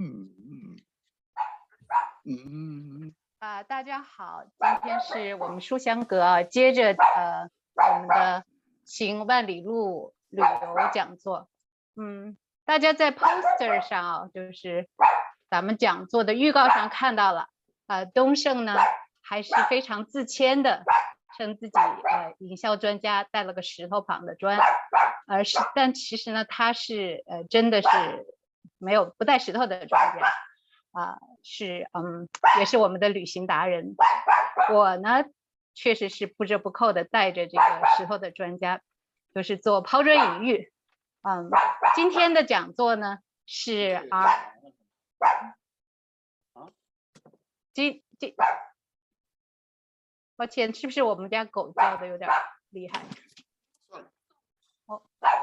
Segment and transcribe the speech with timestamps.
[0.00, 0.76] 嗯嗯
[2.24, 8.44] 嗯啊，大家好，今天是我们书香阁啊接着呃我们的
[8.84, 11.48] 行万里路旅游讲座。
[11.96, 14.88] 嗯，大家在 poster 上啊，就是
[15.50, 17.48] 咱们讲座的预告上看到了，
[17.88, 18.76] 呃，东胜呢
[19.20, 20.84] 还是非常自谦的，
[21.36, 24.60] 称自己呃营销专家，带了个石头旁的砖，
[25.26, 27.88] 而是但其实呢他是呃真的是
[28.76, 30.28] 没有不带石头的专家。
[30.90, 32.28] 啊，是嗯，
[32.58, 33.94] 也是我们的旅行达人。
[34.72, 35.24] 我呢，
[35.74, 37.62] 确实是不折不扣的带着这个
[37.96, 38.80] 石头的专家，
[39.32, 40.72] 就是做抛砖引玉。
[41.22, 41.50] 嗯，
[41.94, 44.24] 今天的讲座呢是啊，
[47.74, 48.34] 今今，
[50.36, 52.28] 抱歉，是不是我们家狗叫的有点
[52.70, 53.02] 厉害？
[54.86, 55.02] 哦，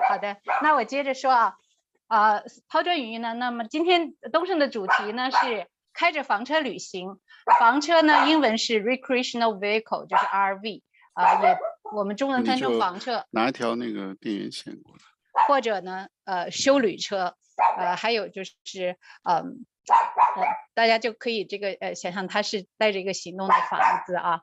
[0.10, 1.60] 好的，那我接着说啊。
[2.08, 3.34] 啊，抛砖引玉呢？
[3.34, 7.20] 那么今天东升的主题呢是开着房车旅行。
[7.60, 10.82] 房车呢，英文是 recreational vehicle，就是 RV
[11.14, 11.58] 啊，也
[11.96, 13.26] 我们中文翻成房车。
[13.32, 15.02] 拿一条那个电源线过来。
[15.48, 17.36] 或者呢，呃，修旅车，
[17.78, 19.66] 呃，还有就是，嗯，
[20.38, 24.42] 呃，大家就可以这个呃想象它是带着一个行动的房子啊。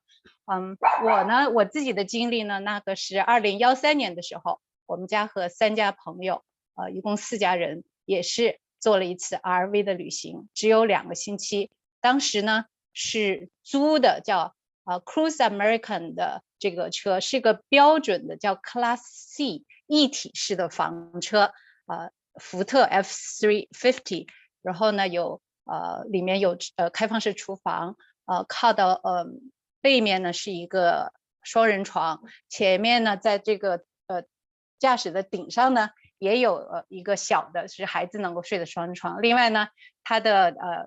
[0.53, 6.43] 嗯，我呢，我自己的经历呢，那个是二零幺三年的时候，我们家和三家朋友。
[6.75, 11.71] 呃，一共四家人也是做了一次 RV 的旅行，只有两个星期。
[12.01, 21.53] 当时呢是租的，叫呃 Cruise American 的这个车，是个标准的叫 Class C 一体式的房车，
[21.87, 24.27] 呃，福特 F350。
[24.63, 29.27] 然后呢有呃里面有呃开放式厨房，呃靠到呃
[29.81, 31.13] 背面呢是一个
[31.43, 34.25] 双人床，前面呢在这个呃
[34.79, 35.91] 驾驶的顶上呢。
[36.23, 39.21] 也有呃一个小的，是孩子能够睡的双人床。
[39.21, 39.67] 另外呢，
[40.05, 40.87] 它的呃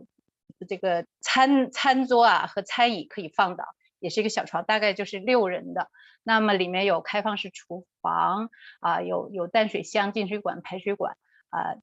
[0.70, 3.66] 这个餐餐桌啊和餐椅可以放倒，
[4.00, 5.90] 也是一个小床，大概就是六人的。
[6.24, 11.18] 那么里面有开放式厨房啊，有有淡水箱、进水管、排水管
[11.50, 11.76] 啊，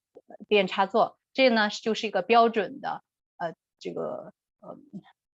[0.49, 1.19] 电插座。
[1.35, 3.03] 这呢就是一个标准的
[3.37, 4.79] 呃这个呃。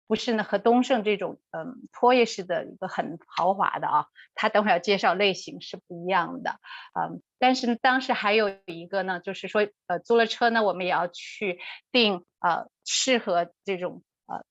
[0.08, 6.58] 不是呢，和东胜这种嗯拖曳式的一个很豪华的啊，他等会儿要介绍类型是不一样的，
[6.98, 11.60] 嗯，但是呢当时还有一个呢，就是说呃租了车呢，我们也要去
[11.92, 14.42] 订呃适合这种呃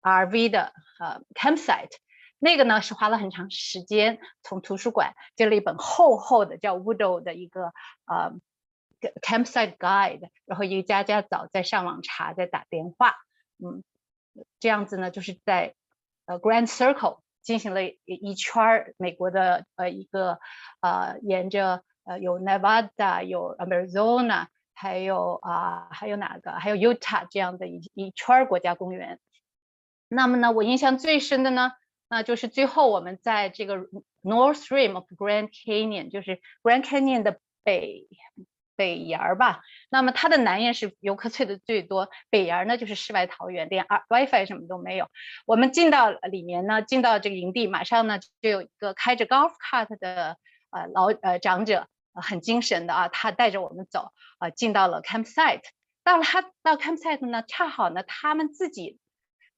[0.00, 1.92] RV 的呃 campsite，
[2.38, 7.74] 那个呢是花了很长时间，从图书馆借了一本厚厚的叫 Woodall 的一个
[8.06, 8.32] 呃
[9.20, 13.14] campsite guide，然后一个家家早在上网查，在打电话，
[13.62, 13.84] 嗯。
[14.60, 15.74] 这样子呢，就是在
[16.26, 20.38] 呃 Grand Circle 进行了一圈儿美国的呃一个
[20.80, 29.18] 呃沿着呃有 Nevada 有 Arizona 还有啊还有哪个还有 Utah 这样的一一圈国家公园。
[30.08, 31.72] 那么呢，我印象最深的呢，
[32.08, 33.76] 那就是最后我们在这个
[34.22, 38.08] North Rim of Grand Canyon，就是 Grand Canyon 的北。
[38.74, 39.60] 北沿儿吧，
[39.90, 45.08] 那么它的南沿是游客去的最多，北沿呢就是世外桃源，连 WiFi 什么都没有。
[45.46, 50.36] 我们进到里面呢，进到这个营地，马上呢就有一个开着 golf cart 的
[50.70, 55.62] 呃老呃长者，很精神的啊，他带着我们走啊，进到了 campsite。
[56.02, 58.98] 到了他到 campsite 呢，恰好呢他们自己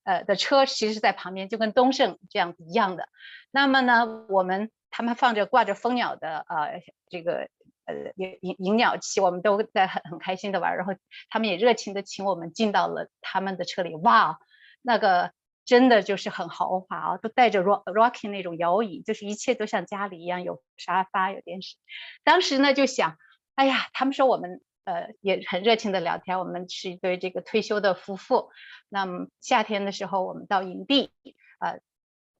[0.02, 3.08] 呃的车其实在旁边，就跟东胜这样子一样的。
[3.50, 7.48] 那么呢，我们他们放着挂着蜂鸟的呃这个。
[7.86, 10.94] 呃，引引引鸟器，我们都在很很开心的玩，然后
[11.28, 13.94] 他们也热情的请我们进到了他们的车里。
[13.96, 14.38] 哇，
[14.82, 15.32] 那个
[15.64, 21.76] 真的就是很豪华啊，都带着 rock rocking 那种摇椅，就是一切都像家里一样，有沙发，有电视。
[22.22, 23.16] 当时呢就想，
[23.54, 28.50] 哎呀，他们说我们呃也很热情的聊天，我们是一对这个退休的夫妇。
[28.88, 31.10] 那么夏天的时候，我们到营地，
[31.58, 31.80] 呃，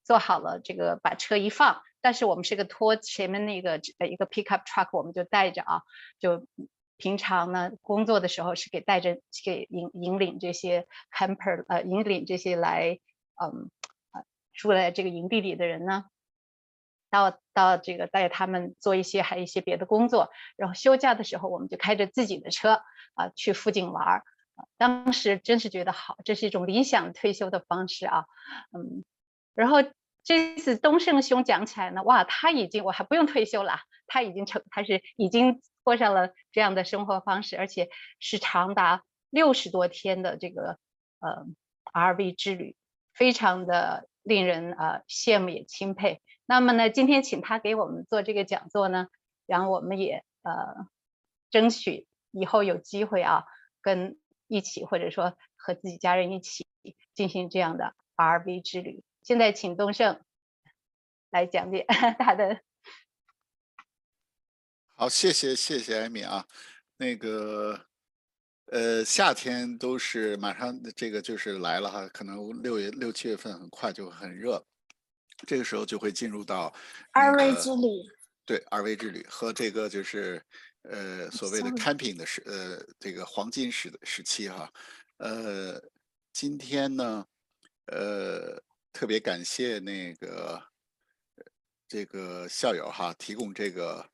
[0.04, 1.82] 做好了这个把车一放。
[2.00, 5.82] 但是我们是个拖前面那个呃一个 pickup truck，我们就带着啊，
[6.20, 6.46] 就
[6.96, 13.00] 平常呢工作的时候是给带着给引引领这些 camper 呃引领这些来
[13.42, 13.70] 嗯
[14.12, 14.22] 呃
[14.52, 16.04] 住在这个营地里的人呢，
[17.10, 22.82] 到到这个带他们做一些还有一些别的工作，然后休假的时候我们就开着自己的车
[23.14, 24.24] 啊去附近玩儿，
[24.76, 28.26] 当时真是觉得好，这是一种理想退休的方式啊，
[28.72, 29.04] 嗯，
[29.54, 29.78] 然后。
[30.26, 37.90] 这次东胜兄讲起来呢，哇，他已经我还不用退休了，他已经成，他是已经过上了这样的生活方式，而且
[38.20, 40.78] 是长达六十多天的这个
[41.20, 41.44] 呃
[41.92, 42.74] RV 之旅，
[43.12, 46.22] 非常的令人呃羡慕也钦佩。
[46.46, 49.08] 那么呢，今天请他给我们做这个讲座呢，
[49.44, 50.86] 然后我们也呃
[51.50, 53.44] 争取以后有机会啊，
[53.82, 56.66] 跟一起，或者说和自己家人一起
[57.12, 59.04] 进行这样的 RV 之旅。
[59.24, 60.22] 现在请东胜
[61.30, 61.86] 来讲解
[62.20, 62.60] 他的。
[64.94, 66.46] 好，谢谢谢谢艾米啊，
[66.98, 67.86] 那个
[68.66, 74.62] 呃夏天都是马上这个就是来了哈，可能六月六七月份很快就很热，
[75.46, 76.72] 这个时候就会进入到
[77.12, 77.88] 二 V 之旅。
[78.44, 80.44] 对二 V 之旅和这个就是
[80.82, 84.70] 呃所谓的 camping 的时呃这个黄金时的时期哈，
[85.16, 85.82] 呃
[86.30, 87.26] 今天呢
[87.86, 88.62] 呃
[88.94, 90.62] 特别感谢那个
[91.86, 94.08] 这个校友哈提供这个。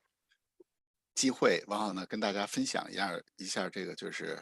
[1.13, 4.41] 机会，然后呢，跟大家分享一下一下这个就是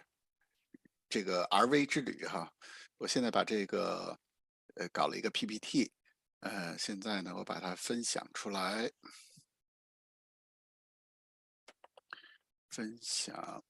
[1.10, 2.54] 这个 RV 之旅哈。
[3.00, 4.18] 我现在把这个
[4.76, 5.92] 呃搞了一个 PPT，
[6.42, 8.90] 呃，现在呢我把它分享出来，
[12.70, 13.64] 分享，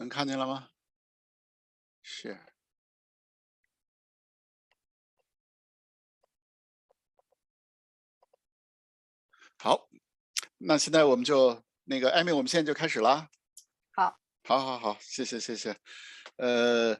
[0.00, 0.70] 能看见了吗？
[2.02, 2.38] 是。
[9.58, 9.90] 好，
[10.56, 13.28] 那现在我们就那个艾米，我们现在就开始啦。
[13.92, 15.76] 好，好，好，好，谢谢，谢谢。
[16.36, 16.98] 呃，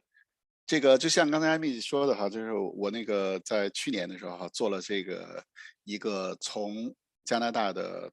[0.67, 5.43] 这个就像刚才艾米说的哈，就是我那个在去年的时候哈，做了这个
[5.85, 8.11] 一个从加拿大的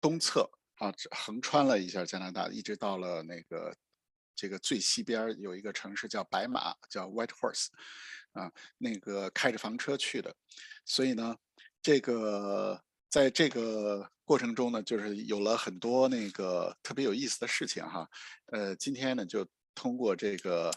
[0.00, 3.72] 东侧啊，横穿了一下加拿大，一直到了那个
[4.40, 7.66] 这个最西边有一个城市叫白马，叫 White Horse，
[8.32, 10.34] 啊，那个开着房车去的，
[10.86, 11.36] 所以呢，
[11.82, 12.82] 这个。
[13.10, 18.08] 在这个过程中呢，就是有了很多那个特别有意思的事情哈。
[18.52, 19.44] 呃，今天呢就
[19.74, 20.70] 通过这个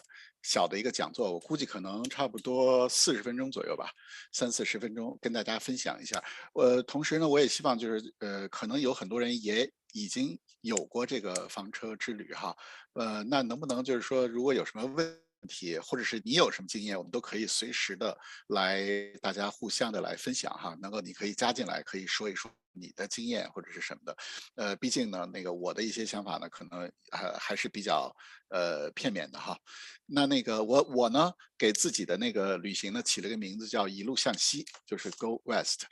[0.44, 3.90] 小的一个讲座，我估计可能差不多四十分钟左右吧，
[4.30, 6.22] 三四十分钟跟大家分享一下。
[6.52, 12.54] 呃，同时呢，我也希望就是呃，可能有很多人也已经有过这个房车之旅哈。
[12.92, 15.23] 呃，那能不能就是说，如果有什么问？
[15.46, 18.16] 题，或者是你有什么经验，我们都可以随时的
[18.48, 18.82] 来，
[19.20, 20.76] 大家互相的来分享哈。
[20.80, 24.16] 能够你可以加进来，可以说一说你的经验或者是什么的。
[24.56, 28.14] 呃，毕竟呢，那个我的一些想法呢，可能还还是比较
[28.48, 29.58] 呃片面的哈。
[30.06, 35.84] 那那个我我呢，给自己的那个旅行呢起了个名字叫一路向西，就是 Go West。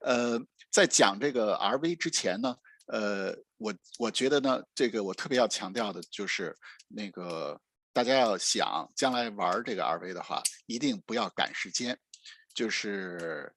[0.00, 2.56] 呃，在讲这个 RV 之前呢，
[2.86, 6.56] 呃，我我觉得呢，这个我特别要强调的就是
[6.88, 7.60] 那个。
[7.98, 11.98] 大家要想将来玩这个 RV 的话，一定不要赶时间，
[12.54, 13.52] 就是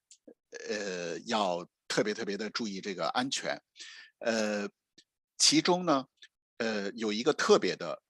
[0.67, 3.55] 呃要特别特别的注意这个安全。
[4.17, 4.67] 呃，
[5.37, 6.07] 其中呢，
[6.57, 8.01] 呃有一个特别的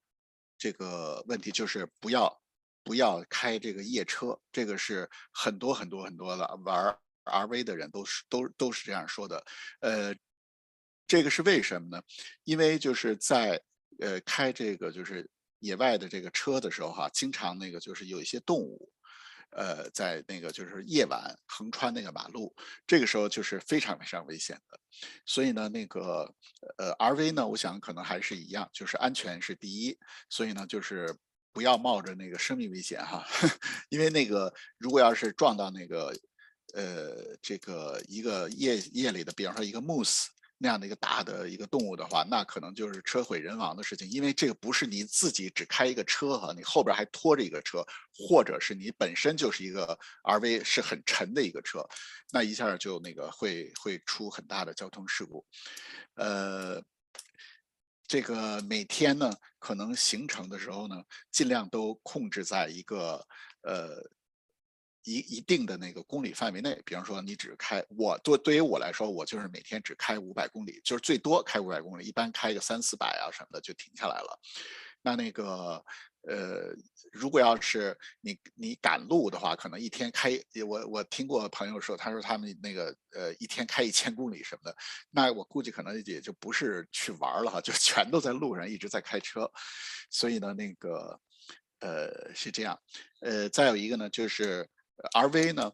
[0.58, 2.42] 这个问题，就是不要
[2.82, 9.44] 不要开这个夜车，这个是很多很多很多的玩 RV 的人都是都都是这样说的。
[9.82, 10.16] 呃，
[11.06, 12.02] 这个是为什么呢？
[12.46, 13.62] 因为就是在
[14.00, 15.30] 呃开这个就是。
[15.62, 18.92] 野外的这个车的时候哈，经常那个就是有一些动物，
[19.52, 22.54] 呃，在那个就是夜晚横穿那个马路，
[22.86, 24.80] 这个时候就是非常非常危险的。
[25.26, 26.32] 所以呢，那个
[26.78, 29.98] 呃，RV 呢，我想可能还是一样，就是安全是第一。
[30.30, 31.16] 所以呢，就是
[31.54, 33.26] 不要冒着那个生命危险哈，
[33.90, 36.14] 因为那个如果要是撞到那个
[36.74, 40.26] 呃这个一个夜夜里的，比方说一个 moose。
[40.64, 47.84] 那样的一个大的一个动物的话，那可能就是车毁人亡的事情，因为这个不是你自己只开一个车哈，你后边还拖着一个车，
[48.14, 51.84] 或者是你本身就是一个 RV 是很沉的一个车，
[52.32, 55.44] 那一下就那个会会出很大的交通事故。
[56.14, 56.80] 呃，
[58.06, 63.26] 这个每天呢，可能行程的时候呢，尽量都控制在一个
[63.64, 64.08] 呃。
[65.04, 74.40] 一一定的那个公里范围内，比方说你只开我对对于我来说，我就是每天只开五百公里，就是最多开五百公里，一般开个三四百啊什么的就停下来了。
[75.02, 75.84] 那那个
[76.28, 76.72] 呃，
[77.12, 84.78] 如果要是你你赶路的话，可能一天开我我听过朋友说，他说他们那个呃一天开一千公里什么的，
[85.10, 89.52] 那我估计可能也就不是去玩了哈，就全都在路上一直在开车。
[90.12, 91.20] 所以呢，那个
[91.80, 92.80] 呃是这样，
[93.22, 94.70] 呃再有一个呢就是。
[95.14, 95.72] RV 呢，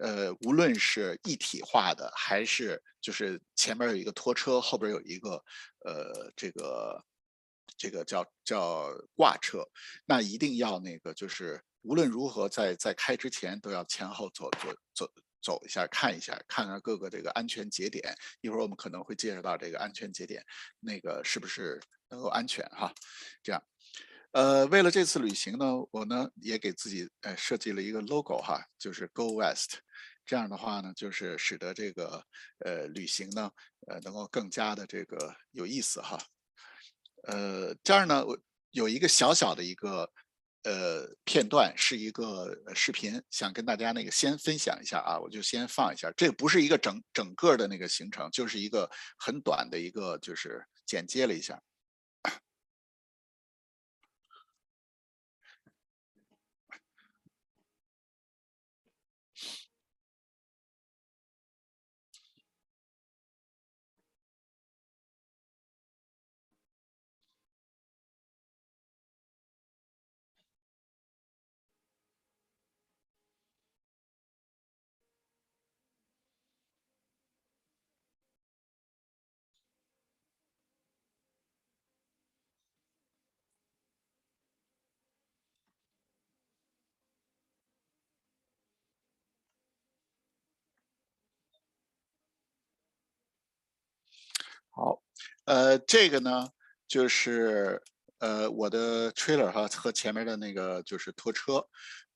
[0.00, 5.42] 呃，无论是一体化的，还是就是前面有一个拖车，后边有一个
[5.84, 7.04] 呃，这个
[7.76, 9.64] 这个叫叫挂车，
[10.04, 18.14] 那一定要那个就是无论如何在在开之前都要前后走走走走一下，看一下，看看各个这个安全节点。
[18.40, 20.44] 一会儿我们可能会介绍到这个安全节点，
[20.80, 22.92] 那个是不是能够安全哈？
[23.42, 23.62] 这样。
[24.36, 29.78] 呃，为了这次旅行呢，我呢也给自己呃设计了一个 logo 哈，就是 Go West，
[30.26, 32.22] 这样的话呢，就是使得这个
[32.58, 33.50] 呃旅行呢，
[33.86, 36.22] 呃能够更加的这个有意思哈。
[37.22, 38.38] 呃，这儿呢，我
[38.72, 40.12] 有一个小小的一个
[40.64, 46.12] 呃片段，是一个视频，想跟大家那个先分享一下啊，我就先放一下。
[46.14, 48.86] 这不是一个整整个的那个行程，就是一个
[49.18, 51.58] 很短的一个，就是剪接了一下。
[94.76, 95.02] 好，
[95.46, 96.50] 呃，这个呢，
[96.86, 97.82] 就是
[98.18, 101.66] 呃我的 trailer 哈和前面的那个就是拖车，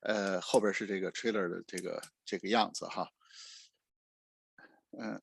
[0.01, 3.09] 呃后边是这个 trailer 的这个这个样子哈，
[4.91, 5.23] 嗯，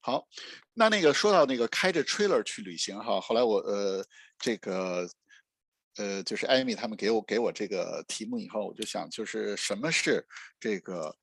[0.00, 0.26] 好，
[0.72, 4.04] 那那个说到那个开着 trailer 去旅行哈，后来我呃
[4.36, 5.08] 这个
[5.98, 10.26] 呃就是艾米他们给我给我这个题目以后，我就想就是什么是
[10.58, 11.16] 这个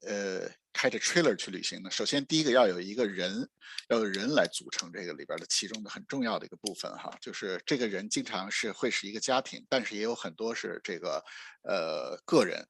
[0.00, 0.50] 呃。
[0.78, 3.48] 开着 trailer 去旅行呢，首先第一个要有一个人，
[3.88, 11.24] 要有人来组成这个里边的其中的很重要的一个部分哈，就是这个人经常是会是一个家庭，但是也有很多是这个
[11.62, 12.62] 呃个人，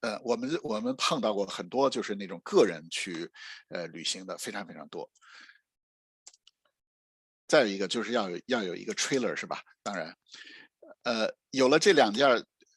[0.00, 3.30] 呃我们我们碰到过很多就是那种个人去
[3.68, 5.08] 呃旅行的非常非常多。
[7.46, 9.62] 再有一个就是要有要有一个 trailer 是吧？
[9.84, 10.12] 当然，
[11.04, 12.26] 呃有了这两件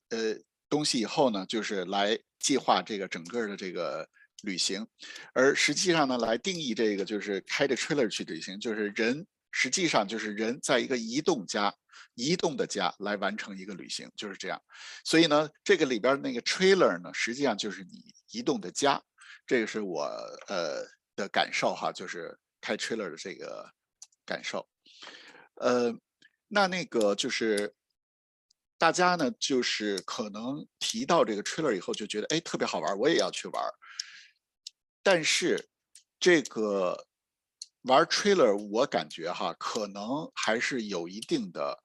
[0.10, 0.36] 呃
[0.70, 4.08] 东西以后呢，就是来计划这个整个的这个。
[4.44, 4.86] 旅行，
[5.34, 11.74] 而实际上呢，来定义这个就是开着 trailer 去旅行，就是人实际上就是人在一个移动家、
[12.14, 14.62] 移动的家来完成一个旅行，就是这样。
[15.04, 19.02] 所以呢，这个里边那个 trailer 呢，实际上就是你移动的家。
[19.48, 20.04] 这个是我
[20.48, 23.68] 呃的感受哈，就是开 trailer 的这个
[24.24, 24.70] 感受。
[25.56, 25.92] 呃，
[26.48, 27.74] 那那个就是
[28.78, 33.64] 大家呢，就是可能提到这个 trailer 以后，就觉得哎特别好玩，我也要去玩。
[35.02, 35.70] 但是，
[36.20, 37.08] 这个
[37.84, 41.78] 玩 trailer，我感觉哈，可能还是有一定的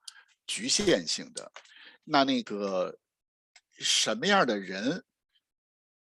[0.47, 1.51] 局限性的。
[2.05, 2.99] 那那个
[3.79, 5.03] 什么样的人，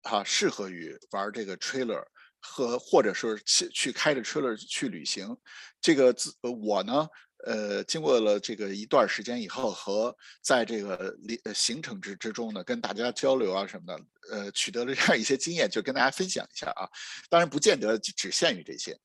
[0.04, 2.04] 哈，适合于玩这个 trailer
[2.40, 5.38] 和或者说去去开着 trailer 去旅行？
[5.82, 7.08] 这个自我呢？
[7.46, 11.16] 呃，经过了这个一段时间以后，和在这个
[11.54, 16.88] 行程之之中呢，跟大家交流啊什么的，呃，取得了这样一些经验，就跟大家分享一下啊。
[17.30, 18.98] 当然不见得只限于这些。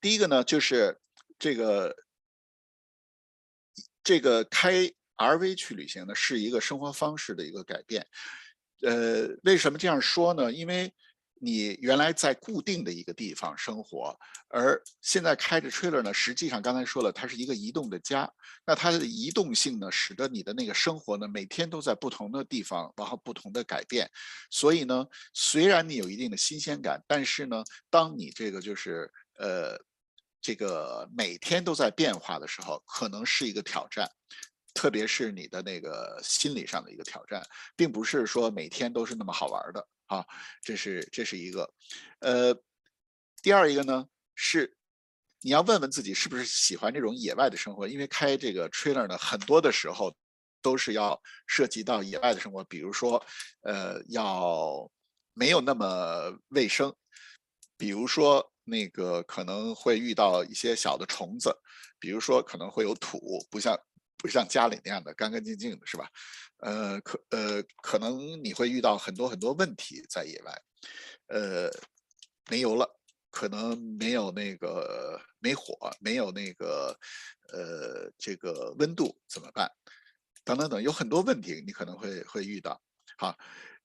[0.00, 0.96] 第一个呢，就是
[1.38, 1.94] 这个
[4.04, 8.06] 这个开 RV 去旅行呢，是一个生活方式的一个改变。
[8.82, 10.52] 呃，为什么这样说呢？
[10.52, 10.92] 因为
[11.44, 14.16] 你原来在固定的一个地方生活，
[14.48, 18.30] 而现在开着 trailer 呢，实际上刚才说了，它是一个移动的家。
[18.64, 24.08] 那它的移动性呢，使得你的那个生活呢，每天都在不同的地方，然后不同的改变。
[24.50, 29.76] 所以呢，虽然你有一定的新鲜感，但是呢，当你这个就是呃，
[30.40, 34.08] 这个每天都在变化的时候，可能是一个挑战。
[34.74, 37.42] 特别是你的那个心理上的一个挑战，
[37.76, 40.26] 并不是说每天都是那么好玩的啊，
[40.60, 41.72] 这是这是一个，
[42.18, 42.54] 呃，
[43.42, 44.76] 第二一个呢是
[45.40, 50.14] 你要问问自己是不是喜欢这种野外的生活，因为开这个 trailer 呢，很多的时候
[50.60, 53.24] 都是要涉及到野外的生活，比如说
[53.62, 54.86] 呃要
[55.32, 56.94] 没有那么卫生，
[57.78, 61.56] 比如说那个可能会遇到一些小的虫子，
[61.98, 63.18] 比如说可能会有土，
[63.50, 63.74] 不像。
[64.22, 66.08] 不像家里那样的干干净净的，是吧？
[66.58, 70.62] 呃，可呃，可能你会遇到很多很多问题在野外，
[71.26, 71.68] 呃，
[72.48, 72.88] 没油了，
[73.32, 76.96] 可能没有那个没火，没有那个
[77.52, 79.68] 呃这个温度怎么办？
[80.44, 82.80] 等等等，有很多问题你可能会会遇到。
[83.18, 83.36] 好，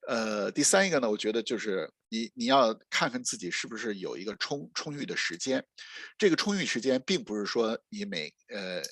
[0.07, 5.65] 呃，第三一个呢，我觉得就是你你要看看自己是不是有一个充充裕的时间，
[6.15, 8.83] 这个充裕时间并不是说你每呃。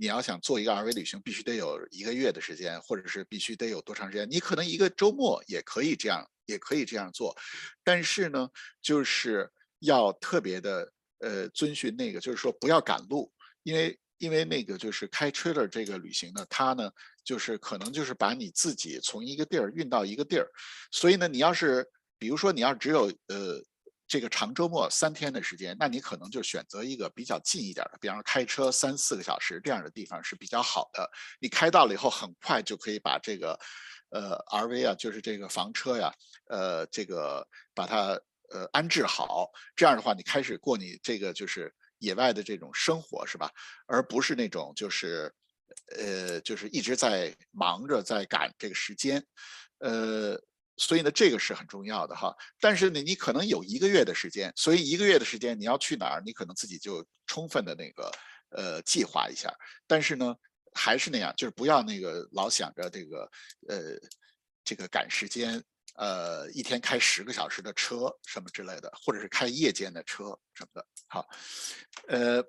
[0.00, 4.26] 你要想做一个 RV 旅行，必须得有一个月的时间，或者是必须得有多长时间？
[4.30, 7.36] 你可能一个周末也可以这样，也可以这样做。
[7.84, 8.48] 但是呢，
[8.80, 13.30] 就是要特别的呃遵循那个，就是说不要赶路，
[13.62, 16.90] 因为因为那个就是开 trailer 这个旅行呢，它呢
[17.22, 20.48] 就是可能就是把你自己从一个地儿运到一个地儿，
[20.90, 21.86] 所以呢，你要是
[22.18, 23.62] 比如说你要只有呃
[24.10, 31.08] 这个长周末三天的时间，那你可能就选择一个比较近一点的，比方说开车三四个小时这样的地方是比较好的。
[31.40, 33.56] 你开到了以后，很快就可以把这个
[34.10, 36.12] 呃 RV 啊，就是这个房车呀，
[36.48, 39.48] 呃这个把它呃安置好。
[39.76, 43.48] 这样的话，你开始过你这个就是野外的这种生活，是吧？
[43.86, 45.32] 而不是那种就是
[45.96, 49.24] 呃就是一直在忙着在赶这个时间，
[49.78, 50.36] 呃。
[50.80, 52.34] 所以呢，这个是很重要的哈。
[52.58, 58.10] 但是呢，你可能有一个月的时间，所以一个月的时间你要去哪儿，你可能自己就充分的那个
[58.48, 59.54] 呃计划一下。
[59.86, 60.34] 但是呢，
[60.72, 63.30] 还是那样，就是不要那个老想着这个
[63.68, 63.78] 呃
[64.64, 65.62] 这个赶时间，
[65.96, 70.86] 呃一天开十个小时的车什么之类的，或者是开夜间的车什么的。
[71.08, 71.28] 好，
[72.08, 72.42] 呃，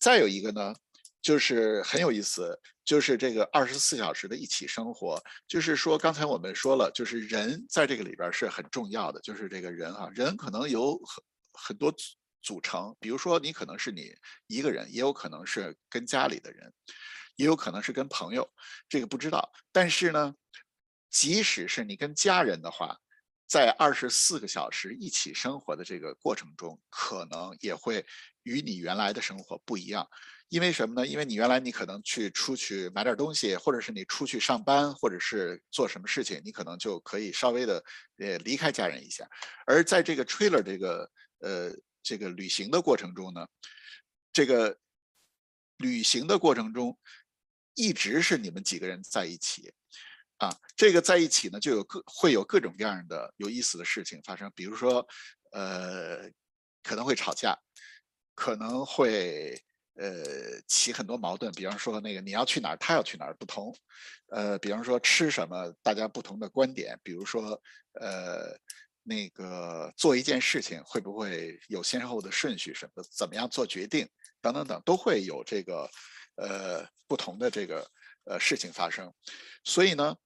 [0.00, 0.74] 再有一个呢。
[1.22, 12.04] 就是很有意思，就是这个二十四小时的一起生活，就是说刚才我们说了，就是人在这个里边是很重要的，就是这个人哈，人可能有很很多组
[12.42, 14.12] 组成，比如说你可能是你
[14.48, 16.72] 一个人，也有可能是跟家里的人，
[17.36, 18.52] 也有可能是跟朋友，
[18.88, 19.52] 这个不知道。
[19.70, 20.34] 但是呢，
[21.08, 22.98] 即使是你跟家人的话，
[23.46, 28.04] 在二十四个小时一起生活的这个过程中，可能也会
[28.44, 30.08] 与你原来的生活不一样。
[30.48, 31.06] 因为什么呢？
[31.06, 37.82] 因为你原来你可能去出去买点东西，或者是你出去上班，或者是做什么事情，你可能就可以稍微的
[38.18, 39.26] 呃离开家人一下。
[39.66, 41.72] 而在这个 trailer 这个呃
[42.02, 43.46] 这个旅行的过程中呢，
[44.30, 44.78] 这个
[45.78, 46.98] 旅行的过程中
[47.74, 49.72] 一直是你们几个人在一起
[50.46, 50.56] 啊。
[50.76, 55.06] 这个在一起呢，就有各会有各种各样的有意思的事情发生，比如说
[55.52, 56.28] 呃
[56.82, 57.56] 可能会吵架，
[58.34, 59.60] 可能会。
[59.94, 63.76] 呃，起很多矛盾，比方说那个你要去哪儿，他要去哪儿不同，
[64.30, 67.60] 呃，比方说吃什么，大家不同的观点，比如说
[68.00, 68.58] 呃，
[69.02, 74.08] 那个做一件事情会不会有先后的顺序什么，怎么样做决定
[74.40, 75.86] 等等等，都会有这个
[76.36, 77.86] 呃不同的这个
[78.24, 79.12] 呃事情发生，
[79.62, 80.16] 所以呢。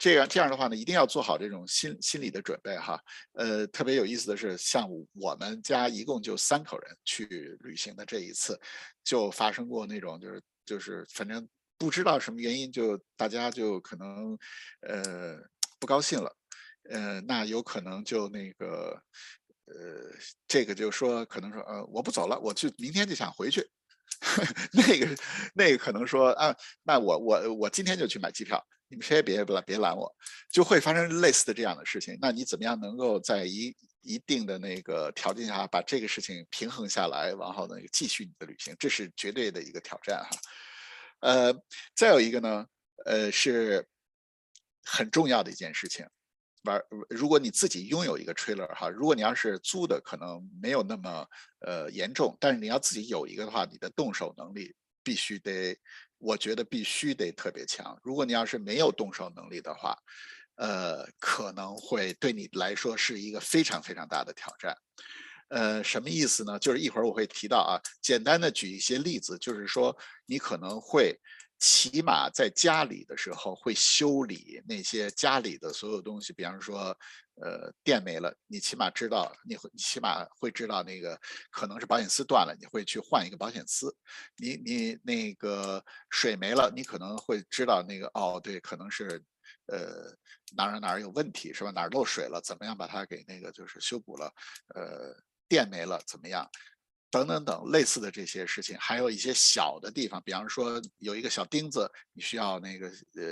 [0.00, 2.98] 这样这样的话呢，一定要做好这种心心理的准备哈。
[3.34, 7.26] 呃，特别有意思的是，像我们家一共就三口人去
[7.60, 8.58] 旅行的这一次，
[9.04, 14.38] 就发生过那种就是就是反正不知道什么原因，就大家就可能
[14.88, 15.38] 呃
[15.78, 16.34] 不高兴了，
[16.88, 18.98] 呃，那有可能就那个
[19.66, 19.74] 呃
[20.48, 23.68] 这个就说可能说呃我不走了，我就明天就想回去。
[24.72, 25.16] 那个
[25.54, 28.66] 那个可能说啊，那我我我今天就去买机票。
[28.90, 30.12] 你们谁也别拦，别拦我，
[30.50, 32.18] 就会发生类似的这样的事情。
[32.20, 40.30] 那你怎么样能够在一一定的那个条件下把这个事情平衡下来，然后呢继续你的旅行，这是绝对的一个挑战哈。
[41.20, 41.62] 呃，
[41.94, 42.66] 再有一个呢，
[43.04, 43.86] 呃，是
[44.82, 46.04] 很重要的一件事情。
[46.64, 51.24] 玩，如果你自己拥有一个 trailer 哈，如果你要是租的，可能没有那么
[51.60, 54.74] 呃严重，但是你要自己有一个的话，你的动手能力
[55.04, 55.78] 必须得。
[56.20, 57.98] 我觉得必须得特别强。
[58.04, 59.96] 如果你要是没有动手能力的话，
[60.54, 64.76] 呃，可能会对你来说是一个非常非常大的挑战。
[65.48, 66.56] 呃，什么意思呢？
[66.58, 71.18] 就是一会儿我会提到啊，简单的举一些例子，就是说你可能会。
[71.62, 76.96] 起码在家里的时候会修理那些家里的所有东西，比方说，
[77.42, 81.18] 呃，电没了，你起码知道，你会起码会知道那个
[81.50, 83.94] 可能是保险丝断了，你会去换一个保险丝。
[84.36, 89.22] 你你那个水没了，你可能会知道那个哦，对，可能是
[89.66, 90.12] 呃
[90.56, 91.70] 哪儿哪儿有问题是吧？
[91.70, 94.32] 哪儿漏水了，怎么样把它给那个就是修补了？
[94.74, 95.14] 呃，
[95.48, 96.48] 电没了怎么样？
[97.10, 103.24] 等等等类似的这些事情，还有一些小的地方，比方说有一个小钉子，你需要那个呃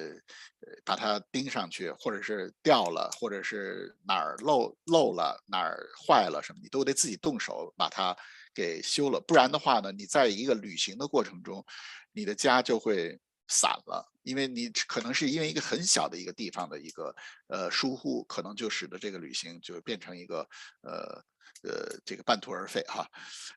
[0.60, 8.16] 呃把它钉上去，或者是掉了，或者是哪儿漏漏了，哪儿坏了什么，你都得自己动手把它
[8.52, 9.20] 给修了。
[9.20, 11.64] 不然的话呢，你在一个旅行的过程中，
[12.12, 17.14] 你的家就会散了，因为你可能是因为一个很小的一个地方的一个
[17.48, 20.48] 呃疏忽，可能就使得这个旅行就变成一个
[20.82, 21.24] 呃。
[21.62, 23.10] 呃，这个半途而废哈，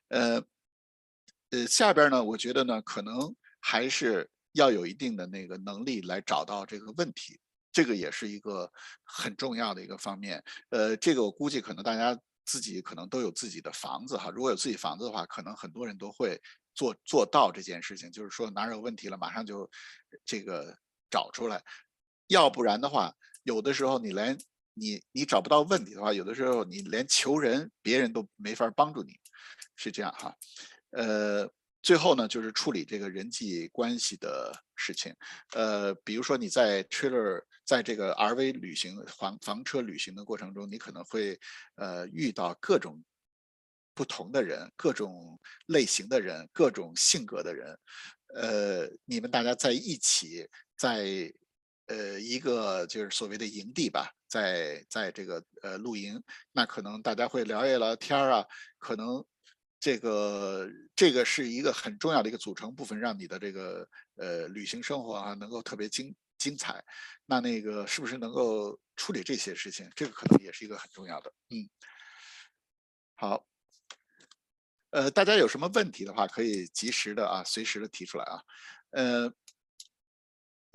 [0.08, 0.42] 呃，
[1.50, 7.38] 呃，下边呢，我觉得呢，可能还是要有一定的那个能力来找到这个问题，
[7.70, 8.68] 这个也是一个
[9.04, 10.42] 很重要的一个方面。
[10.70, 16.40] 呃，这个我估计可能大家自己可能都有自己的房子哈，如果有自己房子的话，可能很多人都会
[16.74, 19.70] 做做到这件事情，就是说哪有问题了，马上就
[20.24, 20.76] 这个
[21.10, 21.62] 找出来，
[22.28, 24.38] 要不然的话，有的时候你连。
[24.74, 29.12] 你你找不到问题的话，有的时候你连求人，别人都没法帮助你，
[29.76, 30.34] 是这样哈。
[30.92, 31.46] 呃，
[31.82, 35.14] 最后呢，就是处理这个人际关系的事情。
[35.52, 41.38] 呃，比如说你在 trailer 在这个 RV 旅行房房车旅行的过程中，你可能会
[41.74, 43.04] 呃遇到各种
[43.94, 47.78] 不同的人，各种类型的人，各种性格的人，
[48.34, 51.32] 呃，你们大家在一起，在
[51.86, 58.46] 呃一个就是所谓的营地吧，在在这个呃露营，那可能大家会聊一聊天啊，
[58.78, 59.24] 可能。
[59.84, 66.80] 这个这个是一个很重要的一个组成部分，让你的这个呃旅行生活啊能够特别精精彩。
[67.26, 69.90] 那那个是不是能够处理这些事情？
[69.96, 71.32] 这个可能也是一个很重要的。
[71.50, 71.68] 嗯，
[73.16, 73.44] 好，
[74.92, 78.40] 呃，大家有什么问题的话，可以及时的啊，随时的提出来啊，
[78.90, 79.32] 呃。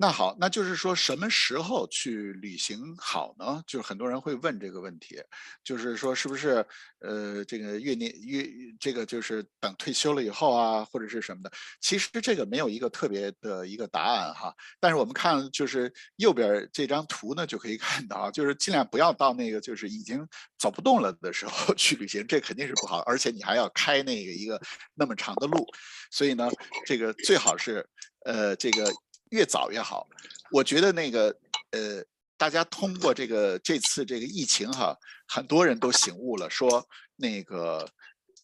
[0.00, 3.60] 那好，那就是说什么时候去旅行好呢？
[3.66, 5.20] 就是很多人会问这个问题，
[5.64, 6.64] 就是说是不是
[7.00, 11.50] 呃这个越年越这个就是等退休了以后啊，或者是什么的？
[11.80, 14.54] 其实这个没有一个特别的一个答案哈。
[14.78, 20.24] 但是我们看就是右边这张图呢，就可以 看到，就是尽量不要到那个就是已经
[20.58, 24.60] 走不动了的时候去旅行，这肯定是不好，而且你还要开那个一个
[24.94, 25.66] 那么长的路，
[26.12, 26.48] 所以呢，
[26.86, 27.84] 这个最好是
[28.24, 28.88] 呃这个。
[29.30, 30.08] 越早越好，
[30.50, 31.36] 我觉得那个
[31.70, 32.04] 呃，
[32.36, 36.86] 大家通过这个这次这个疫情哈，很多人都醒悟了，说
[37.16, 37.88] 那个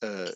[0.00, 0.32] 呃，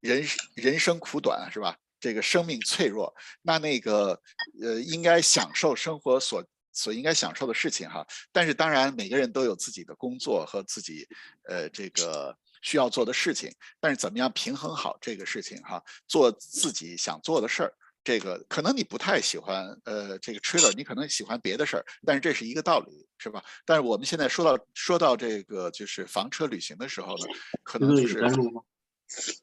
[0.00, 1.76] 人人生苦短是吧？
[2.00, 4.18] 这个生命脆弱，那那个
[4.62, 8.06] 呃，应该享受生活所所应该享受的事情哈。
[8.32, 11.06] 但是当然，每个人都有自己的工作和自己
[11.46, 17.74] 呃这个需要做的事情，但是怎么样平衡好这个事情哈，做自己想做的事儿。
[18.02, 23.44] 这个可能你不太喜欢，呃，这个 trailer，你可能喜欢别的事儿，但是这是一个道理，是吧？
[23.66, 27.26] 但是我们现在说到说到这个就是房车旅行的时候呢，
[27.62, 28.18] 可能就是，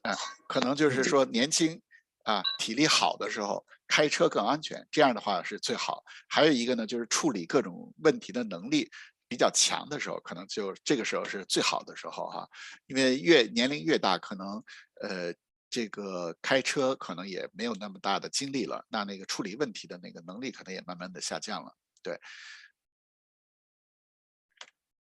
[0.02, 0.16] 啊，
[0.48, 1.80] 可能就是说年轻
[2.24, 6.02] 啊，体力好的时候开车更安全，这样的话是最好。
[6.28, 8.90] 还有一个呢，就是处理各种问题的能力
[9.28, 12.48] 比较强的时候，可能就这个时候是最好的时候哈，
[12.86, 14.60] 因为越年龄越大，可能
[15.00, 15.32] 呃。
[15.70, 21.74] 这个开车可能也没有那么大的精力了，那那个处理问题的那个能力可能也慢慢的下降了。
[22.02, 22.18] 对，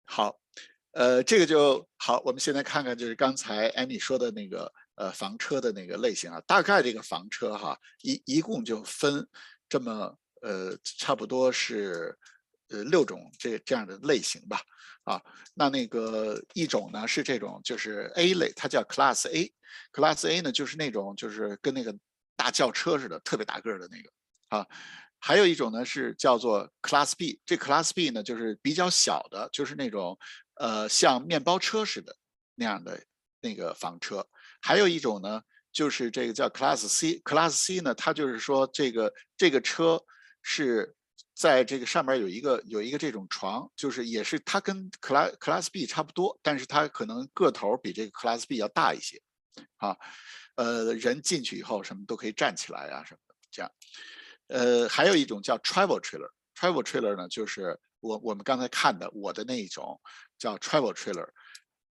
[0.06, 0.40] 好，
[0.92, 2.22] 呃，这个就好。
[2.26, 9.28] 我们现在看看，就是刚才艾米说的那个呃房车的那个类型啊，大概这个房车哈，一一共就分
[9.68, 12.16] 这么呃差不多是
[12.74, 14.60] 呃六种这这样的类型吧。
[15.06, 15.22] 啊，
[15.54, 21.94] 那那个一种呢是这种，就是 A 类，它叫 Class A，Class A 呢就是那种就是跟那个
[22.38, 24.10] 大轿车似的，特别大个的那个
[24.48, 24.66] 啊。
[25.20, 30.18] 还有一种呢是叫做 Class B，这 Class B 呢就是比较小的，就是那种
[30.56, 32.16] 呃像面包车似的
[32.56, 33.04] 那样的
[33.42, 34.26] 那个房车。
[34.62, 35.42] 还有一种呢
[35.74, 40.02] 就是这个叫 Class C，Class C 呢它就是说这个这个车
[40.42, 40.96] 是。
[41.36, 49.20] 在这个上面有一个有一个这种床，就是也是它跟 Class Class B 差不多，但是它可能个头比这个 Class B 要大一些，
[49.78, 49.98] 啊，
[50.56, 53.72] 呃，人进去以后什么都可以站起来啊什么的这样，
[54.48, 60.00] 呃，还有一种叫 Travel Trailer，Travel Trailer 呢就是我我们刚才看的我的那一种
[60.38, 61.28] 叫 Travel Trailer，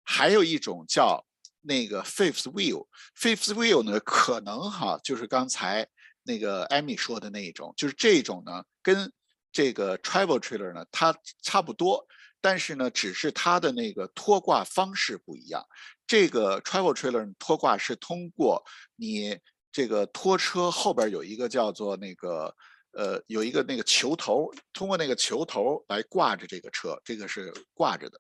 [0.04, 1.26] 还有一种叫
[1.62, 5.88] 那个 Fifth Wheel，Fifth Wheel 呢可能哈就是刚才
[6.22, 9.12] 那个 Amy 说的那一种，就是这种呢跟
[9.54, 12.06] 这个 travel trailer 呢，它差不多，
[12.42, 15.64] 但是呢，只是它的那个拖挂方式不一样。
[16.06, 18.62] 这个 travel trailer 拖挂是通过
[18.96, 19.40] 你
[19.72, 22.54] 这个拖车后边有一个叫做那个
[22.92, 28.20] 呃有一个那个球头，通过那个球头来挂着这个车，这个是挂着的。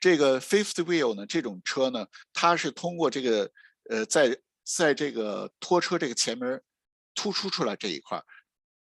[0.00, 3.50] 这个 fifth wheel 呢，这种车呢，它是通过这个
[3.90, 6.60] 呃在在这个拖车这个前面
[7.14, 8.22] 突出出来这一块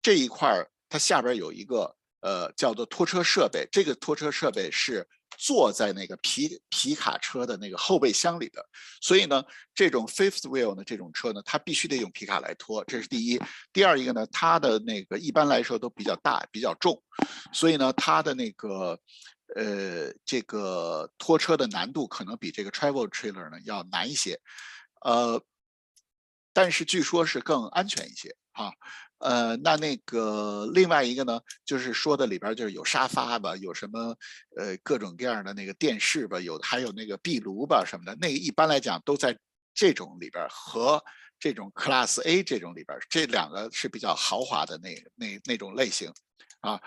[0.03, 5.07] 这一块它下边有一个呃叫做拖车设备，这个拖车设备是
[5.39, 8.65] 坐在那个皮皮卡车的那个后备箱里的，
[9.03, 9.45] 所以呢，
[9.75, 13.39] 这种 fifth wheel 呢这种车呢，它必须得用皮卡来拖，这是第一。
[13.73, 17.03] 第二一个呢，它的那个一般来说都比较大比较重，
[17.53, 18.99] 所以呢，它的那个
[19.55, 24.41] 呃这个拖车的难度可能比这个 travel trailer 呢要难一些，
[25.05, 25.43] 呃，
[26.55, 28.73] 但是据说是更安全一些啊。
[29.19, 34.15] 呃，那那个另外一个呢，就是说的里边就是有沙发吧，有什么
[34.59, 39.35] 呃各种各样的那个电视吧，有还有那个壁炉吧什么的，那一般来讲都在
[39.73, 41.03] 这种里边和
[41.39, 46.13] 这种 Class A 这种里边，这两个是比较豪华的那那那种类型
[46.61, 46.79] 啊。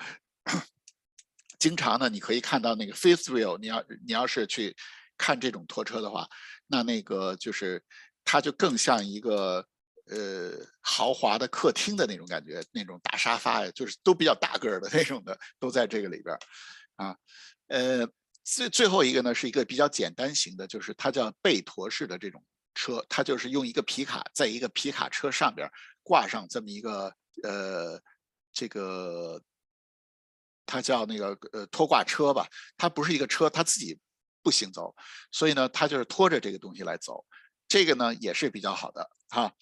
[1.57, 4.75] 经常呢，你可以看到那个 Fifth Wheel，你要你要是去
[5.17, 6.27] 看这种拖车的话，
[6.67, 7.83] 那那个就是
[8.23, 9.67] 它就更像一个。
[10.09, 16.37] 呃豪华的客厅的那种感觉，那种大沙发呀，就是都比较大个儿的那种的，都在这个里边
[16.95, 17.15] 啊。
[17.67, 18.07] 呃，
[18.43, 22.43] 最最后一个呢是一个比较简单型的，就是它叫背驮式的这种
[22.73, 25.69] 车，它就是用一个皮卡在一个皮卡车上边
[26.03, 28.01] 挂上这么一个呃
[28.51, 29.41] 这个。
[30.71, 33.99] 它叫那个呃拖挂车吧，它不是一个车，它自己
[34.43, 34.95] 不行走，
[35.31, 37.25] 所以呢，它就是拖着这个东西来走，
[37.69, 39.53] 这个呢也是比较好的哈。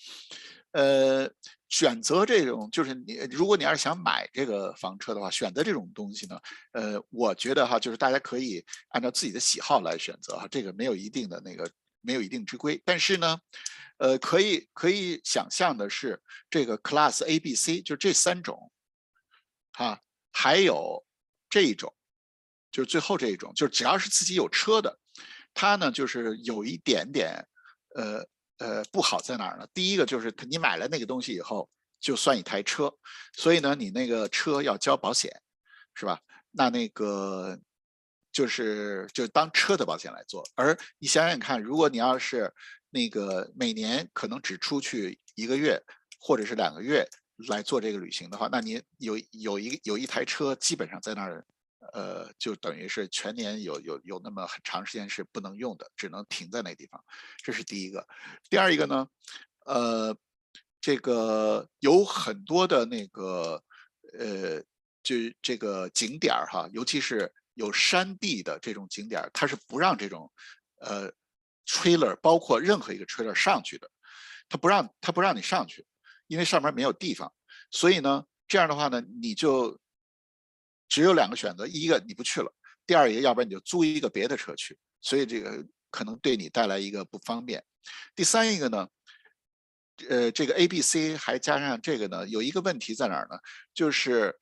[0.71, 1.29] 呃，
[1.69, 6.39] 选择这种就是你，如果你要是想买这个房车的话，选择这种东西呢，
[6.71, 11.69] 呃，我觉得哈，就是大家可以按照自己的喜好来选择哈，这个没有一定的那个
[12.01, 13.37] 没有一定之规，但是呢，
[13.97, 18.71] 呃，可以可以想象的是，这个 Class A、B、C 就这三种，
[19.73, 20.01] 哈。
[20.39, 21.03] 还有
[21.49, 21.91] 这一种，
[22.71, 24.99] 就是最后这一种，就是只要是自己有车的，
[25.51, 27.43] 它呢就是有一点点，
[27.97, 28.25] 呃
[28.59, 29.67] 呃不好在哪儿呢？
[29.73, 31.67] 第一个就是你买了那个东西以后，
[31.99, 32.93] 就算一台车，
[33.33, 35.31] 所以呢你那个车要交保险，
[35.93, 36.19] 是吧？
[36.51, 37.59] 那那个
[38.31, 40.43] 就是就当车的保险来做。
[40.55, 42.53] 而你想想看，如果你要是
[42.89, 45.77] 那个每年可能只出去一个月
[46.19, 47.05] 或者是两个月。
[47.49, 51.45] 来做这个旅行的话，那你有有一有一台车，基本上在那儿，
[51.93, 57.03] 呃，就等于是全年有有有那么很长时间是不能用的，只能停在那地方。
[57.43, 58.07] 这是第一个。
[58.49, 59.07] 第二一个呢，
[59.65, 60.15] 呃，
[60.79, 63.63] 这个有很多的那个
[64.17, 64.61] 呃，
[65.03, 70.31] 就这个景点儿哈，尤其是有山地的这种景点儿，它是不让这种
[70.79, 71.11] 呃
[71.65, 73.89] trailer，包括任何一个 trailer 上去的，
[74.49, 75.85] 它不让它不让你上去。
[76.27, 77.31] 因为上面没有地方，
[77.71, 79.79] 所以呢，这样的话呢，你就
[80.87, 82.53] 只有两个选择：一个你不去了，
[82.85, 84.77] 第二一个，要不然你就租一个别的车去。
[85.01, 87.63] 所以这个可能对你带来一个不方便。
[88.15, 88.87] 第三一个呢，
[90.09, 93.37] 呃，这个 A、B、C 还加上这个呢，有一个问题在哪儿呢？
[93.73, 94.35] 就是，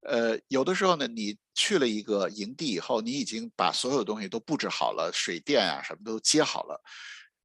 [0.00, 6.80] 呃，有的时候呢，你去了一个营地以后，你已经把所有东西都布置好了，水电啊什么都接好了。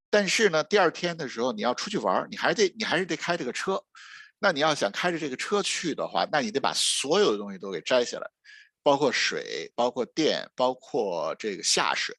[0.10, 3.84] 但是呢，第二天的时候你要出去玩你还得你还是得开这个车。
[4.40, 8.30] 那你要想开着这个车去的话，那你得把所有的东西都给摘下来，
[8.82, 12.16] 包括水、包括电、包括这个下水，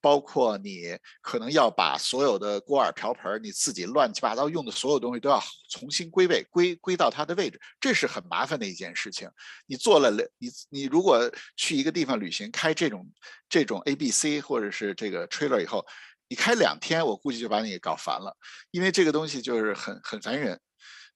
[0.00, 9.30] 包括你可能要把所有的锅碗瓢盆你自己乱七八糟用的所有东西都要重新归位，归归到它的位置，这是很麻烦的一件事情。
[9.66, 13.06] 你做了，你你如果去一个地方旅行，开这种
[13.48, 15.86] 这种 A、B、C 或者是这个 trailer 以后。
[16.28, 18.34] 你开两天，我估计就把你给搞烦了，
[18.70, 20.58] 因为这个东西就是很很烦人，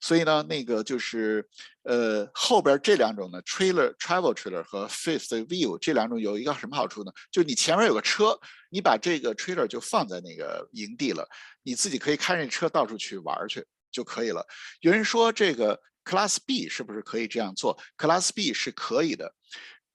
[0.00, 1.46] 所以呢，那个就是
[1.82, 7.12] 呃后边这两种呢，trailer travel trailer 和 fifth view 这两种有一个什么好处呢？
[7.30, 8.38] 就你前面有个车，
[8.70, 11.26] 你把这个 trailer 就放在那个营地了，
[11.62, 14.46] 你自己可以开着车到处去玩去就可以了。
[14.80, 19.34] 有人说这个 class B 是不是可以这样做？class B 是可以的，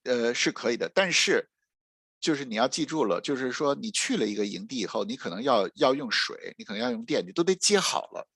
[0.03, 1.47] 呃是可以的，但是。
[2.23, 8.27] 就是你要记住了，就是说你去了一个营地以后，你可能要要用水，你可能要用电，你都得接好了，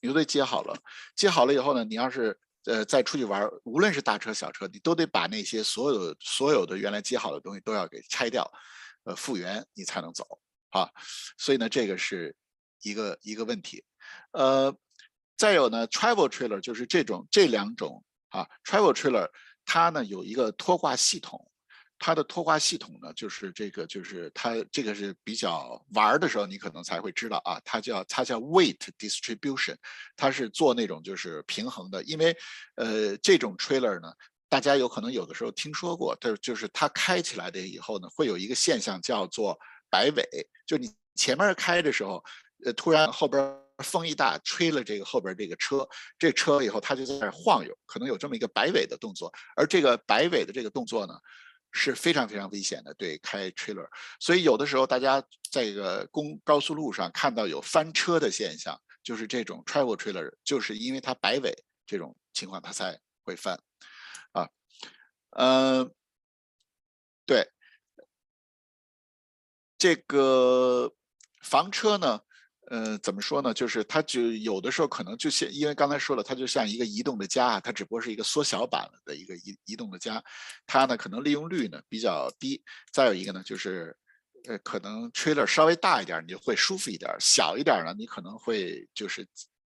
[0.00, 0.76] 你都得接好了。
[1.14, 8.50] 接好了以后呢，你要是呃再出去玩，无论是大车小车，你都得把那些所有所有的原来接好的东西都要给拆掉，
[9.04, 10.24] 呃复原你才能走
[10.70, 10.88] 啊。
[11.38, 12.34] 所以呢，这个是
[12.82, 13.84] 一个一个问题。
[14.32, 14.74] 呃，
[15.36, 19.28] 再有呢，travel trailer 就是这种这两种啊，travel trailer
[19.64, 21.50] 它呢有一个拖挂系统。
[21.98, 27.60] 它的拖挂系统呢，就是这个，就是它这个是比较玩的时候，你可能才会知道啊。
[27.64, 29.74] 它叫它叫 weight distribution，
[30.16, 32.02] 它是做那种就是平衡的。
[32.04, 32.36] 因为
[32.74, 34.12] 呃，这种 trailer 呢，
[34.48, 39.58] 大家有可能有的时候听说过，但是就是它开起来的以后呢，会有一个现象叫做
[39.90, 40.22] 摆尾，
[40.66, 42.22] 就你前面开的时候，
[42.64, 49.32] 呃，突然后边风一大，吹了这个后边这个车，这车以后它就在那晃悠，可能有这么一个摆尾的动作。
[49.56, 51.14] 而这个摆尾的这个动作呢？
[51.76, 53.86] 是非常非常危险的，对开 trailer，
[54.18, 61.54] 所以有的时候大家在这个公高速路上看到有翻车的现象，就是这种 travel trailer，就是因为它摆尾
[61.86, 63.60] 这种情况，它才会翻，
[64.32, 64.48] 啊，
[65.30, 65.94] 嗯，
[67.26, 67.46] 对，
[69.76, 70.92] 这个
[71.42, 72.22] 房车呢。
[72.68, 73.54] 呃，怎么说呢？
[73.54, 80.20] 就是它就有的时候可能就像，因为刚才说了，它就像一个移动的家，它只不过是一个缩小版的一个移移动的家，
[80.66, 82.60] 它呢可能利用率呢比较低。
[82.92, 83.96] 再有一个呢，就是
[84.48, 89.24] 呃可能 trailer 稍微大一点，你就会舒服一点；小一点呢，你可能会就是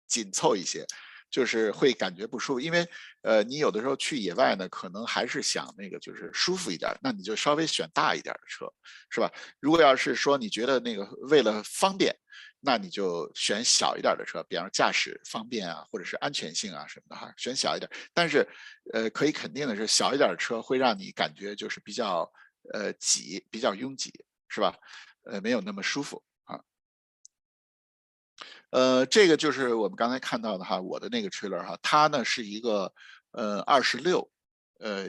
[0.07, 0.85] 紧凑一些，
[1.29, 2.59] 就是会感觉不舒服。
[2.61, 2.87] 因为
[3.21, 8.65] 呃你有的时候去野外呢，可能还是想那个就是舒服一点，那你就稍微选大一点的车，
[9.09, 9.29] 是吧？
[9.59, 12.15] 如果要是说你觉得那个为了方便。
[12.67, 17.89] 那你就选小一点的车，比方说驾驶方便啊，或者是安全性啊什么的哈，选小一点。
[18.13, 18.45] 但是，
[18.91, 22.29] 呃，可以肯定的是，小一点的车会让你感觉就是比较
[22.73, 24.11] 呃挤，比较拥挤，
[24.49, 24.75] 是吧？
[25.23, 26.59] 呃，没有那么舒服啊。
[28.71, 32.93] 呃，这个就是我们刚才看到的哈，我的那个 trailer 哈，它呢是一个
[33.31, 34.29] 呃二十六，
[34.81, 35.07] 呃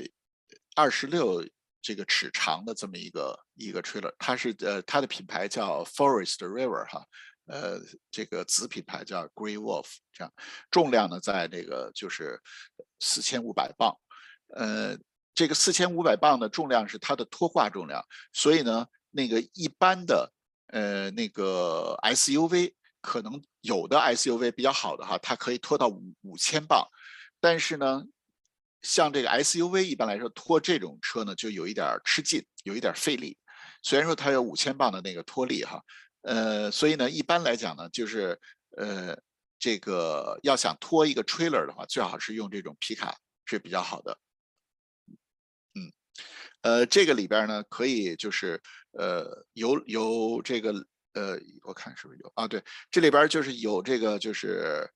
[0.76, 1.44] 二十六
[1.82, 7.04] 这个尺长的这么一个一个 trailer，它是呃它的品牌叫 Forest River 哈。
[7.48, 7.80] 呃，
[8.10, 10.30] 这个子品牌叫 Grey Wolf，这样
[10.70, 12.38] 重量呢在那个就是
[13.00, 13.96] 四千五百磅，
[14.48, 14.98] 呃，
[15.34, 20.30] 这个四千五百磅的重量是它的拖挂重量，所以呢，那个一般的
[20.66, 26.86] 呃那个 SUV 可能有的 SUV 比较好的哈，它可以拖到五五千磅，
[27.40, 28.04] 但是呢，
[28.82, 33.38] 像这个 SUV 一般来说拖这种车呢就有一点吃劲，有一点费力，
[33.80, 35.82] 虽然说它有五千磅的那个拖力哈。
[36.22, 38.38] 呃，所以呢，一般来讲呢，就是
[38.76, 39.16] 呃，
[39.58, 44.18] 这个要想拖一个 trailer 的话，最好是用这种皮卡是比较好的。
[45.74, 45.92] 嗯，
[46.62, 48.60] 呃，这个里边呢，可以就是
[48.92, 50.72] 呃，有有这个
[51.14, 52.48] 呃，我看是不是有啊？
[52.48, 54.90] 对，这里边就是有这个就是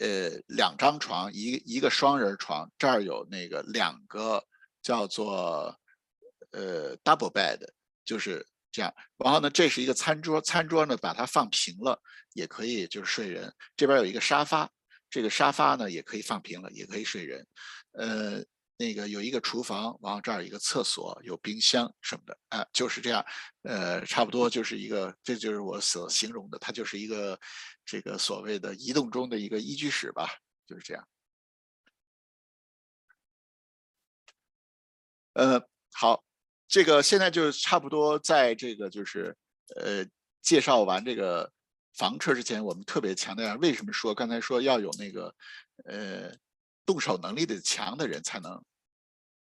[0.00, 4.42] 呃，两张床，一一个双人床，这儿有那个两个
[4.82, 5.78] 叫做
[6.52, 7.60] 呃 double bed，
[8.04, 8.44] 就是。
[8.74, 11.96] 这样，然后呢，这是一个餐桌，餐桌呢把它放平了，
[12.32, 13.54] 也可以就是睡人。
[13.76, 14.68] 这边有一个沙发，
[15.08, 17.46] 这个沙发呢也可以放平了，也可以睡人。
[17.92, 18.42] 呃，
[18.76, 23.24] 那个有一个厨房，然后这儿有一个厕所，有冰箱什么的，啊，就是这样。
[23.62, 27.38] 呃，差不多就是一个，这就是我所形容的，它就是一个
[27.86, 30.28] 这个所谓的移动中的一个一居室吧，
[30.66, 31.06] 就是这样。
[35.34, 35.60] 呃，
[35.92, 36.24] 好。
[36.66, 39.36] 这个现在就差不多在这个就是
[39.76, 40.04] 呃
[40.42, 41.50] 介绍完这个
[41.94, 45.34] 房车之前，我们特别强调为什么说刚才说要有那个
[45.84, 46.32] 呃
[46.84, 48.64] 动手能力的强的人才能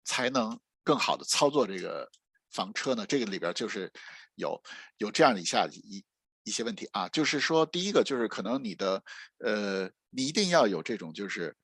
[0.04, 2.10] 才能更好的操作这个
[2.50, 3.06] 房车呢？
[3.06, 3.92] 这个里边就是
[4.36, 4.62] 有
[4.98, 6.04] 有这样以下一
[6.44, 9.04] 一些问题啊，就是说第一个就是可能你的
[9.40, 11.56] 呃你一定要有这种就是。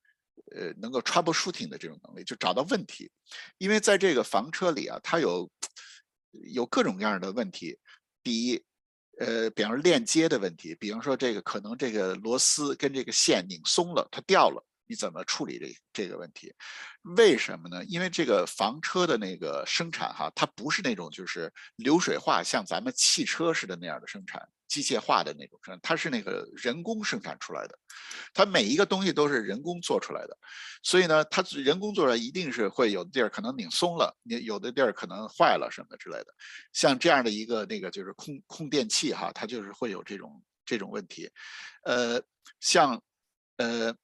[0.55, 3.11] 呃，能够 troubleshooting 的这种能力，就找到问题，
[3.57, 5.49] 因为在这个房车里啊，它有
[6.53, 7.77] 有各种各样的问题。
[8.23, 8.63] 第一，
[9.19, 14.63] 呃，比方说链接的问题，比方说这个可能这个螺丝跟这个线拧松了，它掉了。
[14.89, 16.53] 你怎么处理这这个问题？
[17.17, 17.83] 为什么呢？
[17.83, 27.77] 因为这个房车的那个生产哈，它不是那种就是流水化，像咱们汽车似的那样的生产，机械化的那种生产，它是那个人工生产出来的，
[28.33, 30.37] 它每一个东西都是人工做出来的，
[30.83, 36.27] 所以呢，它人工做出来一定是会有的地儿可能拧松了，你有的地儿可能坏了什么之类的，
[36.73, 41.29] 像这样的一个那个就是空空电器哈，它就是会有这种这种问题，
[41.83, 42.21] 呃，
[42.59, 43.01] 像
[43.57, 43.95] 呃。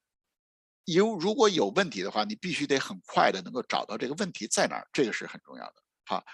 [0.86, 5.83] 有如果有问题的话，你必须得很快的能够找到这个问题在哪儿，这个是很重要的。
[6.06, 6.24] 好，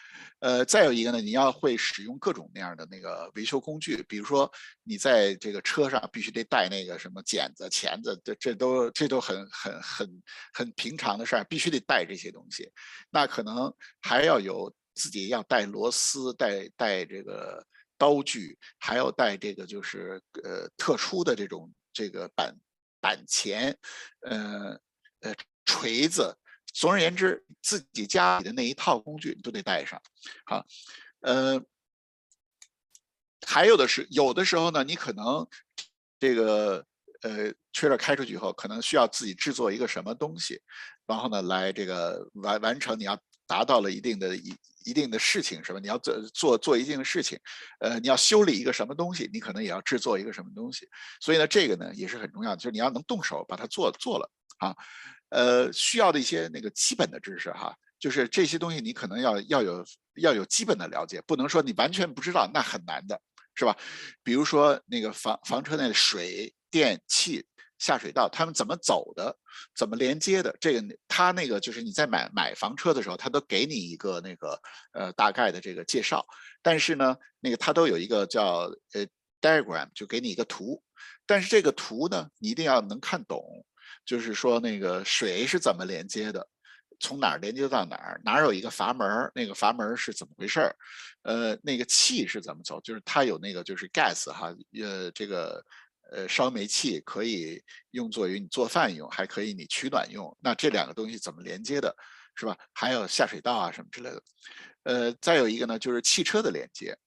[0.40, 4.50] 呃，再有一个呢，你要会使用各种那样的那个维修工具，比如说
[4.82, 12.70] 你在这个车上必须得带那个什么剪子、钳子，这这都这都很很很很平常的事儿，必须得带这些东西。
[13.10, 17.64] 那可能还要有自己要带螺丝、带带这个
[17.96, 22.54] 刀具，还要带这个就是呃特殊的这种这个板。
[23.02, 23.74] 板钳，
[24.28, 24.78] 呃
[25.20, 26.36] 呃，锤子，
[26.72, 30.00] 总而言之，自己家里的那一套工具你都得带上，
[30.44, 30.66] 好，
[31.20, 31.60] 呃，
[33.46, 35.46] 还有的是，有的时候呢，你可能
[36.18, 36.86] 这个
[37.22, 40.60] 呃车这开出去以后，可能需要自己制作一个什么东西，
[41.06, 44.54] 然后呢，来这个完完成你要达到了一定的一。
[44.86, 45.78] 一定的事情是吧？
[45.78, 47.38] 你要做做做一定的事情，
[47.80, 50.88] 呃，你要修理一个什么东西，你可能也要制作一个什么东西。
[51.20, 54.74] 所以呢，这个呢也是很重要的，就是你要能动手把它做做了啊。
[55.30, 59.84] 呃，需要的一些那个基本的知识哈，就是这些东西你可能要要有
[60.16, 63.20] 要有基本的了解，不能说你完全不知道，那很难的，
[63.54, 63.76] 是吧？
[64.22, 67.44] 比如说那个房房车内的水电气。
[67.80, 69.34] 下水道他们怎么走的，
[69.74, 70.54] 怎么连接的？
[70.60, 74.60] 这个他那个就是你在买买房车的时候，他都给你一个那个
[74.92, 76.22] 呃大概的这个介绍。
[76.60, 79.06] 但是呢，那个他都有一个叫呃
[79.40, 80.82] diagram，就给你一个图。
[81.24, 83.64] 但是这个图呢，你一定要能看懂，
[84.10, 86.44] 就是说那个水是怎么连接的，
[86.98, 90.74] 从哪儿连接到哪儿，哪儿有一个阀门，那个阀门是怎么回事儿？
[91.22, 92.80] 呃，那个气是怎么走？
[92.80, 94.52] 就是它有那个就是 gas 哈，
[94.82, 95.64] 呃这个。
[96.12, 100.36] 呃，烧煤气可以用作于你做饭用，还可以你取暖用。
[100.40, 101.94] 那这两个东西怎么连接的，
[102.34, 102.58] 是吧？
[102.72, 104.20] 还有下水道啊什么之类的。
[104.82, 106.98] 呃，再有一个呢，就是汽车的连接。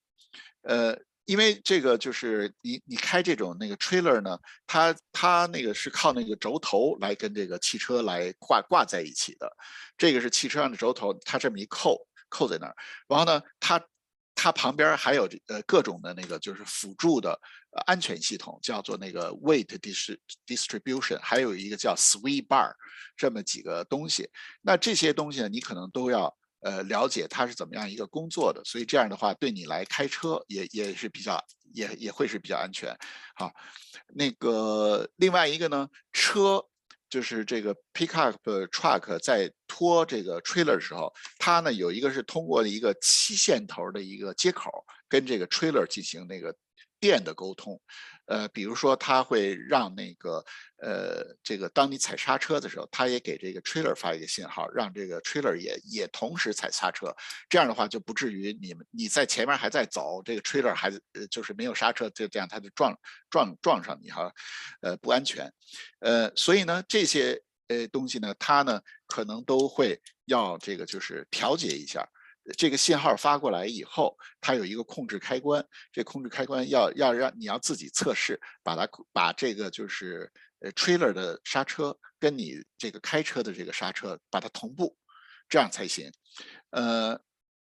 [0.62, 9.50] 呃，因为这个就是你你开这种那个 trailer 呢，它它那个是靠那个轴头来跟这个汽车来挂挂在一起的，
[9.98, 11.98] 这个是汽车上的轴头，它这么一扣
[12.30, 12.76] 扣在那儿，
[13.08, 13.82] 然后呢，它
[14.36, 17.40] 它旁边还有呃各种的那个就是辅助的
[17.86, 19.68] 安全系统，叫做那个 weight
[20.46, 22.74] distribution，还有一个叫 sway bar，
[23.16, 24.30] 这么几个东西，
[24.62, 26.36] 那这些东西呢，你可能都要。
[26.64, 31.40] 呃，了解它是怎么样一个工作的，所以这样的话对你来开车也也是比较
[31.74, 32.98] 也也会是比较安全。
[33.36, 33.52] 好，
[34.08, 36.64] 那个另外一个呢，车
[37.10, 38.36] 就是这个 pickup
[38.70, 46.56] truck 在拖这个 trailer 的时候，它呢有一个是通过一个七线头的一个接口跟这个 trailer 进行那个
[47.00, 47.80] 电的沟通。
[48.26, 50.44] 呃，比如说，它会让那个，
[50.78, 57.14] 呃，这个当你踩刹车的时候，它也给这个 trailer 发一个信号，让这个 trailer 也也同时踩刹车。
[57.50, 60.90] 这样的话，就不至于你们你在前面还在走，这个 trailer 还
[61.30, 62.98] 就是没有刹车，就这样它就撞
[63.30, 64.32] 撞撞上你哈，
[64.82, 65.52] 呃，不安全。
[66.00, 72.08] 呃，所以呢，这些呃东西呢，它呢可能都会要这个就是调节一下。
[72.58, 80.30] 这个信号发过来以后，它有一个控制开关，这控制开关要要让你要自己测试，把它把这个就是
[80.60, 84.98] 呃 trailer 的刹车跟你这个开车的这个刹车把它同步，
[85.48, 86.12] 这样才行。
[86.72, 87.18] 呃，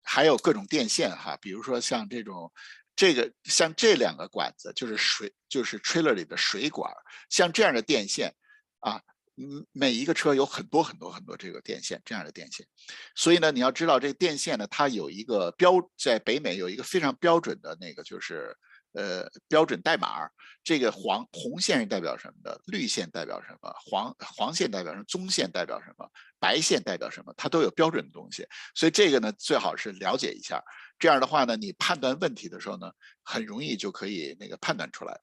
[0.03, 2.53] 还有各种电线哈，比如说像这种
[2.95, 6.93] 这个像这两个管子就是水就是 trailer 里的水管，
[7.29, 8.33] 像这样的电线
[8.79, 9.03] 啊。
[9.41, 12.67] 嗯，每一个车有很多很多很多这个电线，这样的电线，
[13.15, 18.53] 所以呢，你要知道这个电线呢，它有一个标，在北美有一个非常标准的那个就是
[18.95, 20.29] 呃标准代码，
[20.65, 26.11] 这个黄红线是代表什么的，绿线代表什么，黄黄线代表什么，棕线代表什么，
[26.41, 30.61] 白线代表什么，它都有标准的东西，所以这个呢最好是了解一下，
[30.99, 32.91] 这样的话呢，你判断问题的时候呢，
[33.23, 35.21] 很容易就可以那个判断出来，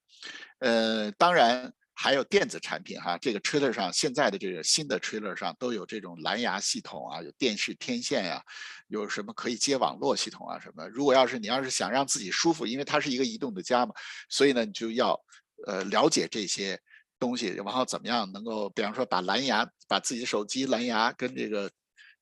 [0.59, 1.73] 呃，当然。
[1.95, 8.43] 还有电子产品哈，这个 trailer 上现在的这个新的 trailer 上都有这种蓝牙系统啊，有电视天线呀，
[8.87, 10.87] 有什么可以接网络系统啊什么。
[10.89, 13.93] 如果要是你要是想让自己舒服，因为它是一个移动的家嘛，
[14.29, 15.19] 所以呢你就要
[15.65, 16.79] 呃了解这些
[17.17, 21.71] 东西，然后怎么样能够，比方说把蓝牙，把自己的手机蓝牙跟这个。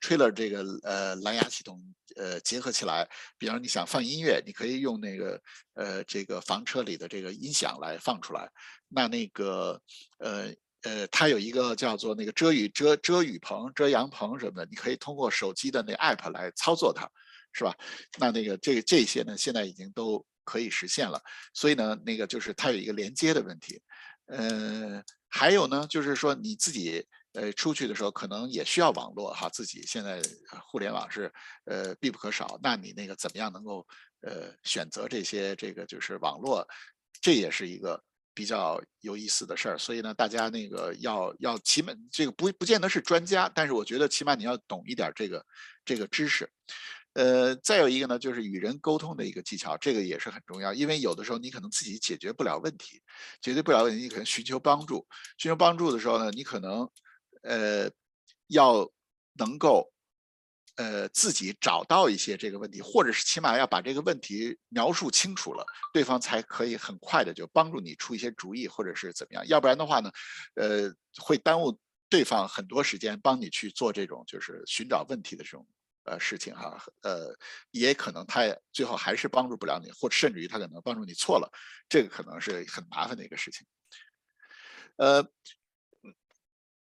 [0.03, 1.81] trailer 这个呃蓝牙系统
[2.17, 3.07] 呃结合起来，
[3.37, 5.41] 比方你想放音乐，你可以用那个
[5.75, 8.51] 呃这个房车里的这个音响来放出来。
[8.93, 9.81] 那那个
[10.19, 17.09] 呃呃它有一个叫做那个遮雨遮遮雨棚、遮阳棚什么的，你可以通过手机的那 app 来操作它，
[17.53, 17.75] 是吧？
[18.19, 21.21] 那那个这这些呢，现在已经都可以实现了。
[21.53, 23.81] 所以呢，那个就是它有一个连接的问题。
[24.27, 27.05] 呃，还有呢，就是说你自己。
[27.35, 30.21] 呃，出去的时候可能也需要网络哈，自己现在
[30.67, 31.33] 互联网是
[31.65, 32.59] 呃必不可少。
[32.61, 33.83] 那你那个怎么样能够
[34.21, 36.63] 呃选择这些这个就是网络，
[37.23, 37.99] 这也是一个
[38.33, 39.77] 比较有意思的事儿。
[39.77, 45.45] 所以呢，大家那个要要起码这个不不见得是专家，但是我觉得起码你要懂一点这个
[45.85, 46.49] 这个知识。
[47.13, 50.73] 呃，再有一个呢，就是与人沟通的一个技巧，这个也是很重要。
[50.73, 53.01] 因为有的时候你可能自己解决不了问题，
[53.41, 55.05] 解决不了问题，你可能寻求帮助。
[55.37, 56.89] 寻求帮助的时候呢，你可能。
[57.41, 57.91] 呃，
[58.47, 58.89] 要
[59.33, 59.91] 能够
[60.75, 69.47] 呃自己找到一些这个问题，或者是起码要把这个问题描述清楚了，对方才可以很快的就帮助你出一些主意，或者是怎么样。
[69.47, 70.11] 要不然的话呢，
[70.55, 71.77] 呃，会耽误
[72.09, 75.67] 对方很多时间帮你去做这种就是寻找问题的这种
[76.05, 76.83] 呃事情哈。
[77.01, 77.35] 呃，
[77.71, 81.51] 也可能他最后还是帮助不了你，或甚至于他可能帮助你错了，
[81.87, 83.65] 这个可能是很麻烦的一个事情。
[84.97, 85.27] 呃。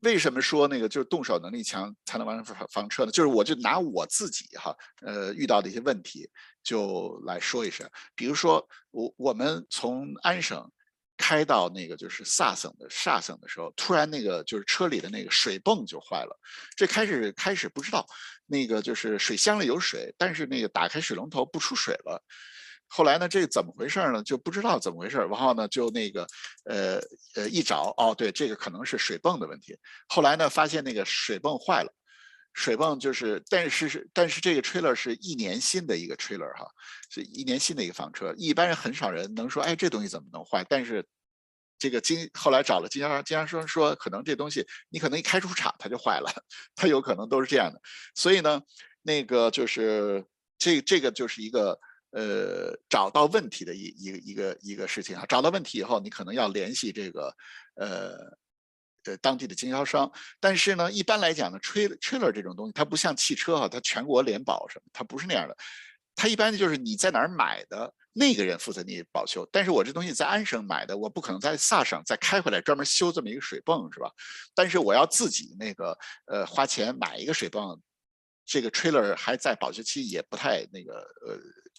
[0.05, 3.11] 为什么说那个就是动手能力强才能完成房房车呢？
[3.11, 6.31] 就是我就拿我自己哈，呃，遇到的一些问题
[6.63, 7.89] 就来说一声。
[8.15, 10.71] 比如说我我们从安省
[11.17, 16.39] 开到那个就是萨省的萨省的时候，突然那个就是车里的那个水泵就坏了。
[16.77, 18.07] 这开始开始不知道
[18.47, 22.23] 那个就是水箱里有水，但是那个打开水龙头不出水了。
[22.89, 24.23] 后来呢，这怎么回事呢？
[24.23, 26.27] 就不知道怎么回事然后呢，就那个，
[26.65, 27.01] 呃
[27.35, 29.77] 呃，一找，哦，对，这个可能是水泵的问题。
[30.09, 31.93] 后来呢，发现那个水泵坏了，
[32.53, 36.67] 水泵就是，但是是，但是这个 trailer 是一年新的一个 trailer 哈，
[37.11, 38.33] 是一年新的一个房车。
[38.37, 40.65] 一般人很少人能说，哎，这东西怎么能坏？
[40.69, 41.05] 但是
[41.79, 46.31] 这个经后来找了经销商，经销商说，可能这东西你可能一开出厂它就坏了，
[46.77, 47.81] 它有可能都是这样的。
[48.15, 48.61] 所以呢，
[49.03, 50.25] 那个就是
[50.59, 51.77] 这这个就是一个。
[52.15, 57.37] 呃，找到问题的一一个一个一个事情啊，找到问题以后，你可能要联系这个
[57.75, 58.17] 呃
[59.05, 60.09] 呃当地的经销商。
[60.39, 65.57] 但是呢，一般来讲呢，trailer trailer 这种东西，它不像汽车哈，它全国联保什么，它不是那样的。
[66.15, 69.45] 它一般的就是你在哪儿买的，那个人负责你保修。
[69.51, 74.09] 但是我这东西在安省买的，我不可能在萨省再开回来专门修这么一个水泵，是吧？
[74.55, 77.77] 但是我要自己那个呃花钱买一个水泵，
[78.47, 80.95] 这个 trailer 还在保修期也不太那个
[81.27, 81.37] 呃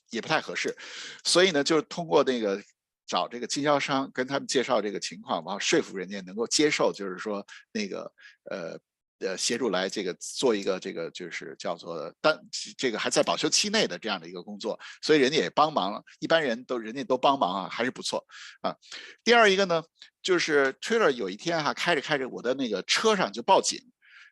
[0.09, 0.75] 也不太合适，
[1.23, 2.61] 所以呢，就是通过那个。
[3.07, 8.11] 找这个经销商跟他们介绍这个情况，然后说服人家能够接受，就是说那个
[8.49, 8.79] 呃
[9.19, 12.35] 呃协助来这个做一个这个就是叫做单
[12.75, 18.25] 这个还在保修期内的这样的一个工作，所以人家也帮忙了，一般人都人家都帮忙啊，还是不错
[18.61, 18.75] 啊。
[19.23, 19.83] 第二一个呢，
[20.23, 23.79] 就是 trailer 有一天哈开着开着，我的那个车上就报警，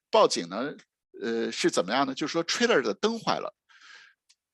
[0.10, 0.74] 报警呢，
[1.22, 2.16] 呃是怎么样呢？
[2.16, 3.54] 就是说 trailer 的灯坏了。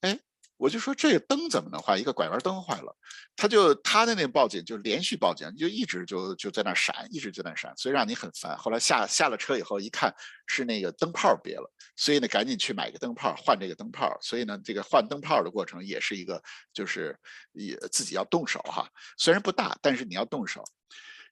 [0.02, 0.20] 哎
[0.60, 1.98] 我就说这个灯怎么能坏？
[1.98, 2.94] 一个拐弯灯坏了，
[3.38, 8.58] 他就他的那报警就连续报警，就一直就就在那闪，一直就在那闪，所以让你很烦。
[8.58, 10.14] 后来下下了车以后一看
[10.48, 14.18] 是那个灯泡别了，所以呢赶紧去买个灯泡换这个灯泡。
[14.22, 16.44] 所以呢这个换灯泡的过程也是一个
[16.74, 17.18] 就是
[17.54, 18.86] 也自己要动手哈，
[19.18, 20.62] 虽然不大，但是你要动手。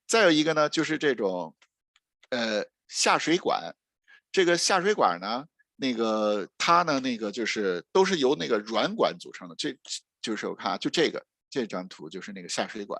[0.07, 1.53] 再有一个呢就是这种
[2.29, 3.75] 呃下水管，
[4.31, 5.43] 这个下水管呢。
[5.79, 9.55] 那个它呢，那个就是都是由那个软管组成的。
[9.55, 9.77] 这
[10.21, 12.99] 就是我看啊，就这个这张图就是那个下水管，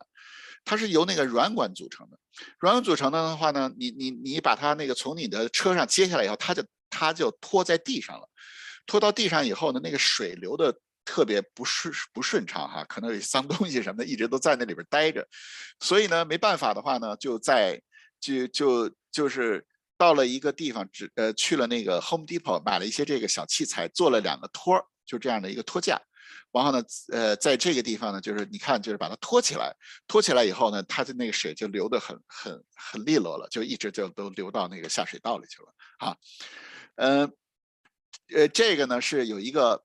[0.63, 2.19] 它是由那个软管组成的。
[2.59, 8.30] 软管组成的话呢，你你你把它那个从你的车上接下来以后，它就它就拖在地上了。
[8.86, 15.28] 拖到地上以后呢，那个水流的特别不顺不顺畅哈，可能有脏东西什么的一直都在那里边待着。
[15.80, 17.82] 所以呢，没办法的话呢，就在
[18.19, 19.65] 就就就是。
[19.97, 25.99] 到了一个地方，只呃去了那个 Home Depot，买了一些这个小器材，做了两个托儿就这样的一个托架。
[26.51, 29.75] 然后呢，呃，在这个地方呢，就是你看，就是把它托起来，
[30.07, 36.15] 托起来以后呢，它的那个水就流得很很很利落了，就一直就都流到那个下水道里去了啊。
[36.95, 37.31] 嗯，
[38.33, 39.83] 呃，这个呢是有一个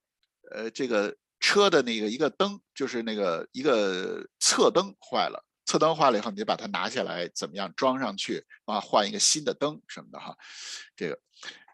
[0.51, 5.45] 呃这个车的那个一个灯，就是那个一个侧灯坏了。
[5.73, 8.79] 侧灯坏了以后，你就把它拿下来，怎么样装上去啊？
[8.79, 10.37] 换一个新的灯什么的哈。
[10.95, 11.19] 这个，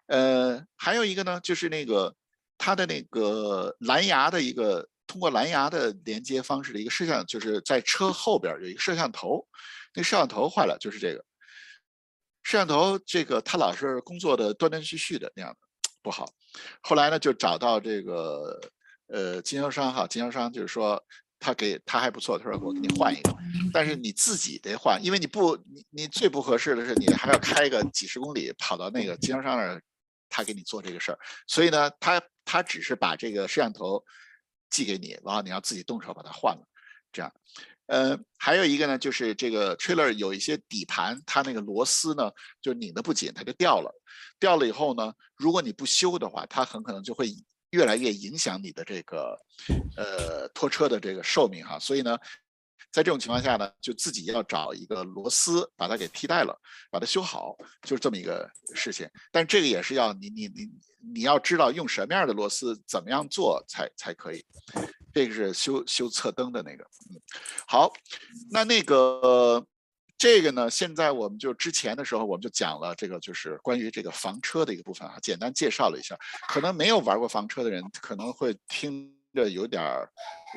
[0.07, 2.15] 呃，还有一个呢，就是那个
[2.57, 9.45] 它的那个蓝牙的一个通过蓝牙的连接方式的一个摄像，就是在车后边有一个摄像头，
[9.95, 11.25] 那摄像头坏了，就是这个
[12.45, 15.59] 摄像头，这个它老是工作的断断续续的那样的
[16.03, 16.33] 不好。
[16.83, 18.61] 后来呢，就找到这个
[19.09, 21.05] 呃经销商哈，经销商就是说。
[21.41, 23.35] 他给他还不错，他说我给你换一个，
[23.73, 29.83] 但是你自己得换，因为你不你你最不合适的是你还要开个几十公里跑到那个经销商那儿，
[30.29, 34.03] 他给你做这个事儿，所以呢，他他只是把这个摄像头
[34.69, 36.63] 寄给你，然后你要自己动手把它换了，
[37.13, 37.33] 这样。
[37.87, 42.31] 呃，还有一个呢，就是这个 trailer 有一些底盘，它那个螺丝呢
[42.61, 43.91] 就拧得不紧，它就掉了，
[44.39, 47.29] 掉了以后呢，如果你不修的话，它很可能就会。
[47.71, 49.39] 越来越影响你的这个，
[49.97, 52.17] 呃，拖车的这个寿命哈，所以呢，
[52.91, 56.59] 在这种情况下呢，就自己要找一个螺丝把它给替代了，
[56.91, 59.09] 把它修好，就是这么一个事情。
[59.31, 60.71] 但这个也是要你你你
[61.15, 64.45] 你要知道用什么样的螺丝，怎么样做才才可以。
[65.13, 67.21] 这个是修修侧灯的那个，嗯，
[67.67, 67.93] 好，
[68.51, 69.67] 那那个。
[70.19, 76.19] 这个呢，现在我们就之前的时候，我们就讲了这个，就是关于这个房车的一个部分啊，简单介绍了一下。
[76.49, 79.81] 可能没有玩过房车的人，可能会听着有点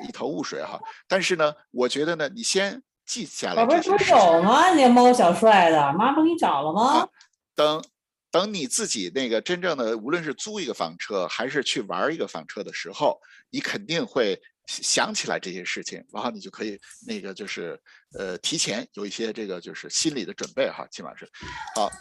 [0.07, 0.81] 一头雾水哈。
[1.07, 3.55] 但是呢，我觉得呢，你先记下来。
[3.55, 4.73] 宝贝不是有吗？
[4.73, 7.07] 那猫小帅的，妈不给你找了吗？
[7.53, 7.83] 等，
[8.31, 14.41] 等你自己那个真正的，无论是租一个房车，还是去玩一个房车的时候，你肯定会。
[14.71, 17.77] 想起来这些事情，然后你就可以那个就是
[18.17, 21.29] 呃提前有一些这个就是心理的准备哈，起码是
[21.75, 21.91] 好。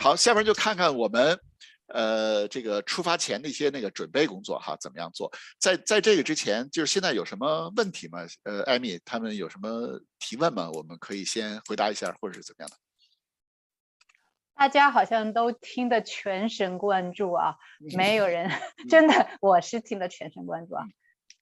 [0.00, 1.38] 好，下面就看看我们
[1.86, 5.30] 呃这个出发前的一些那个准备工作哈，怎么样做？
[5.60, 8.26] 在在这个之前，就是现在有什么问题吗？
[8.42, 10.68] 呃，艾米他们有什么提问吗？
[10.72, 12.76] 我们可以先回答一下，或者是怎么样的？
[14.56, 17.54] 大家好像都听得全神贯注啊，
[17.96, 18.50] 没有人
[18.90, 20.84] 真的，我是听得全神贯注啊，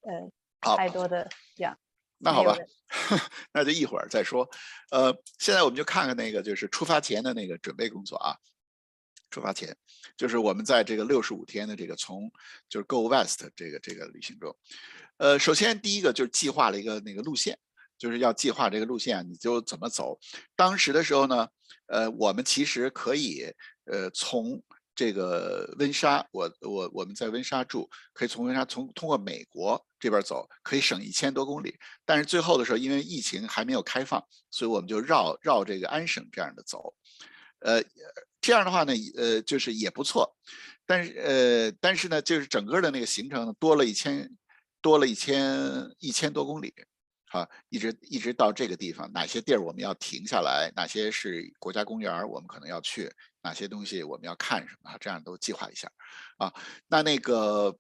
[0.03, 0.31] 呃。
[0.77, 1.77] 太多的样，
[2.19, 2.57] 那好吧，
[3.53, 4.49] 那就一会儿再说。
[4.91, 8.37] 呃，现在我们就看看那个，就是出发前的那个准备工作啊。
[9.31, 9.77] 出发前，
[10.17, 12.31] 就是我们在这个六十五天的这个从
[12.69, 14.57] 就是 Go West 这个这个旅行中，
[15.17, 17.59] 呃，首先第一个就是计划了一个那个路线，
[17.99, 20.19] 就是要计划这个路线，你就怎么走。
[20.55, 21.49] 当时的时候呢，
[21.87, 23.53] 呃，我们其实可以
[23.87, 24.63] 呃从。
[24.95, 31.77] 这个温莎，我我我们在温莎住，可以从温莎从通过美国这边走，可以省一千多公里。
[32.05, 36.95] 但是最后的时候，因为疫情还没有开放，所以我们就绕绕这个安省这样的走。
[37.61, 37.83] 呃，
[38.41, 40.37] 这样的话呢，呃，就是也不错。
[40.87, 44.31] 但是呃，但是呢，就是整个的那个行程多了一千
[44.83, 46.75] 多了一千一千多公里，
[47.27, 53.11] 哈，一直一直到这个地方，哪些地儿我们要停下来，哪些是国家公园我们可能要去，
[53.45, 55.87] 哪些东西我们要看什么，这样都计划一下，
[56.39, 56.53] 啊，
[56.89, 57.77] 那那个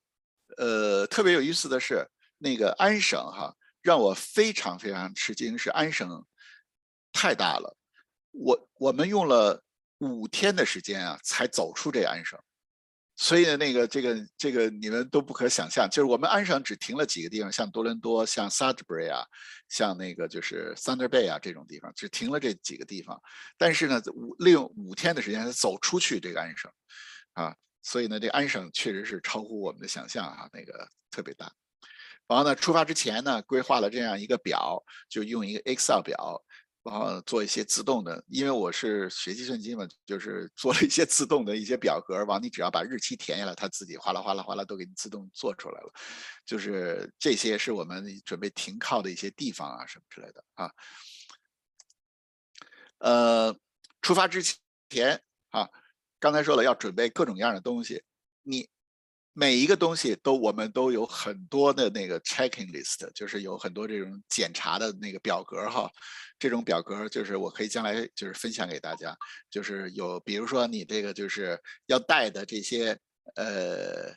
[0.58, 2.06] 呃特别有意思的是，
[2.36, 6.24] 那个安省哈，让我非常非常吃惊，是安省
[7.12, 7.74] 太大了，
[8.32, 9.64] 我我们用了
[10.00, 12.38] 五天的时间啊，才走出这安省。
[13.16, 19.24] 所以呢，那个这个这个你们都不可想象，就是我们安省只停了几个地方，像多伦多、像 Sudbury 啊，
[19.68, 23.20] 像那个就是 Thunder Bay 啊这种地方，只停了这几个地方。
[23.56, 26.68] 但是呢，五利用五天的时间走出去这个安省，
[27.34, 31.52] 啊，所以呢，这安省确实是超乎我们的想象啊，那个特别大。
[32.26, 36.42] 然后呢，出发之前呢，规划了这样一个表，就用一个 Excel 表。
[36.84, 45.90] 然后做一些自动的，因为我是学计算机嘛，就是做了一些自动的一些表格，完你只要把日期填下来，它自己哗啦哗啦哗啦都给你自动做出来了。
[46.44, 50.70] 就是这些是我们准备停靠的一些地方啊，什么之类的啊。
[52.98, 53.56] 呃，
[54.02, 54.42] 出发之
[54.90, 55.18] 前
[55.50, 55.66] 啊，
[56.20, 58.02] 刚才说了要准备各种各样的东西，
[58.42, 58.68] 你。
[59.36, 65.90] 每一个东西都，我们都有很多的那个 checking list，就是有很多这种检查的那个表格哈。
[66.38, 69.16] 这种表格就是我可以将来就是分享给大家，
[69.50, 72.96] 就是有比如说你这个就是要带的这些
[73.34, 74.14] 呃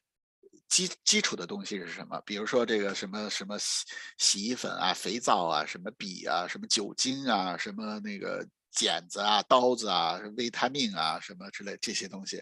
[0.68, 2.22] 基基础的东西是什么？
[2.24, 3.86] 比如说这个什么什么洗
[4.20, 12.40] 洗衣粉啊、肥皂啊、什么笔啊、什么酒精啊、什么那个剪子啊、刀子啊、维他命啊什么之类这些东西，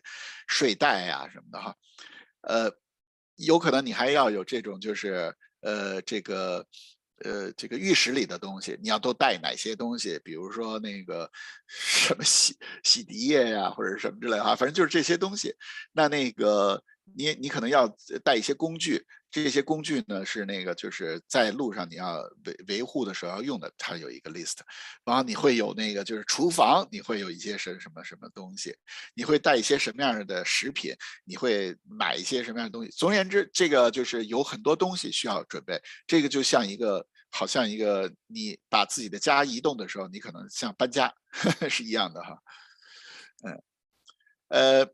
[0.48, 1.74] 睡袋呀什么的哈。
[2.46, 2.72] 呃，
[3.36, 6.66] 有可能你还要有这种，就是呃，这个
[7.24, 10.20] 呃，这个浴室里的东西，你要都带哪些东西？
[10.24, 11.30] 比如说那个
[11.68, 15.54] 什么洗洗涤液呀，或者什么之类的哈，反正就是这些东西。
[15.92, 16.84] 那那个。
[17.14, 17.88] 你你可能要
[18.24, 24.58] 带一些工具，这些工具呢是那个就是在路上你要维维护的时候要用的，它有一个 list。
[25.04, 28.76] 然后你会有那个就是厨房，你会有一些什什么什么东西，
[29.14, 30.96] 你会带一些什么样的食品，
[31.26, 32.90] 你会买一些什么样的东西。
[32.92, 35.80] 总而言之，这个就是有很多东西需要准备。
[36.08, 41.14] 这个就像一个好像一个你把自己的家移动的时候，你可能像搬家
[41.70, 42.38] 是一样的哈。
[43.44, 43.64] 嗯，
[44.50, 44.88] 呃。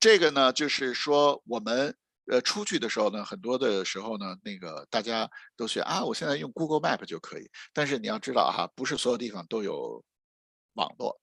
[0.00, 1.92] 这个呢，就是说我们
[2.30, 7.50] 呃出去的时候呢，很多的时候呢，那个大家都学啊，我现在用 Google Map 就可以。
[7.72, 10.04] 但是你要知道哈，不是所有地方都有
[10.74, 11.20] 网络，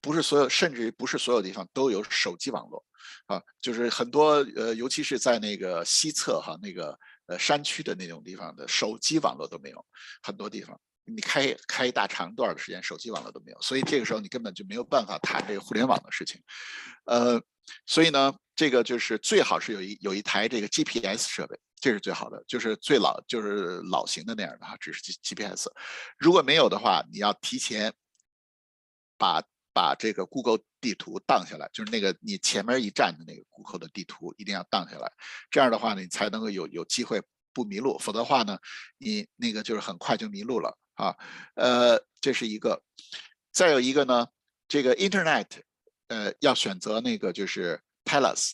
[0.00, 2.82] 不是所有，甚至于不是所有地方都有手机网络
[3.26, 3.42] 啊。
[3.60, 9.86] 就是很多呃，尤其是在那个西侧哈，那个呃山区的那种地方的手机网络都没有，
[10.22, 16.40] 很多地方你开开一大长段的时间，手机网络都没有，所以这个时候你根本就没有办法谈这个互联网的事情，
[17.04, 17.38] 呃。
[17.86, 25.68] 所以呢，这个就是最好是有一有一台这个 GPS 设备，这是最好的，就是最老就是老型的那样的哈，只是 G GPS。
[26.18, 27.92] 如果没有的话，你要提前
[29.18, 29.42] 把
[29.72, 35.10] 把这个 Google 地图荡下来，就是那个你前面一站的那个 Google 的地图一定要荡下来，
[35.50, 37.20] 这样的话呢，你才能够有有机会
[37.52, 38.58] 不迷路，否则的话呢，
[38.98, 41.16] 你那个就是很快就迷路了啊。
[41.54, 42.82] 呃，这是一个，
[43.52, 44.26] 再有一个呢，
[44.68, 45.62] 这个 Internet。
[46.14, 48.52] 呃，要选择那个就是 Telus，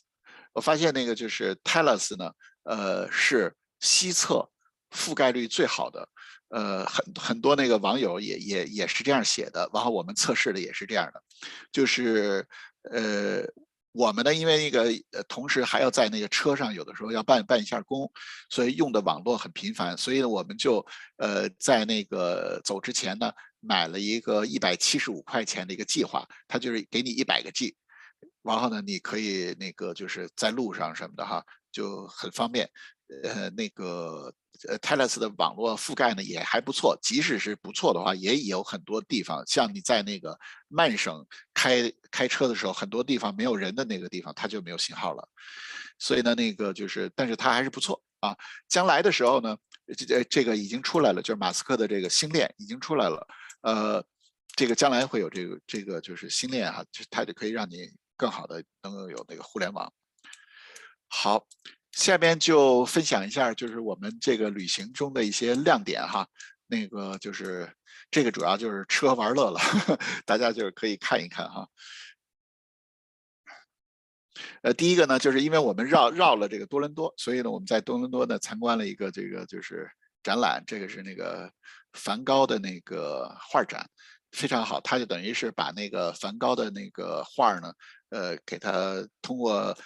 [0.54, 2.32] 我发现那个就是 Telus 呢，
[2.62, 4.48] 呃，是西侧
[4.90, 6.08] 覆盖率最好的，
[6.48, 11.22] 呃，很很多那个网友也也也是这样写的，然后我们测试的也是这样的，
[11.70, 12.48] 就是
[12.90, 13.44] 呃，
[13.92, 18.10] 我们呢，因为那个呃，同时还要在那个车上，有的时候要办办一下工，
[18.48, 20.82] 所以用的网络很频繁，所以呢，我们就
[21.18, 23.30] 呃，在那个走之前呢。
[23.60, 27.76] 买了一个一百七十五块钱的一个计划，它就是给你一百个 G，
[28.42, 32.68] 然后呢，你可以那个就是在路上什么的哈，就很方便。
[33.24, 34.32] 呃，那个
[34.68, 40.38] 呃 t e l e s 的网络覆盖呢也还不错，即使是不错的话，也有很多地方，像你在那个
[40.68, 45.28] 曼省开开车的时候，很多地方没有人的那个地方，它就没有信号了。
[45.98, 48.36] 所以呢，那个就是，但是它还是不错啊。
[48.68, 49.56] 将来的时候呢，
[50.06, 53.26] 这这个已经出来了，就是马斯克的这个星链已经出来了。
[53.62, 54.02] 呃，
[54.56, 59.92] 这个将来会有这个这个就是星链哈，就它就可以让你更好的能够有那个互联网。
[61.08, 61.46] 好，
[61.92, 66.26] 下面就分享一下就是我们这个旅行中的一些亮点哈。
[66.66, 67.70] 那个就是
[68.10, 69.60] 这个主要就是吃喝玩乐了，
[70.24, 71.68] 大家就是可以看一看哈。
[74.62, 79.90] 呃，第一个呢，就是因为我们绕绕了这个多伦多，所以呢，我们在多伦多呢参观了一个这个就是
[80.22, 81.52] 展览，这个是那个。
[81.92, 83.88] 梵高的那个画展
[84.32, 87.72] 非常好，他就等于是把那个梵高的那个画呢，
[88.10, 89.76] 呃，给他通过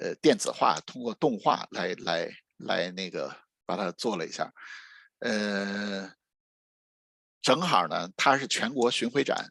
[0.00, 3.34] 呃电子化，通过动画来来来那个
[3.64, 4.52] 把它做了一下，
[5.20, 6.12] 呃，
[7.40, 9.42] 正好呢，它是全国巡回展，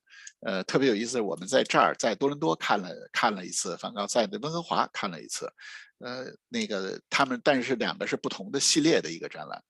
[0.41, 1.19] 呃，特别有意思。
[1.19, 5.51] 我们在这儿在多伦多看了看了一次梵高，在温哥华看了一次，
[5.97, 9.63] 呃，那个他们但是两个是不同的系列的一个展览，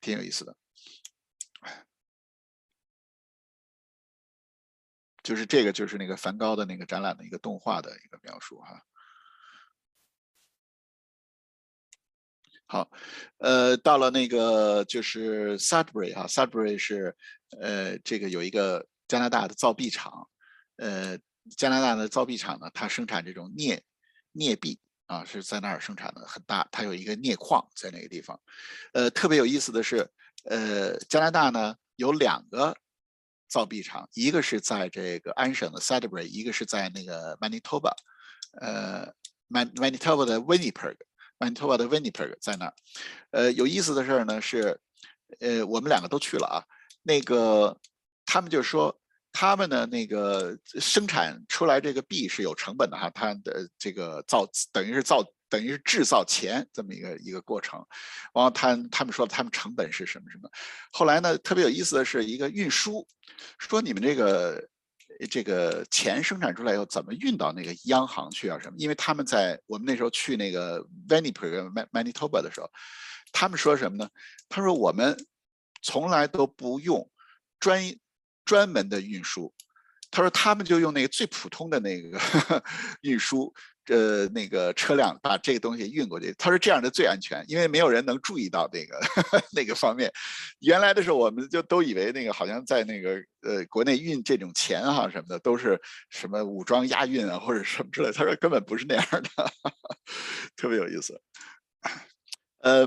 [0.00, 0.56] 挺有意思的。
[5.30, 8.82] 就是这个就是那个梵高的那个展览的一个动画的一个描述哈。
[12.66, 12.90] 好，
[13.38, 17.16] 呃，到了那个就是 Sudbury 哈，Sudbury 是
[17.60, 20.28] 呃这个有一个加拿大的造币厂，
[20.78, 21.16] 呃，
[21.56, 23.80] 加拿大的造币厂呢，它生产这种镍
[24.32, 28.40] 镍币啊，是在那儿生产的很大，它有一个镍矿在那个地方，
[28.94, 30.10] 呃，特别有意思的是，
[30.46, 32.76] 呃，加拿大呢有两个
[33.50, 37.90] 造币厂，一个是在这个安省的 Sudbury，一个是在那个 Manitoba，
[38.60, 39.12] 呃
[39.48, 42.74] ，Man Manitoba 的 Winnipeg，Manitoba 的 Winnipeg 在那儿，
[43.32, 44.80] 呃，有意思的事儿呢是，
[45.40, 46.64] 呃，我们两个都去了啊。
[47.02, 47.76] 那个
[48.24, 48.96] 他们就说，
[49.32, 57.84] 他们的那个生产出来这个币是有成本的哈，它的这个造等于是造等于是制造钱这么一个一个过程。
[58.32, 60.48] 然后他他们说他们成本是什么什么。
[60.92, 63.06] 后来呢，特别有意思的是一个运输，
[63.58, 64.66] 说你们这个。
[65.28, 68.58] 这个钱生产出来以后怎么运到那个央行去啊？
[68.58, 68.74] 什么？
[68.78, 72.70] 因为他们在我们那时候去那个 Winnipeg、Manitoba 的时候，
[73.30, 74.08] 他们说什么呢？
[74.48, 75.14] 他说我们
[75.82, 77.06] 从来都不用
[77.58, 77.94] 专
[78.46, 79.52] 专门的运输，
[80.10, 82.18] 他说他们就用那个最普通的那个
[83.02, 83.52] 运输。
[83.86, 89.00] 呃，那个车辆把这个东西运过去，他说这样的最安全，因为没有人能注意到那个
[89.52, 90.12] 那个方面。
[90.60, 98.12] 原来的时候，我们就都以为那个好像在那个呃国内运这种钱哈什么的都是什么武装押运啊或者什么之类。
[98.12, 99.52] 他说根本不是那样的，
[100.54, 101.20] 特别有意思。
[102.60, 102.86] 呃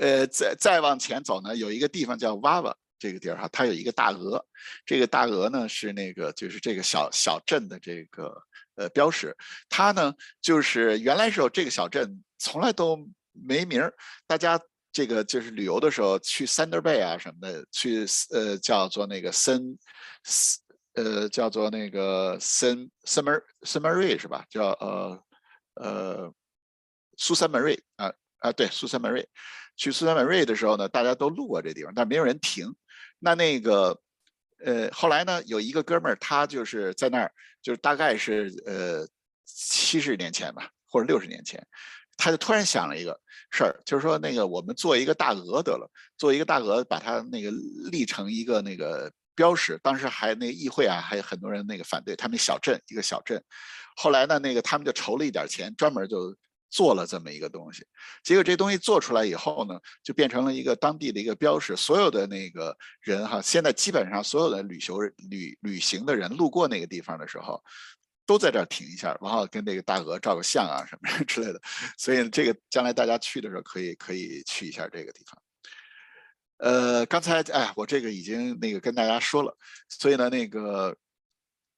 [0.00, 4.44] 呃，再再往前走呢，有一个地方叫娃娃这个地儿哈，它有一个大鹅，
[4.84, 8.34] 这个大鹅呢是那个就是这个小小镇的这个。
[8.78, 9.36] 呃，标识，
[9.68, 12.96] 它呢，就是原来时候这个小镇从来都
[13.32, 13.92] 没名儿，
[14.26, 14.60] 大家
[14.92, 19.76] 这个就是旅游的时候去 Thunder Bay 啊什么的，去呃叫做那个森，
[20.94, 24.44] 呃叫做那个森 Summer Summery 是吧？
[24.48, 25.22] 叫呃
[25.74, 26.32] 呃
[27.16, 29.28] 苏珊门瑞啊啊对苏珊门瑞，
[29.76, 32.72] 去苏珊门瑞的时候呢，大家都路过这地方，但没有人停。
[33.18, 34.00] 那那个。
[34.64, 37.30] 呃，后来呢，有一个哥们儿，他就是在那儿，
[37.62, 39.06] 就是大概是呃
[39.44, 41.64] 七十年前吧，或者六十年前，
[42.16, 43.18] 他就突然想了一个
[43.50, 47.50] 事儿，就是说那个我们做一个大鹅得了，做一个大鹅，把它那个
[47.90, 49.78] 立成一个那个标识。
[49.82, 53.42] 当时还那个议会啊，还有很多人那个反对，他们小镇一个小镇。
[53.96, 56.36] 后来呢，那个他们就筹了一点钱，专门就。
[56.70, 57.84] 做了这么一个东西，
[58.22, 61.76] 结果这东西做出来以后呢，就变成了一个当地的一个标识。
[61.76, 65.00] 所有的那个人哈，现在基本上所有的旅游
[65.30, 67.62] 旅旅行的人路过那个地方的时候，
[68.26, 71.60] 都在这儿停一下，然后跟那个大鹅照个相啊什么 之类的。
[71.96, 75.40] 所以这个将来大家去的时候可以可以去一下这个地方。
[76.58, 79.56] 呃，刚才哎，我这个已经那个跟大家说了，
[79.88, 80.96] 所以呢，那个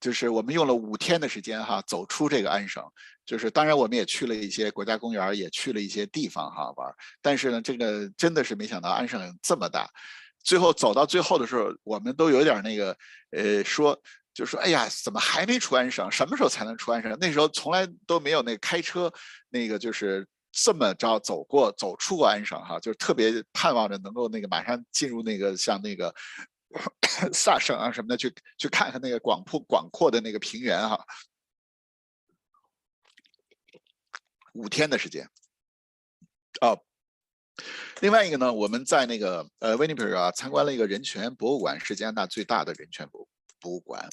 [0.01, 2.83] 就是我们用了五天的时间哈，走出这个安省。
[3.27, 6.93] 就是当然，我们也去了一些国家公园，也去了一些地方哈玩。
[7.23, 9.89] 但是呢，这个真的是没想到安省这么大。
[10.43, 12.97] 最后走到最后的时候，我们都有点那个，
[13.31, 13.97] 呃，说
[14.35, 16.11] 就说，哎呀，怎么还没出安省？
[16.11, 17.17] 什么时候才能出安省？
[17.21, 19.13] 那时候从来都没有那开车，
[19.51, 26.13] 那个就是这么着走过走出过安省哈，就是特别盼望着能够那个马上进入那个像那个
[27.33, 31.05] 萨省啊什么的去去看看那个广阔广阔的那个平原哈。
[34.55, 35.29] 五天的时间，
[36.61, 36.83] 哦，
[38.01, 43.29] 另外一个呢，我们在那个呃威尼斯啊参观了一个人权博物馆，是加拿大最大的人权博
[43.61, 44.09] 博物馆。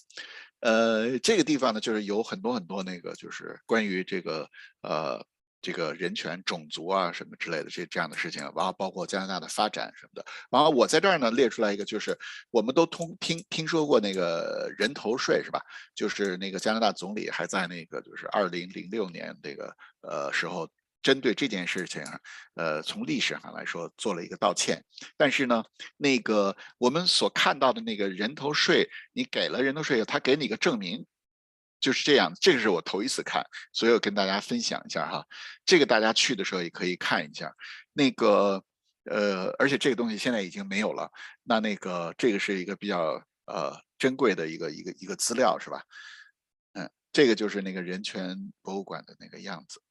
[0.60, 4.50] 呃，这个地方呢，就是有很多很多那个，就是关于这个
[4.82, 5.26] 呃。
[5.62, 12.18] 这个人权、种族啊什么之类的这这样的事情，然后包括加拿大的发展什么的，然后我在这儿呢列出来一个，就是
[12.52, 15.60] 我们都通听听说过那个人头税是吧？
[15.96, 20.70] 就是那个加拿大总理还在那个就是二零零六年这个呃时候，
[21.02, 22.04] 针对这件事情，
[22.56, 24.84] 呃从历史上来说做了一个道歉，
[25.18, 25.64] 但是呢，
[25.98, 31.06] 那个我们所看到的那个人头税，你给了人头税，他给你个证明。
[31.80, 35.26] 就是这样，这个是我头一次看，所以我跟大家分享一下哈。
[35.66, 37.54] 这个大家去的时候也可以看一下。
[37.94, 38.64] 那个
[39.06, 41.12] 呃，而且这个东西现在已经没有了。
[41.44, 45.84] 那那个这个是一个比较呃珍贵的一个一个一个资料是吧？
[46.74, 49.82] 嗯，这个就是那个人权博物馆的那个样子。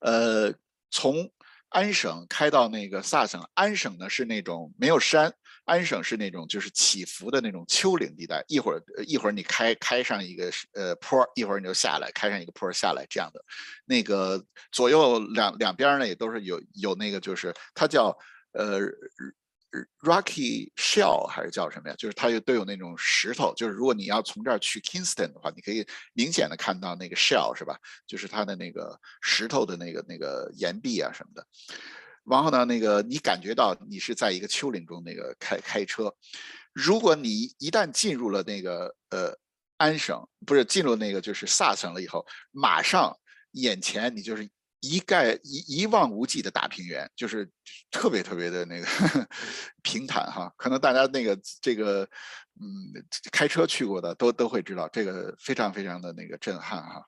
[0.00, 0.54] 呃，
[0.90, 1.30] 从
[1.68, 5.32] 安省开到那个萨省，安省呢是那种没有山，
[5.70, 13.40] 安省是那种就是起伏的那种丘陵地带，一会儿一会儿你开开上一个呃坡，一会儿你就下来，开上一个坡下来这样的，
[13.84, 18.16] 那个左右两两边呢也都是有有那个就是它叫
[18.52, 18.80] 呃。
[20.02, 21.94] Rocky Shell 还是叫什么呀？
[21.96, 27.78] 就是它有都有那种石头，就是如果你要从这儿去 Kingston 的话，你可以明显的看到那个 shell 是吧？
[28.04, 31.46] 就是它的那个石头的那个那个岩壁啊什么的。
[32.30, 36.14] 然后呢，那个你感觉到你是在一个丘陵中那个开开车。
[36.72, 39.36] 如果你一旦进入了那个呃
[39.76, 43.16] 安省，不是进入那个就是萨省了以后，马上
[43.52, 44.48] 眼前你就是。
[44.82, 47.46] 一概一一望无际的大平原，就是
[47.90, 48.86] 特别特别的那个
[49.84, 50.50] 平坦哈。
[50.56, 52.08] 可能大家那个这个
[52.58, 57.04] 嗯开车去过的都都会知道，这个非常非常的那个震撼哈。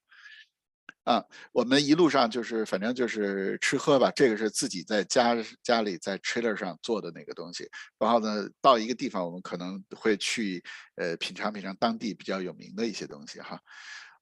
[1.05, 7.69] 啊，我们一路上就是反正就是吃喝吧，这个是自己在家家里在 trailer 上做的那个东西。
[7.99, 10.63] 然后呢，到一个地方我们可能会去
[10.97, 13.61] 呃品尝品尝当地比较有名的一些东西哈。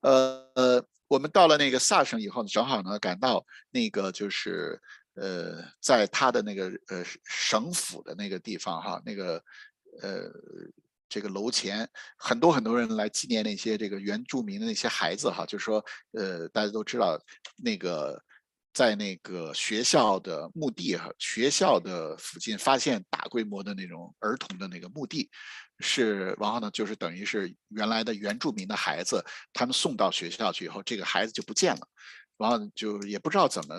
[0.01, 0.85] 呃呃。
[1.11, 4.81] 我们到了那个萨省以后呢，正好呢赶到那个就是
[5.15, 9.43] 呃，在他的那个呃省府的那个地方哈，那个
[10.03, 10.31] 呃
[11.11, 11.87] 这个楼前
[12.17, 17.21] 很多很多人来纪念那些这个原住民的那些孩子哈，就是说呃大家都知道
[17.63, 18.19] 那个
[18.73, 25.29] 在那个学校的墓地哈，学校的附近发现大规模的那种儿童的那个墓地。
[25.83, 31.81] 是，然后呢，就是等于是原来的原住民的孩子，他们送到学校去以后，这个孩子就不见了，
[32.41, 33.77] 然后就也不知道怎么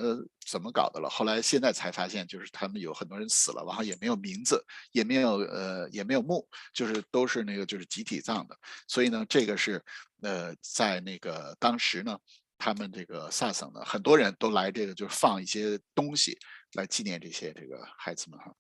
[0.48, 1.10] 怎么搞的了。
[1.10, 8.56] 后来现在才发现，就是他们有很多人死了，然后也没有名字，也没有呃也没有墓，就是都是那个就是集体葬的。
[8.88, 9.84] 所以呢，这个是
[10.22, 12.18] 呃在那个当时呢，
[12.58, 16.38] 他们这个萨省呢，很多人都来这个就是放一些东西
[16.74, 18.54] 来纪念这些这个孩子们哈，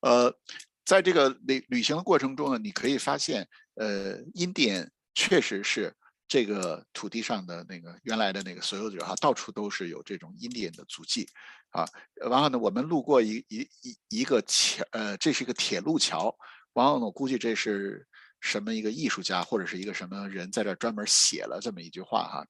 [0.00, 0.38] 呃。
[0.82, 5.94] 在这个旅旅行的过程中呢，你可以发现，呃，印第安确实是
[6.30, 11.28] 这个土地上的那个原来的那个所有者哈，到处都是有这种印第安的足迹
[11.70, 11.84] 啊。
[12.14, 16.32] 然后呢，我们路过一一一一个桥，呃，这是一个铁路桥。
[16.72, 18.06] 然后呢，我估计这是
[18.40, 22.46] 什么一个艺术家或者是一个什么人在这专门写了这么一句话哈，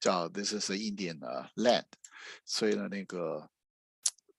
[0.00, 1.20] 叫 “This is Indian
[1.54, 1.84] land”。
[2.44, 3.48] 所以呢，那个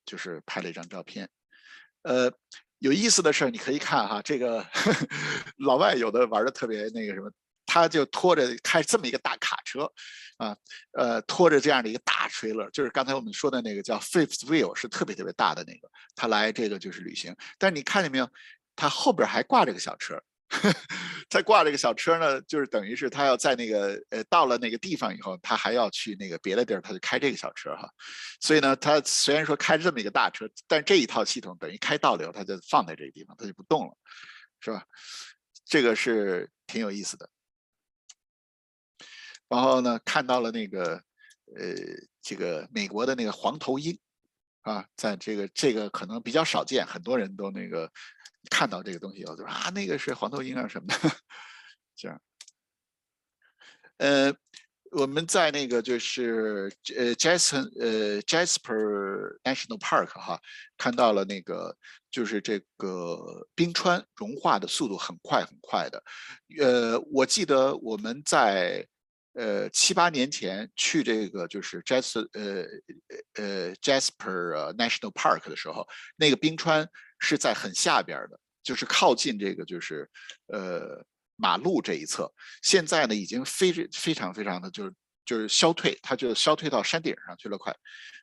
[0.05, 1.29] 就是拍了一张照片，
[2.01, 2.29] 呃。
[2.79, 4.65] 有意思的事儿，你可以看哈，这个
[5.59, 7.31] 老外有的玩的特别那个什么，
[7.73, 9.89] 他就拖着开这么一个大卡车，
[10.35, 10.53] 啊，
[10.91, 17.33] 呃，拖着这样的一个大 trailer，就是刚才我们说的那个叫 fifth wheel，是特别特别大的那个，他来这个就是旅行。
[17.57, 18.29] 但是你看见没有，
[18.75, 20.21] 他后边还挂着个小车。
[21.29, 27.89] 他挂这个小车呢，就是等于是他要在那个呃到了那个地方以后，他还要去那个别的地儿，他就开这个小车哈。
[28.41, 33.93] 所以呢，他虽然说开这么一个大车，但这一套系统等于开倒流，他就放在这个地方，他就不动了，
[34.59, 34.83] 是吧？
[35.63, 37.29] 这个是挺有意思的。
[39.51, 40.93] 然后呢，看到了那个
[41.57, 41.75] 呃
[42.21, 43.99] 这个美国的那个黄头鹰
[44.61, 47.91] 啊，在这个这个可能比较少见，很多人都那个。
[48.49, 50.97] 看到这个东西以后，就说啊，那个是黄头鹰啊什么的，
[51.95, 52.19] 这样。
[53.97, 54.33] 呃，
[54.89, 60.41] 我们在那个就是呃 Jason 呃 Jasper National Park 哈，
[60.75, 61.77] 看到了那个
[62.09, 66.03] 就是这个冰川融化的速度很快很快的。
[66.59, 68.83] 呃，我记得我们在
[69.33, 72.65] 呃七八年前去这个就是 Jas 呃
[73.35, 76.87] 呃 Jasper National Park 的时候，那个冰川。
[77.23, 80.09] 是在很下边的，就是靠近这个就是
[80.47, 81.05] 呃
[81.35, 82.33] 马路这一侧。
[82.63, 87.71] 现在呢，已经非非常非常的就是就是消退，它就消退到山顶上去了，快。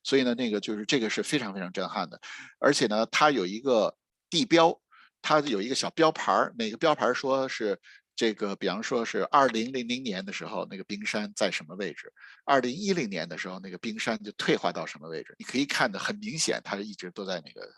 [0.03, 2.21] 所以呢，那个就是这个是非常非常震撼的，
[2.59, 3.97] 而且呢，它有一个
[4.29, 4.77] 地标，
[5.23, 7.79] 它有一个小标牌儿，每个标牌说是
[8.19, 12.13] 这个，比方说是二零零零年的时候那个冰山在什么位置，
[12.45, 17.73] 二零一零年的时候那个冰山就退化到什么位置，你可以看得很明显，它一直都在那个。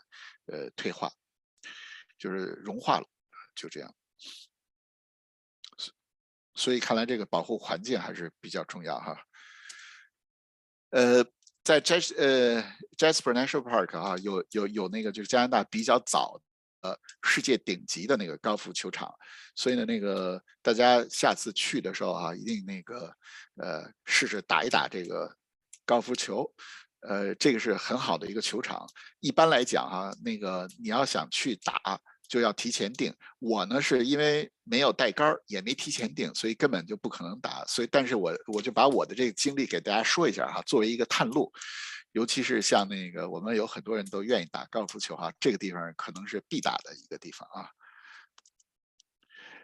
[0.47, 1.09] 呃，退化，
[2.17, 3.07] 就是融化了，
[3.55, 3.95] 就这样。
[6.55, 9.17] 所以看来这个保护环境还是比较重要哈。
[10.89, 11.23] 呃，
[11.63, 12.61] 在 Jas 呃
[12.97, 16.41] Jasper National Park 啊，有有有那个就是加拿大比较早
[16.81, 19.13] 呃世界顶级的那个高尔夫球场，
[19.55, 23.11] 所以呢，那个大家下次去的时候啊，一定那个
[23.57, 25.33] 呃试试打一打这个
[25.85, 26.51] 高尔夫球。
[27.01, 28.85] 呃，这个是很好的一个球场。
[29.21, 33.11] 一般来讲啊，那个你要想去打，就要提前订。
[33.39, 37.65] 我呢是因为没有带杆儿，也没提前订，所以根本就不可能打。
[37.65, 41.51] 所以，但是我我就把我的这个经历给大家说一下哈，作为一个探路。
[42.11, 47.69] 尤其是像那个我们有很多人都愿意打高尔夫球哈，这个地方可能是必打的一个地方啊。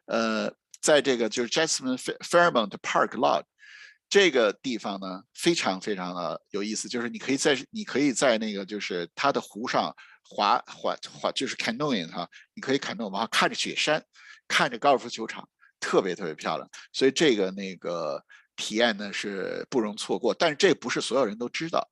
[0.05, 3.43] 呃，在这个就是 Jasmine Fairmont Park Lodge
[4.09, 9.93] 这个地方呢，非常非常的有意思，就是你可以在你可以在那个就是它的湖上
[10.23, 14.01] 滑滑滑，就是 canoeing 哈，你可以 canoe 往看着雪山，
[14.47, 15.49] 看着高尔夫球场，
[15.81, 18.23] 特别特别漂亮，所以这个那个
[18.57, 20.33] 体验呢是不容错过。
[20.33, 21.87] 但是这不是所有人都知道，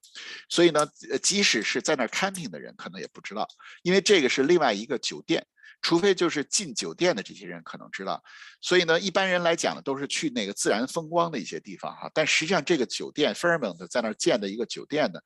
[0.50, 0.86] 所以呢，
[1.24, 3.48] 即使是在那 camping 的人可能也不知道，
[3.84, 5.46] 因为这个是另外一个酒店。
[5.82, 8.24] 除非就是进酒店的这些人可能知道，
[8.60, 12.10] 所以呢，一般人来讲呢，都是去那个自然风光的一些地方哈。
[12.12, 15.20] 但实际上，这个酒店 Fairmont 在那儿建的一个酒店呢，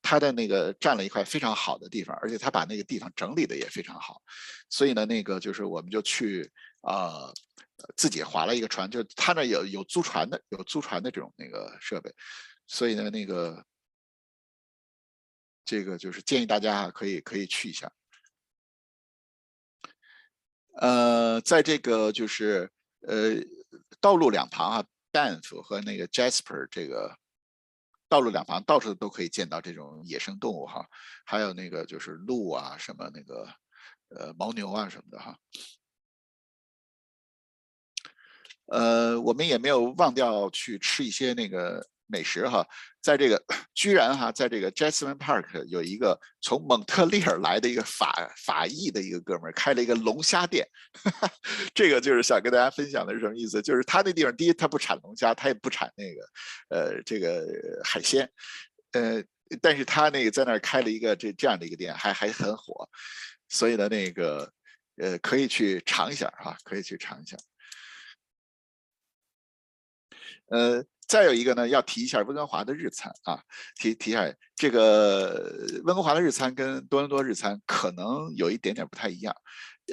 [0.00, 4.22] 它的那个占了一块非常好的地方，而且他把那个地方整理的也非常好。
[4.70, 7.30] 所以呢，那个就是我们就去啊，
[7.96, 12.12] 自己划了一个船，就他那有有租船的，有租船的这种那个设备。
[12.66, 13.64] 所以呢，那个
[15.64, 17.90] 这个就是建议大家可以可以去一下。
[20.80, 22.70] 呃，在这个就是
[23.00, 23.34] 呃
[24.00, 27.18] 道路两旁啊，Banff 和那个 Jasper 这个
[28.08, 30.86] 道路两旁到处都可以见到这种野生动物哈，
[31.24, 33.48] 还有那个就是鹿啊，什么那个
[34.10, 35.38] 呃牦牛啊什么的哈。
[38.68, 41.86] 呃，我们也没有忘掉去吃一些那个。
[42.10, 42.66] 美食哈，
[43.02, 43.38] 在这个
[43.74, 50.66] 居然哈，在这个 Jasmine Park 有一个从蒙特利尔来的一个法法裔的一个哥们儿开了一个龙虾店，
[51.74, 53.60] 这个就是想跟大家分享的是什么意思？
[53.60, 56.22] 就是他那地方第一他不产龙虾，他也不产那个
[56.70, 57.46] 呃这个
[57.84, 58.26] 海鲜，
[58.92, 59.22] 呃，
[59.60, 62.88] 但是他那个在那儿开了一个这这样的一个店，还还很火，
[63.50, 64.50] 所以呢那个
[64.96, 67.36] 呃可以去尝一下哈，可以去尝一下，
[70.50, 70.84] 呃。
[71.08, 73.40] 再有一个呢，要提一下温哥华的日餐啊，
[73.76, 79.34] 提提一下这个温哥华的日餐跟多伦多日餐可能有一点点不太一样，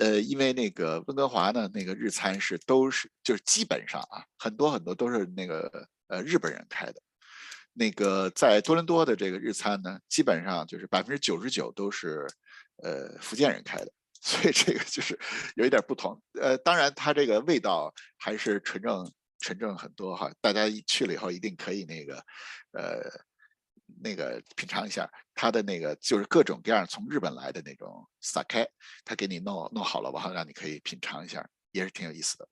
[0.02, 6.96] 呃，因为那个温哥华呢，那个日餐是都是就是基本上啊，很多很多都是那个呃日本人开的，
[7.72, 12.28] 那个在多伦多的这个日餐呢，基本上就是百分之九十九都是
[12.84, 13.90] 呃福建人开的，
[14.22, 15.18] 所以这个就是
[15.56, 19.10] 有一点不同，呃，当然它这个味道还是纯正。
[19.40, 22.16] 纯正很多哈，大家一去了以后一定可以那个，
[22.72, 23.00] 呃，
[24.02, 28.68] 那个品尝一下它的那个就是各种各样从日本来的那种 sake，
[29.04, 32.48] 他给你弄弄好了，然后让你可以品尝一下，也是挺有意思的。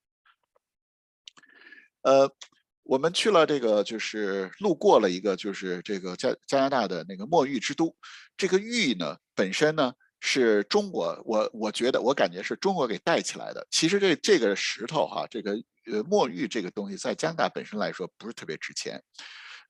[2.02, 2.36] 呃，
[2.84, 7.96] 我们去了这个就是路过了一个就是这个加加拿大的那个墨玉之都，
[8.38, 9.94] 这个玉呢本身呢。
[10.26, 13.68] 是中国，我我觉得我感觉是中国给带起来的。
[13.70, 15.52] 其实这这个石头哈，这个
[15.92, 19.04] 呃墨玉这个东西，在加拿大本身来说不是特别值钱，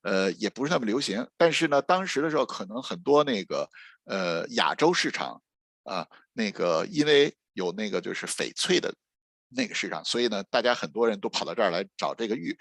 [0.02, 1.26] 呃也不是那么流行。
[1.36, 3.68] 但是呢，当时的时候可能很多那个
[4.04, 5.42] 呃亚洲市场
[5.82, 8.94] 啊，那个因为有那个就是翡翠的
[9.48, 12.56] 那个市场，所以呢，大家很多人都跑到这儿来找这个玉，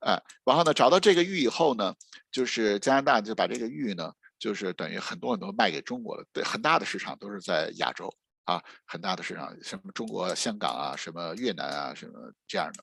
[0.00, 1.94] 啊，然后呢找到这个玉以后呢，
[2.30, 4.12] 就是加拿大就把这个玉呢。
[4.40, 8.12] 就是等于很多很多卖给中国的，对很大的市场都是在亚洲
[8.44, 12.12] 啊，很大的市场，什么中国、香港啊，什么越南啊，什么
[12.48, 12.82] 这样的。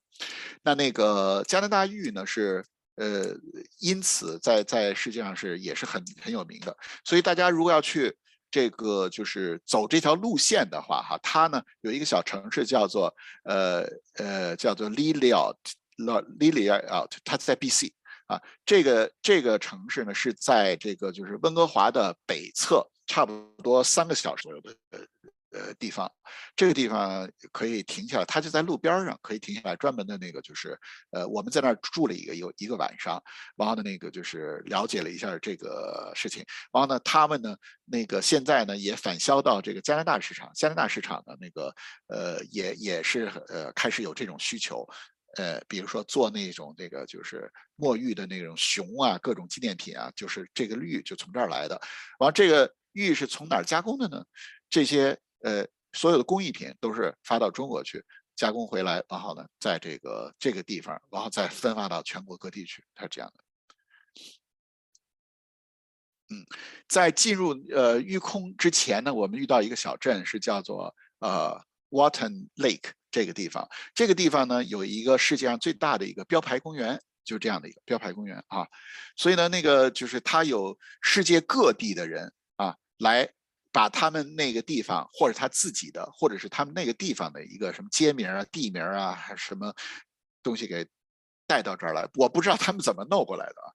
[0.64, 2.64] 那那个加拿大玉呢，是
[2.96, 3.36] 呃，
[3.80, 6.78] 因此在在世界上是也是很很有名的。
[7.04, 8.16] 所以大家如果要去
[8.50, 17.92] 这个就是走这条路线的话，哈，它呢有一个小城市叫做呃呃叫做 Liliot，Liliot，它在 BC。
[18.28, 25.00] 啊，这个这个城市呢是在这个就是温哥华的北侧，差不多三个小时左右的呃
[25.52, 26.12] 呃地方。
[26.54, 29.78] 这个地方可以停下来，它就在路边上，可以停下来。
[29.78, 30.78] 专门的那个就是
[31.12, 33.24] 呃，我们在那儿住了一个有一个晚上，
[33.56, 36.44] 然后呢那个就是了解了一下这个事情。
[36.74, 37.56] 然后呢，他们呢
[37.86, 41.74] 那个现在呢也返销到这个加拿大市场，加拿大市场的那个
[42.08, 44.86] 呃也也是呃开始有这种需求。
[45.36, 51.80] 呃，比如说做那种那个就是墨玉的那种熊啊，各种纪念品啊，就是这个玉就从这儿来的。
[52.20, 54.26] 完，这个玉是从哪儿加工的呢？
[54.70, 58.04] 这些呃，所有的工艺品都是发到中国去
[58.36, 63.44] 加工回来，然后呢，在这个这个地方，然后再分发到全国各地去，它是这样的。
[66.30, 66.46] 嗯，
[66.90, 72.92] 在进入呃玉空之前呢，我们遇到一个小镇，是叫做呃 Water Lake。
[73.18, 78.68] 这个地方，这个地方呢，有一个世界上最大的一个标牌公园，就是这样的一个标牌公园啊。
[79.16, 83.28] 所以呢，那个就是它有世界各地的人啊，来
[83.72, 89.74] 把他们那个地方，或者他自己的，或者是他们那个地方的一个什么街名啊、地名啊，还是什么
[90.44, 90.86] 东西给
[91.48, 93.68] 带到这儿来，我不知道他们怎么弄过来的啊。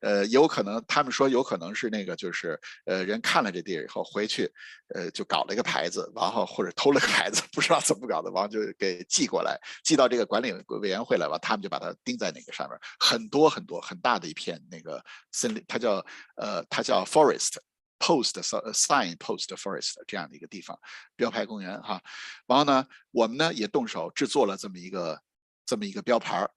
[0.00, 4.50] 呃，有可能他们说有可能是那个就是呃人看了这地儿以后回去，
[4.94, 16.04] 呃就搞了一个牌子，然后或者偷了个牌子，不知道怎么搞的，然后就给寄过来，寄到这个管理委员会来吧，他们就把它钉在那个上面，很多很多很大的一片那个森林，它叫
[16.36, 17.58] 呃它叫 forest。
[18.00, 18.34] Post
[18.74, 20.78] sign post forest 这样的一个地方，
[21.16, 22.00] 标牌公园哈。
[22.46, 25.20] 然后呢，我们呢也动手制作了这么一个
[25.66, 26.48] 这么一个标牌儿，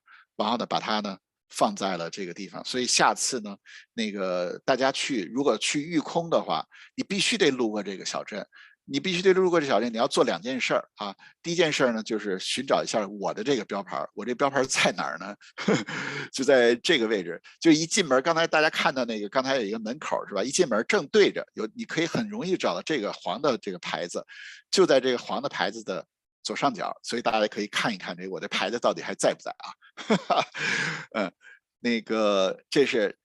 [0.42, 1.18] 然后呢把它呢
[1.50, 2.64] 放在了这个地方。
[2.66, 3.56] 所以下次呢，
[3.94, 6.66] 那个大家去如果去玉空的话，
[6.96, 8.46] 你必须得路过这个小镇。
[8.84, 11.16] 你必须得路过这小镇，你要做两件事儿啊。
[11.42, 15.34] 第一件事儿呢，就是寻找一下我的这个标牌我这标牌在哪儿呢？
[16.34, 17.42] 就在这个位置。
[17.60, 20.44] 就一进门，刚才大家看到那个，刚才有一个门口是吧？
[20.44, 24.26] 一进门正对着有，你可以很容易找到这个黄的这个牌子，
[24.72, 26.06] 就在这个黄的牌子的
[26.44, 26.96] 左上角。
[27.04, 30.46] 所以大家可以看一看这我的牌子到底还在不在啊？
[31.16, 31.32] 嗯，
[31.80, 33.18] 那个这是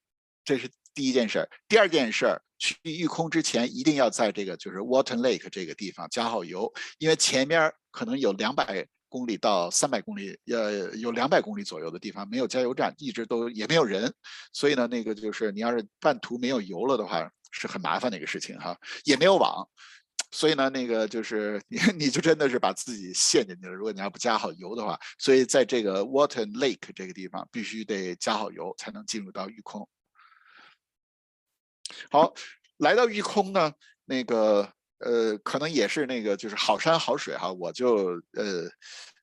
[0.45, 1.49] 这是第一件事儿。
[1.69, 2.43] 第二件事儿。
[2.59, 14.11] 去玉空之前，一定要在这个就是 Water Lake 这个地方加好油，因为前面可能有两百公里到三百公里，呃，有两百公里左右的地方没有加油站，一直都也没有人，
[14.55, 19.69] 所以呢，那个就是你要是半途没有油了的话，是很麻烦的一个事情哈，也没有网，
[20.31, 23.73] 所以呢，那个就是你 你就真的是把自己陷进去了。
[23.73, 29.89] 如果你要不加好油的话，所以在这个 Water Lake 这个地方必须得加好油才能进入到玉空。
[32.11, 32.35] 好，
[32.79, 33.73] 来到玉空呢，
[34.05, 38.69] 那个呃，可能也是那个就是好山好水哈，我就呃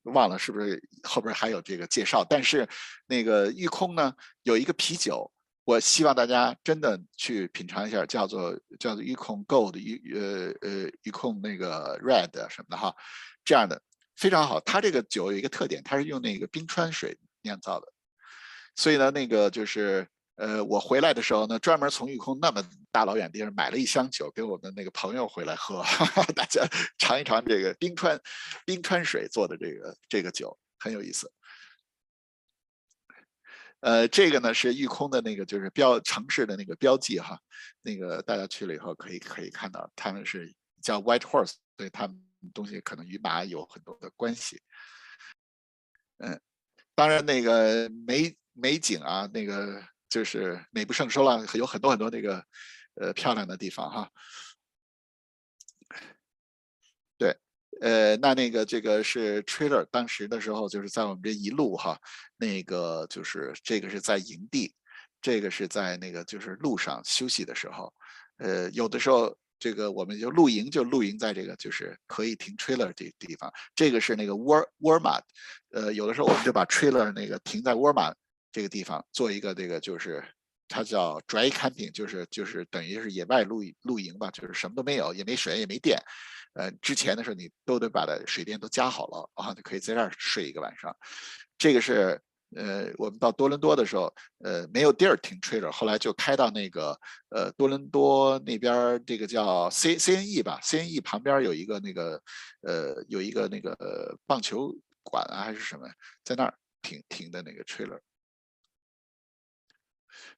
[0.03, 2.67] 忘了是不是后边还有这个介绍，但是
[3.05, 5.29] 那个玉空呢有一个啤酒，
[5.65, 12.95] 我希望大家真的去品尝一下，叫做叫做玉空 Gold 玉呃呃玉空那个 Red 什么的哈，
[13.45, 13.81] 这样的
[14.15, 14.59] 非常好。
[14.59, 17.87] 它这个酒有一个特点，它是用那个冰川水酿造的，
[18.75, 20.07] 所以呢，那个就是。
[20.35, 22.59] 呃，我回来的时候呢，专门从玉空那么
[22.91, 28.19] 大老远地方买了一箱酒给我们那个朋友回来喝，哈 哈大家尝一尝这个冰川
[28.65, 31.31] 冰川水做的这个这个酒很有意思。
[33.83, 37.37] 呃，这个呢是玉空的那个就是标城市的那个标记哈，
[37.81, 42.19] 那个大家去了以后可以可以看到，他们是叫 White Horse，所以他们
[42.53, 44.61] 东西可能与马有很多的关系。
[46.19, 46.39] 嗯，
[46.95, 49.83] 当然那个美美景啊，那个。
[50.13, 52.45] 就是美不胜收了，有很多很多那个
[53.01, 54.11] 呃漂亮的地方哈。
[57.81, 61.99] 呃，那那个这个是 trailer，当时的时候就是在我们这一路哈，
[62.37, 64.73] 那个就是这个是在营地，
[65.21, 67.93] 这个是在那个就是路上休息的时候，
[68.37, 75.19] 呃，有的时候这个我们就露营就露营在这个就是可以停 trailer 这地方，这个是那个沃沃尔玛，
[75.71, 78.13] 呃，有的时候我们就把 trailer 那个停在沃尔玛。
[78.55, 80.23] 这个地方做一个这个就是
[80.67, 85.97] 它叫 dry camping，就是就是等于是野外露露营吧，就是什么都没有，也没水也没电，
[86.53, 90.95] 呃，之前的时候你都得把它水电都加好了啊，就可以在这儿睡一个晚上。
[91.57, 92.21] 这个是
[92.55, 96.95] 呃，我们到多伦多的时候，呃，没有地儿停 trailer，后来就开到那个
[97.29, 102.21] 呃多伦多那边这个叫 C C N E 吧，C N E 旁边有一个那个
[102.61, 105.87] 呃有一个那个棒球馆啊还是什么，
[106.23, 107.99] 在那儿停停的那个 trailer。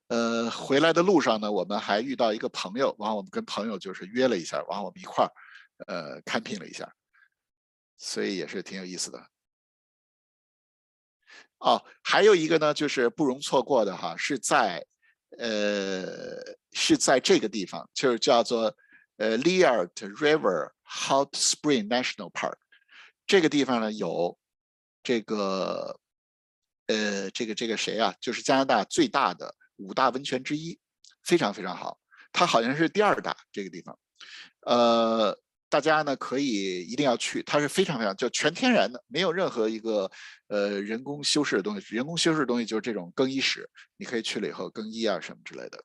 [0.08, 5.32] 呃，回来的路上呢，我们还遇到一个朋友，完我们跟朋友就是约了一下，完我们一块儿
[5.88, 6.92] 呃 camping 了一下，
[7.98, 9.30] 所以也是挺有意思的。
[11.60, 14.86] 哦，还有一个呢，就是不容错过的哈，是在
[15.38, 16.06] 呃
[16.74, 18.76] 是在这个地方，就是叫做
[19.18, 22.58] 呃 Liard River Hot Spring National Park，
[23.26, 24.38] 这个地方呢有
[25.04, 26.00] 这个
[26.88, 29.56] 呃这个这个谁啊，就是加拿大最大的。
[29.78, 30.80] 五大温泉之一，
[31.24, 32.00] 非常非常好。
[32.32, 34.00] 它好像是第二大这个地方，
[34.62, 35.38] 呃，
[35.76, 37.44] 大家呢可以一定要去。
[37.44, 40.10] 它是非常非常就全天然的，没有任何一个
[40.48, 41.94] 呃人工修饰的东西。
[41.94, 45.84] 人工修饰的东西就是这种更衣室，你可以去了以后更衣啊什么之类的。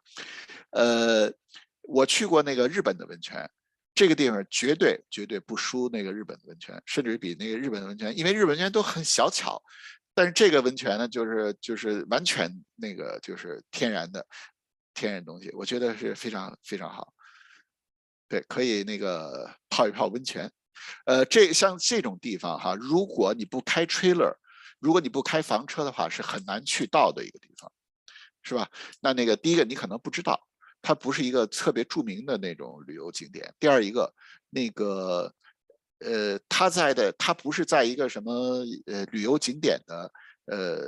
[0.70, 1.32] 呃，
[1.82, 3.50] 我去过那个日本的温泉，
[3.92, 9.60] 这个地方绝对绝对不输那个日本的温泉，甚至比那个日本的温泉，因为日本温泉都很小巧。
[10.14, 14.24] 但是这个温泉呢，就是就是完全那个就是天然的
[14.94, 17.12] 天然东西，我觉得是非常非常好。
[18.30, 20.48] 对，可以那个泡一泡温泉。
[21.04, 24.32] 呃，这像这种地方哈，如果你不开 trailer，
[24.78, 27.70] 如果你不开房车的话，是很难去到的一个地方，
[28.42, 28.70] 是吧？
[29.00, 30.40] 那那个第一个你可能不知道，
[30.80, 33.52] 它不是一个特别著名的那种旅游景点。
[33.58, 34.14] 第二一个，
[34.48, 35.34] 那个
[35.98, 40.12] 呃，它在的它不是在一个什么呃旅游景点的
[40.46, 40.78] 呃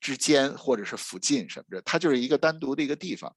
[0.00, 3.34] 之间或者是附近什么的，它就是一个单独的一个地方。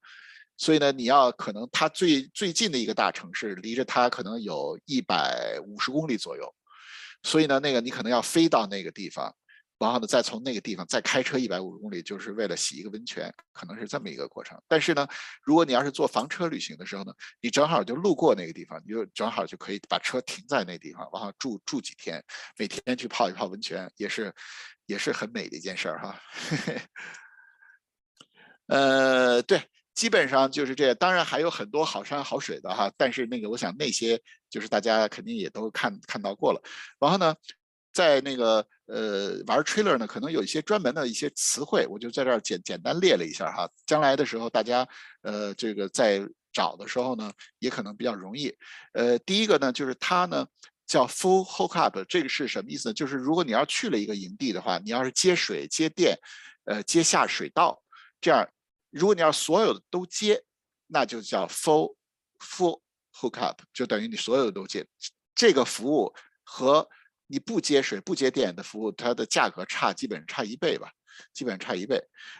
[0.63, 6.55] 所以呢，你要可能它最最近的一个大城市离着它可能有一百五十公里左右，
[7.21, 9.35] 所以呢，那个你可能要飞到那个地方。
[9.77, 14.57] 然后呢，再从那个地方再开车一百五十公里，就是为了洗一个温泉，可能是这么一个过程。
[14.65, 15.05] 但是呢，
[15.43, 17.11] 如果你要是坐房车旅行的时候呢，
[17.41, 22.23] 你正好就路过那个地方，你就正好就可以把车停在那地方，然后住住几天，
[22.57, 24.33] 每天去泡一泡温泉，也是
[24.85, 26.17] 也是很美的一件事儿哈。
[28.67, 29.61] 呃，对，
[29.93, 30.93] 基本上就是这。
[30.95, 36.61] 当然还有很多好山好水的哈，但是那个我想那些就是大家肯定也都看看到过了。
[36.99, 37.35] 然后呢？
[37.93, 43.69] 在那个呃玩 trailer 呢，可能有一些专门的一些词汇，我就在这儿简简单列了一下哈。
[43.85, 44.87] 将来的时候，大家
[45.21, 46.19] 呃这个在
[46.51, 48.51] 找的时候呢，也可能比较容易。
[48.93, 50.43] 呃，第一个呢，就是它呢
[50.87, 52.93] 叫 full hookup，这个是什么意思呢？
[52.95, 56.17] 就是如果你要去了一个营地的话，你要是接水、接电，
[56.65, 57.79] 呃，接下水道，
[58.19, 58.43] 这样
[58.93, 60.43] 如果你要所有的都接，
[60.87, 61.95] 那就叫 full
[62.39, 62.79] full
[63.11, 64.85] hookup，就等于你所有的都接。
[65.33, 66.13] 这个服务
[66.43, 66.87] 和
[67.25, 70.91] 你不接水不接电的服务，它的价格差基本上差一倍吧，
[71.33, 71.99] 基本上差一倍。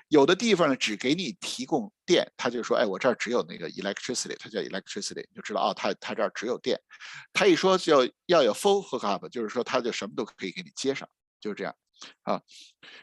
[0.10, 6.80] 有的地方呢只给你提供电，他就说，哎，我这儿只有那个 electricity，它叫 electricity，你就知道哦，他他这儿只有电。
[7.34, 11.10] 他一说就要有 full hookup，就是说他就什么都可以给你接上，
[11.40, 11.76] 就是这样
[12.22, 12.40] 啊。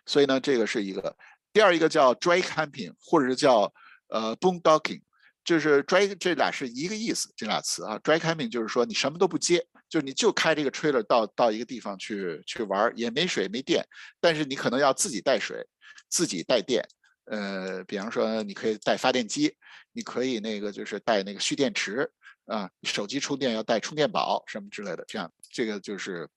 [0.07, 1.17] 所以呢，这个是一个。
[1.53, 3.73] 第二一个叫 dry camping，或者是叫
[4.09, 5.01] 呃 boondocking，
[5.45, 7.99] 就是 dry 这俩是一个意思，这俩词啊。
[7.99, 9.67] dry camping 就是说你什么都不接。
[9.89, 13.85] 就你就开这个 trailer 到到一个地方去去玩，也没水没电，
[14.21, 15.67] 但是你可能要自己带水，
[16.09, 16.81] 自己带电。
[17.25, 19.53] 呃，比方说你可以带发电机，
[19.91, 22.09] 你可以那个就是带那个蓄电池
[22.47, 25.05] 啊，手机充电要带充电宝什么之类的。
[25.09, 26.29] 这样这个就是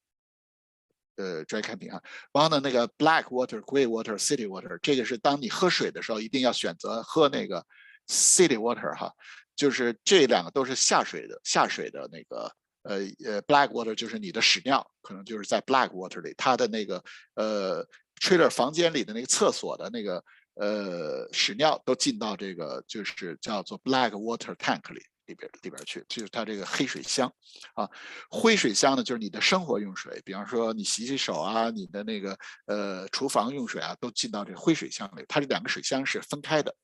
[1.15, 2.01] 呃 dry camping 啊。
[2.31, 7.65] 然后呢，那个 black water、grey water、city water，这个是当你喝水的时候一定要选择喝那个
[8.07, 9.11] city water 哈，
[9.55, 12.51] 就是这两个都是下水的下水的那个。
[12.83, 17.01] 呃呃，black water 就是你的屎尿，可能就是在 black water 里，它的那个
[17.35, 17.81] 呃
[18.19, 20.21] trailer 房间里的那个厕所的那个
[20.55, 27.31] 呃屎尿都进到这个就是叫做 black water tank 里里边里边去，就是它这个黑水箱
[27.75, 27.89] 啊。
[28.29, 35.25] 灰水箱呢，就是你的生活用水，比方说你洗洗手啊，你的那个呃厨房用水啊，都进到这灰水箱里。
[35.27, 36.75] 它这两个水箱是分开的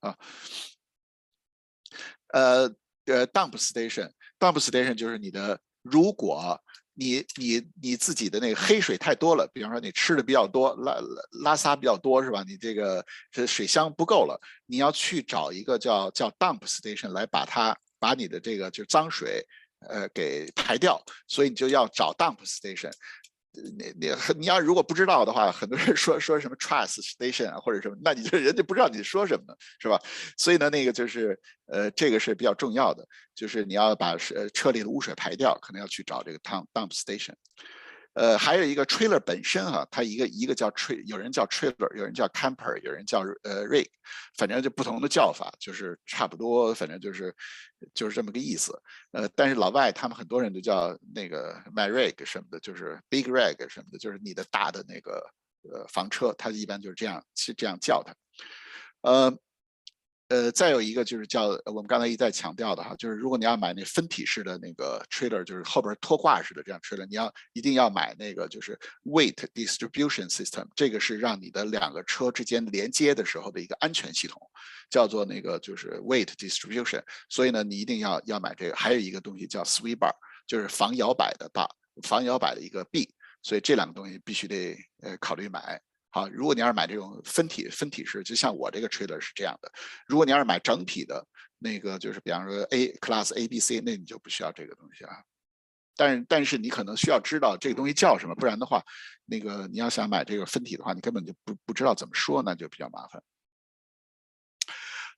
[0.00, 0.16] 啊。
[2.28, 2.74] 呃
[3.06, 4.10] 呃，dump station。
[4.38, 6.60] Dump station 就是你的，如果
[6.94, 10.96] 你你你自己的那个黑水太多了，比方说你吃的比较多，拉
[11.42, 12.44] 拉撒比较多是吧？
[12.46, 19.44] 你这个这水箱不够了，你要去找一个叫叫 dump station 来把它把你的这个就脏水
[19.88, 22.92] 呃给排掉，所以你就要找 dump station。
[23.52, 29.96] 你你你要如果不知道的话，很多人说说什么 trust station 啊或者什么，那你这人家不知道你说什么呢，是吧？
[30.36, 37.34] 所以呢，那个就是呃，这个是比较重要的，就是你要把呃车里的污水排掉，可能要去找这个 dump dump station。
[38.14, 43.86] 呃，还有一个 trailer 本身哈，它一个一个叫 tra，有人叫 trailer，有人叫 camper，有人叫呃 rig，
[44.36, 47.34] 反正就不同的叫法，就是差不多，反正就是
[47.92, 48.72] 就是这么个意思。
[49.12, 55.24] 呃，但是老外他们很多人都叫那个 my rig 什么的，就是 big rig 什么的，就是你的大的那个
[55.72, 58.14] 呃房车，它一般就是这样是这样叫它。
[59.02, 59.38] 呃。
[60.34, 74.42] 呃，再有一个就是叫我们刚才一再强调的哈，就是如果你要买那分体式的那个 trailer，就是后边拖挂式的这样 trailer，你要一定要买那个就是 weight distribution system，这个是让你的两个车之间连接的时候的一个安全系统，
[74.90, 77.00] 叫做那个就是 weight distribution。
[77.28, 78.74] 所以呢，你一定要要买这个。
[78.74, 80.10] 还有一个东西叫 sway bar，
[80.48, 81.68] 就是防摇摆的大
[82.02, 83.08] 防摇摆的一个臂。
[83.40, 85.80] 所以这两个东西必须得呃考虑买。
[86.14, 89.68] 好，如果你要是买这种分体分体式，就像我这个 trailer 是这样的。
[90.06, 91.26] 如果你要是买整体的，
[91.58, 95.16] 那个就是比方说 A class A B C，那你就不需要这个东西啊。
[95.96, 98.80] 但但是你可能需要知道这个东西叫什么，不然的话，
[99.24, 103.20] 那个你要想买这个分体的话，你根本就不不知道怎么说，那就比较麻烦。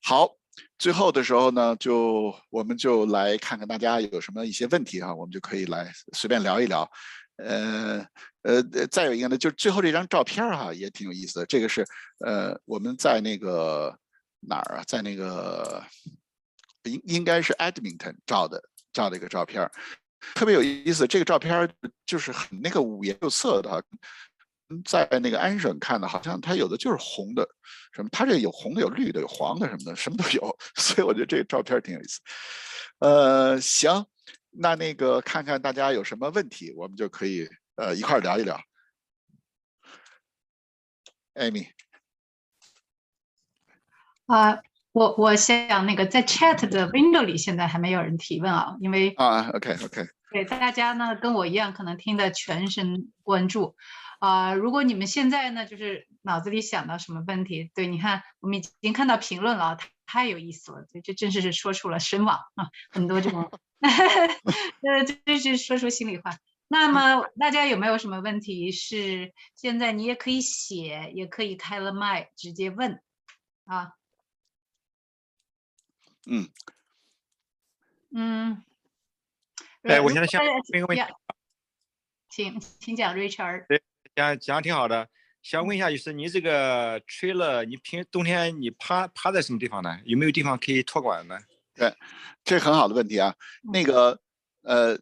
[0.03, 0.31] 好，
[0.79, 6.91] 最后的时候呢，就我们就来看看大家有什么一些问题哈，我们就可以来随便聊一聊。
[7.37, 8.07] 呃
[8.43, 11.47] 呃，再有一个呢，就是最后这张照片哈，也挺有意思的。
[11.47, 11.85] 这个是
[12.25, 13.95] 呃，我们在那个
[14.41, 15.83] 哪儿啊，在那个
[16.85, 19.71] 应应该是 Edmonton 照的照的一个照片，
[20.35, 21.07] 特别有意思。
[21.07, 21.69] 这个照片
[22.07, 23.85] 就是很那个五颜六色的，
[24.85, 27.47] 在那个安省看的，好像它有的就是红的，
[27.93, 30.57] 什么它这有红的、有绿的、有黄的什么的，什么都有。
[30.77, 32.21] 所以我觉得这个照片挺有意思。
[33.01, 34.07] 呃，行。
[34.59, 38.61] 那那个看看大家有什么问题，我们就可以呃一块儿聊一聊。
[41.35, 41.69] Amy，
[44.27, 44.63] 啊，
[44.93, 53.77] 我我想那个在 Chat 的 window 里现在还没有人提问啊，因为啊，OK OK，对大家呢跟我一样可能听得全神贯注。
[54.19, 59.77] 啊，如果你们现在呢，就是脑子里想到什么问题，对，你看我们已经看到评论了，
[60.07, 63.51] 太有意思了，这，这真是是说出了声望啊，很多这种，
[63.81, 66.39] 呃， 这是说出心里话。
[66.69, 68.73] 那么大家有没有什么问题？
[68.73, 73.01] 是现在你也可以写，也可以开了麦直接问
[73.67, 73.93] 啊。
[76.27, 76.49] 嗯
[78.11, 78.65] 嗯，
[79.83, 81.05] 哎，我现在先问个问题，
[82.29, 83.67] 请请讲，Richard。
[84.17, 85.09] 讲讲挺好的，
[85.43, 90.01] 想问一下，就是你这个吹了，你平冬天你趴趴在什么地方呢？
[90.05, 91.39] 有没有地方可以托管呢？
[91.77, 91.95] 对，
[92.43, 93.35] 这很好的问题啊。
[93.73, 94.19] 那个
[94.63, 94.99] 呃，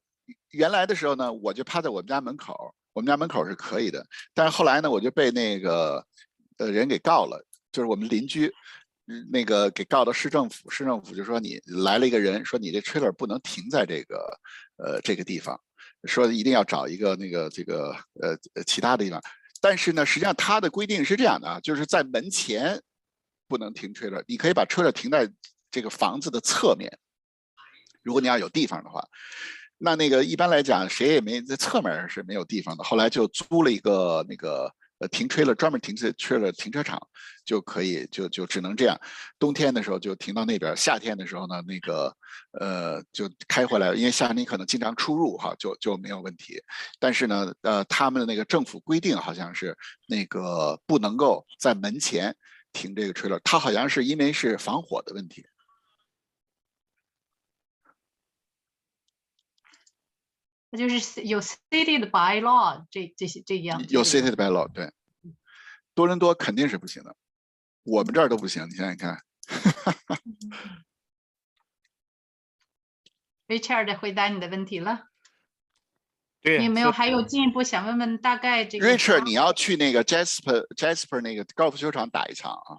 [0.51, 4.05] 原来的时候呢，我就趴在我们家门口，我们家门口是可以的。
[4.34, 6.05] 但是后来呢，我就被那个
[6.59, 7.42] 呃人给告了，
[7.72, 8.52] 就是我们邻居，
[9.30, 14.38] 那个给告到市政府，市政府就说你来了一个人，说你这 trailer 不能停在这个
[14.76, 15.59] 呃这个地方。
[16.06, 18.36] 说一定要找一个那个这个呃
[18.66, 19.18] 其他的地方，
[19.59, 22.78] 但是呢，实际上它的规定是这样的啊，就是在门前
[23.48, 25.26] 不能停 trailer，，你可以把车子停在
[25.74, 26.88] 这个房子的侧面，
[28.02, 29.05] 如果你要有地方的话，
[29.78, 34.72] 那那个一般来讲谁也没在侧面是没有地方的，后来就租了一个那个。
[35.01, 36.96] 呃，停吹了，专门停车去了停车场
[37.44, 38.96] 就可以，就就只能这样。
[39.40, 42.16] 冬天的时候就停到那边，夏天的时候呢，那个
[42.60, 46.62] 呃就开回来，因为夏天你可能经常出入哈，就就没有问题。
[47.01, 49.76] 但是呢，呃，他们的那个政府规定好像是
[50.06, 52.32] 那个不能够在门前
[52.72, 55.44] 停这个吹了，它好像是因为是防火的问题。
[60.76, 63.84] 就是有 city 的 by law 这这些这样。
[63.88, 64.90] 有 city 的 by law 对，
[65.94, 67.14] 多伦多肯定是不行的，
[67.84, 68.66] 我们这儿都不行。
[68.68, 69.22] 你想想看。
[73.46, 75.06] Richard 回答你的问题了。
[76.40, 76.59] 对。
[76.59, 82.78] 你有没有还有进一步想问问大概这个？Richard，你要去那个 Jasper Jasper 那个高尔夫球场打一场啊？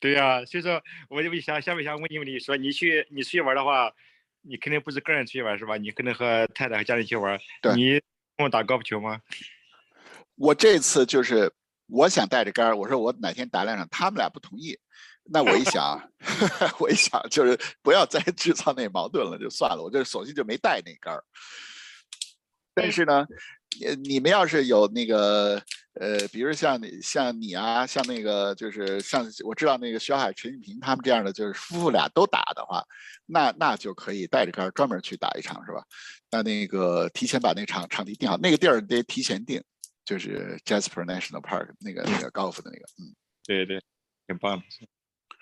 [0.00, 3.92] 对呀，所以说我就想下面想问你问题，说你去你出去玩的话。
[4.48, 5.76] 你肯定不是个人出去玩是吧？
[5.76, 7.38] 你肯定和太太和家人一起玩。
[7.60, 7.74] 对。
[7.74, 8.00] 你
[8.38, 9.20] 我打高尔夫球吗？
[10.36, 11.52] 我这次就是
[11.86, 14.78] 我想带着杆儿，我说我哪天打两场，他们俩不同意。
[15.30, 16.00] 那我一想，
[16.80, 19.82] 我一想就是不要再制造那矛盾了，就算了。
[19.82, 21.22] 我就索性就没带那杆儿。
[22.72, 23.26] 但是呢，
[23.80, 25.62] 你你们要是有那个
[26.00, 32.82] 呃，比如像你像你啊，像那个就是像我知道那个徐海、陈玉平他们这样的，就是夫妇俩都打的话。
[33.26, 35.82] 那那就可以带着杆专门去打一场，是吧？
[36.30, 39.62] 那那个提前把那场场地定好，那个地儿得提前定，
[40.04, 43.14] 就是 Jasper National Park 那个那个高尔夫的那个，嗯，
[43.46, 43.82] 对对，
[44.26, 44.64] 挺棒的。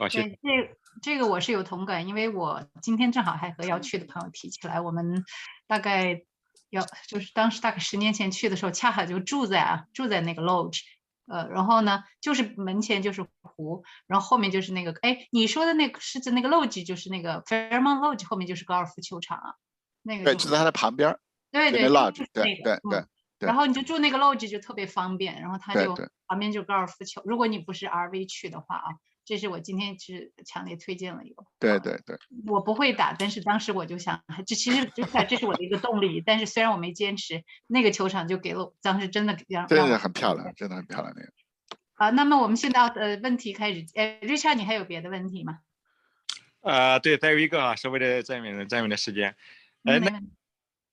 [0.09, 5.25] 对，这这个我是有同感，因为我今天正好还和要去的朋友提起来，我们
[5.69, 6.23] 大概
[6.71, 10.81] 要就是当时大概十年前去的时候，恰好就住在啊住在那个 Lodge。
[11.29, 19.55] 呃，然后呢，就是门前就是湖，然后后面就是那个，哎，你说的那个是在那个 lodge，就是那个 Fairmont Lodge 后面就是高尔夫球场啊，
[20.03, 21.19] 那个对，就在它的旁边
[21.51, 23.05] 对对，lodge，对对对。
[23.41, 25.97] 然后你就住那个 lodge 就特别方便，然后它就
[26.29, 28.85] 旁边就高尔夫球，如果你不是 RV 去的话啊。
[29.27, 31.45] 这是我今天是强烈推荐了一个。
[31.59, 32.17] 对对对，
[32.47, 36.23] 我不会打，但是当时我就想，这其实这这是我的一个动力。
[36.25, 41.33] 但是虽然我没坚持，那个球场就给了，当时真的让真的很漂亮，真的很漂亮那个。
[41.95, 45.59] 好，那么我们现在呃问题开始，呃，Richard，你还有别的问题吗？
[46.61, 49.35] 啊，对，再有一个啊，稍微的占用占用的时间，
[49.83, 50.23] 呃，那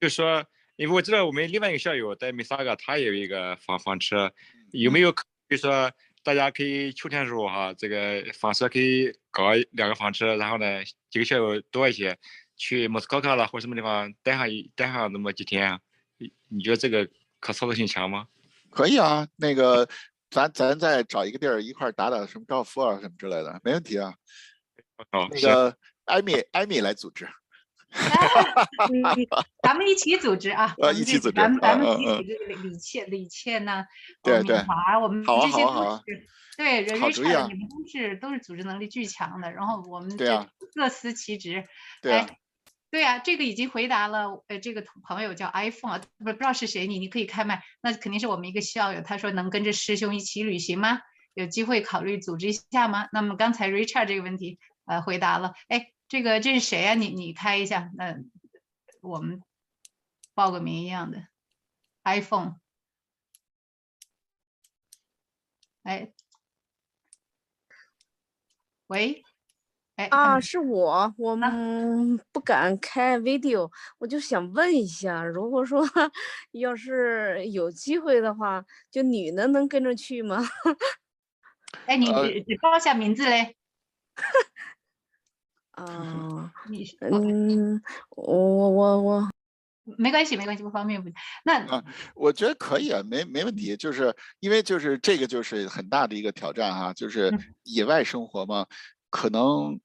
[0.01, 0.43] 就说，
[0.76, 4.34] 因为我知道我们另外一个校友在米萨嘎，他也有一个房房车，
[4.72, 5.91] 有没有比如说？
[6.24, 12.18] 大家可以秋天的时候哈，这个房车可以搞两个房车，然后呢几个校友多一些，
[12.56, 15.80] 去莫斯科克了或什么地方待上一待上那么几天，
[16.18, 17.08] 你你觉得这个
[17.40, 18.28] 可操作性强吗？
[18.70, 19.88] 可以啊，那个
[20.32, 24.16] 咱咱再找一个地儿一块打打什么高尔夫啊什么之类的，没问题啊。
[25.12, 27.28] 好，那个艾米艾米来组织。
[29.61, 30.74] 咱们一起组织啊！
[30.80, 31.36] 呃，一起组织。
[31.36, 33.86] 咱们咱们一起组织李倩、李倩呢？
[34.24, 34.57] 对对。
[34.64, 37.48] 华，我们这些都是对 Richard，！
[37.48, 41.65] 你们都是都是组织能力巨强的，然后我们这各司其职。
[42.02, 42.28] 对啊。
[42.90, 44.44] 对啊，这个已经回答了。
[44.48, 47.64] 呃，这个朋友叫 iPhone 啊，不不知道是谁，你你可以开麦。
[47.82, 50.99] 那肯定是我们一个校友，他说能跟着师兄一起旅行吗？
[51.34, 53.07] 有机会考虑组织一下吗？
[53.11, 55.88] 那么刚才 Richard 这个问题呃回答了，哎。
[56.14, 56.94] 这个这是谁呀？
[56.94, 58.15] 你你开一下，那
[59.02, 59.41] 我们
[60.35, 61.26] 报个名一样的
[62.03, 62.57] iPhone。
[65.81, 66.14] 哎，
[68.85, 69.23] 喂，
[69.95, 75.81] 哎啊，嗯是我，我们不敢开 video，我就想问一下，如果说
[76.52, 80.48] 要是有机会的话，就女的能跟着去吗？
[81.88, 83.57] 哎，你呃只只报一下名字嘞？
[85.74, 89.30] 啊， 你嗯，我我我我，
[89.98, 91.10] 没关系，没关系，不方便不。
[91.44, 91.84] 那啊
[92.16, 98.66] 我觉得可以啊，没没问题，就是因为就是这个就是很大的一个挑战哈，就是嗯野外生活嘛，
[99.10, 99.80] 可能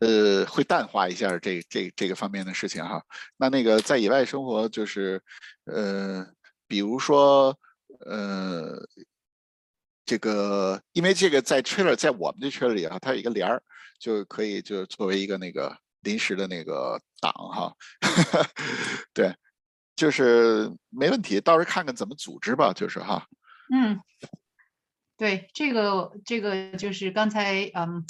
[0.00, 3.02] 呃会淡化一下这这这个方面的事情哈。
[3.36, 5.20] 那那个在野外生活就是
[5.64, 6.26] 呃，
[6.66, 7.58] 比如说
[8.06, 8.86] 呃。
[10.04, 13.62] 这个，因为这个在 trailer，在我们的 trailer 里啊，它有一个帘儿，
[14.02, 17.72] 就可以就作为一个那个临时的那个党哈，
[19.14, 19.32] 对，
[19.94, 23.28] 就是没问题，到时候看看怎么组织吧，就是哈，
[23.72, 24.00] 嗯，
[25.16, 28.04] 对，这个这个就是刚才嗯，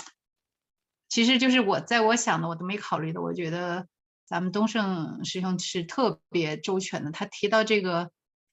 [1.10, 3.86] 其实就是我在我想的我都没考虑的，我觉得
[4.24, 8.10] 咱们东胜师兄是特别周全的，他提到这个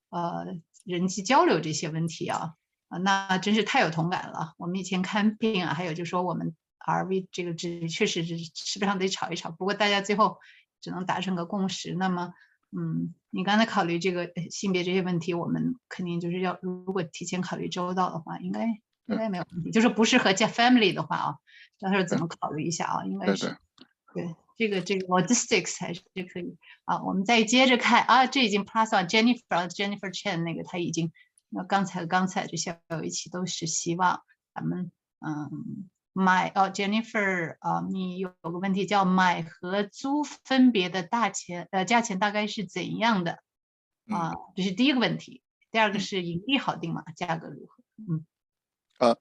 [0.10, 0.46] 呃
[0.84, 2.56] 人际交流这些问题啊，
[2.90, 4.56] 啊那真是太有同感了。
[4.58, 6.54] 我们以前看病啊，还有就说我们
[6.86, 10.38] RV 这个值确实是基本上得吵一吵，不过大家最后
[10.82, 11.94] 只能达成个共识。
[11.94, 12.34] 那么
[12.72, 18.66] 嗯，你刚才考虑这个呃性别这些问题，我们肯定就是要如果提前考虑周到的话，应该
[19.08, 19.72] 应该没有问题。
[19.72, 21.36] 就是不适合加 family 的话啊，
[21.80, 23.06] 到时候怎么考虑一下啊？
[23.06, 23.58] 应该是
[24.14, 26.02] 对这个这个 logistics 还是
[26.32, 27.02] 可以啊。
[27.04, 31.12] 我们再接着看啊，这已经 pass on Jennifer 啊 Jennifer Chen 那个他已经，
[31.50, 34.22] 那刚才刚才这校友一起都是希望
[34.54, 34.92] 咱们
[35.26, 43.44] 嗯买哦 Jennifer 啊，你有有个问题叫买和租分别的大钱呃价钱大概是怎样的
[44.08, 44.34] 嗯啊？
[44.56, 45.44] 这是第一个问题。
[45.72, 47.04] 第二个是盈利好定吗？
[47.16, 47.84] 价格如何？
[47.98, 48.26] 嗯
[48.98, 49.18] 呃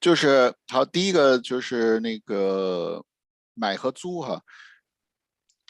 [0.00, 3.04] 就是好，第一个就是那个
[3.54, 4.42] 买和租哈，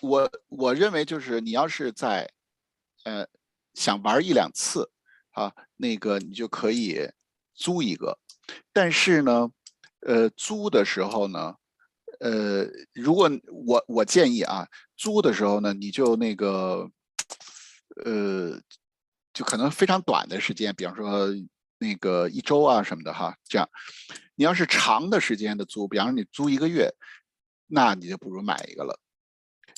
[0.01, 2.31] 我我认为就是你要是在
[3.05, 3.27] 呃
[3.75, 4.91] 想玩一两次
[5.33, 7.11] 啊，那个你就可以
[7.55, 8.19] 租一个，
[8.73, 9.51] 但是呢，
[10.07, 11.55] 呃，租的时候呢，
[12.21, 13.31] 呃，如果
[13.67, 14.67] 我我建议啊，
[14.97, 16.91] 租的时候呢，你就那个
[18.05, 18.61] 呃，
[19.33, 21.29] 就可能非常短的时间，比方说
[21.79, 23.69] 那个一周啊什么的哈，这样。
[24.35, 26.91] 你要是长的时间的租，比方说你租一个月，
[27.67, 28.99] 那你就不如买一个了。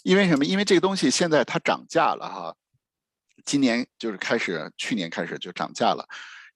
[0.04, 0.44] 因为什么？
[0.44, 2.54] 因为这个东西现在它涨价了哈，
[3.44, 6.06] 今年就是开始，去年开始就涨价了。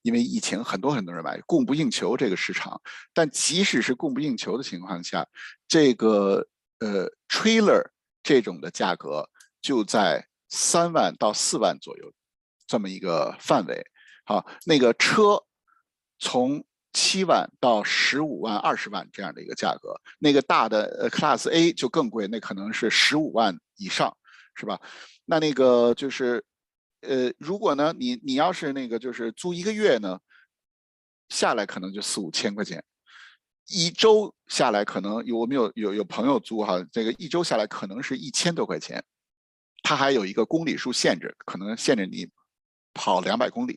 [0.06, 2.80] 因为疫情，很多很多人买，供不应求这个市场。
[3.12, 5.26] 但即使是供不应求的情况下，
[5.66, 6.46] 这个
[6.78, 7.82] 呃 trailer
[8.22, 9.28] 这种的价格
[9.60, 12.12] 就在三万到四万左右
[12.68, 13.84] 这么一个范围。
[14.24, 15.42] 好，那个车
[16.20, 24.16] 从七万到十五万、二十万这样的一个价格，那个大的呃 Class A 就更贵，那可能是十五万以上，
[24.54, 24.80] 是吧？
[25.24, 26.44] 那那个就是，
[27.02, 30.18] 呃，如果呢，你你要是那个就是租一个月呢，
[31.28, 32.82] 下来可能就四五千块钱，
[33.68, 39.04] 一周下来可能有我们有有有朋友租哈，这个一周下来可能是一千多块钱，
[39.82, 42.28] 它还有一个公里数限制，可能限制你。
[42.98, 43.76] 跑两百公里，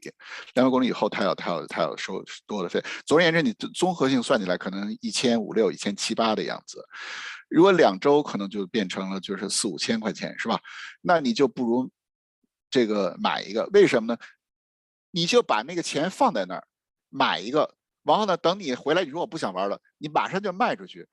[0.54, 2.82] 两百公里以后，他要他要他要收多的费。
[3.06, 6.82] 总而言之，你综合性算起来，可能一千五六、一千七八的样子。
[7.50, 10.58] 如果两周，可能就变成了就是四五千块钱，是吧？
[11.02, 11.92] 那你就不如
[12.70, 14.20] 这个买一个，为什么呢？
[15.12, 16.64] 你就把那个钱放在那儿，
[17.10, 21.08] 买一个，然后呢，等你回来，你说我不想玩了，你马上就卖出去，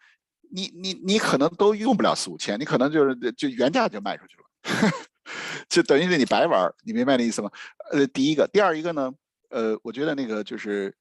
[0.50, 4.42] 你你你可能都用不了四五千，你可能就是就原价就卖出去了。
[5.68, 7.50] 就等于是你白玩，你明白那意思吗？
[7.90, 9.12] 呃，第一个，第二一个呢，
[9.50, 10.94] 呃，我觉得那个就是，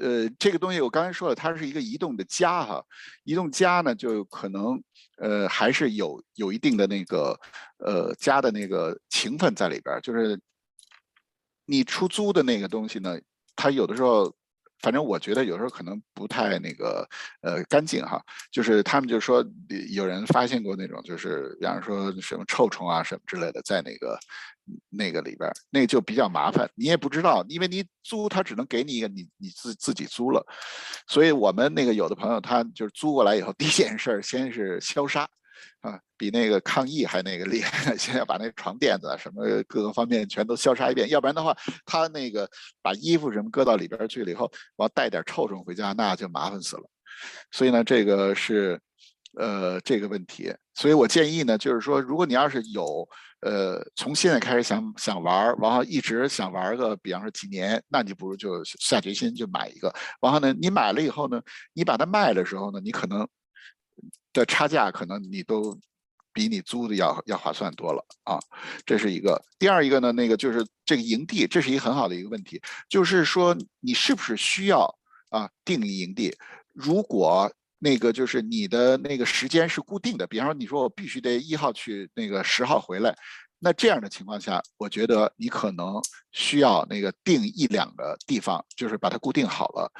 [0.00, 2.84] 呃，这个东西我刚才说了，它是一个移动的家哈，
[3.24, 4.82] 移动家呢，就可能
[5.18, 7.38] 呃还是有有一定的那个
[7.78, 10.40] 呃家的那个情分在里边儿，就是
[11.66, 13.18] 你出租的那个东西呢，
[13.56, 14.34] 它有的时候。
[14.80, 17.04] 反正我觉得有时候可能不太那个
[17.42, 18.22] 呃干净哈，
[18.52, 19.44] 就是他们就说
[19.90, 24.16] 有人发现过那种就是比方说什么臭虫啊什么之类的在那个
[24.90, 30.44] 那个里边，那就比较麻烦，你也不知道，因为你租他只能给你一个你你自自己租了，
[31.06, 35.28] 所以我们那个有的朋友他就是租过来以后第一件事先是消杀。
[35.80, 37.94] 啊，比那个抗疫还那个厉害！
[37.98, 42.48] 先要把那床垫子什么各个方面全都消杀一遍，要不然的话，他那个
[42.80, 46.82] 把衣服什么搁到里边去了以后，完带点臭虫回家，那就麻烦死了。
[47.50, 48.80] 所以呢，这个是，
[49.36, 50.52] 呃这个问题。
[50.74, 53.08] 所以我建议呢，就是说，如果你要是有
[53.40, 59.92] 呃从现在开始想想玩儿，然后一直想玩个，比方说几年，那你不如就下决心就买一个。
[60.20, 61.40] 然后呢，你买了以后呢，
[61.72, 63.26] 你把它卖的时候呢，你可能
[64.32, 65.78] 的差价可能你都。
[66.30, 68.38] 比你租的要要划算多了啊，
[68.86, 69.42] 这是一个。
[69.58, 74.86] 第二一个呢，那个就是这个营地，这是一个很好的一个问题，就是说你是不是需要
[75.30, 76.32] 啊定营地？
[76.72, 83.16] 如果那个就是你的那个时间是固定的，比方说你说我必须得一号去，那个十号回来，
[83.58, 86.00] 那这样的情况下，我觉得你可能
[86.32, 89.90] 需要那个定一两个地方，就是把它固定好了。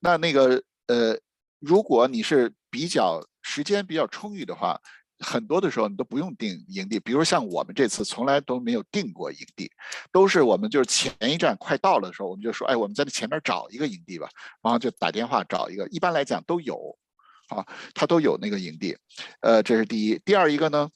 [0.00, 1.18] 那那个呃，
[1.58, 4.80] 如果你是比较时间比较充裕的话。
[5.20, 9.68] 很多的时候你都不用定营地，比如像我们这次从来都没有定过营地，
[10.12, 14.28] 都是我们就是前一站快到了的时候，我们就说，哎，我们在那前面找一个营地吧，
[14.62, 16.96] 然后就打电话找一个，一般来讲都有，
[17.48, 18.96] 啊，他都有那个营地，
[19.40, 20.18] 呃，这是第一。
[20.24, 20.88] 第二一个呢，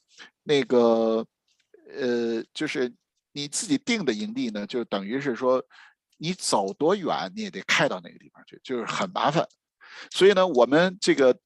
[0.43, 1.25] 那个，
[1.95, 2.91] 呃，就是
[3.31, 5.63] 你自己定的营地呢，就等于是说，
[6.17, 9.47] 你走多远你也得开到那个地方去，就是很麻烦。
[10.11, 11.37] 所以呢，我们这个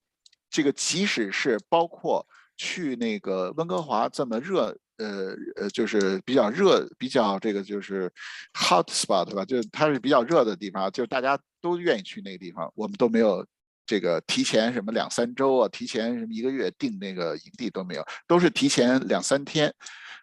[0.48, 2.26] 这个即使是包括。
[2.60, 8.12] 去那个温哥华这么热，呃呃，就是比较热，比较这个就是
[8.52, 13.46] hot spot 吧，就是它是比较热的地方，就是大家都愿意去那个地方，我们都没有
[13.88, 19.72] 这个提前什么两三周啊，提前什么一个月定那个营地都没有，都是提前两三天。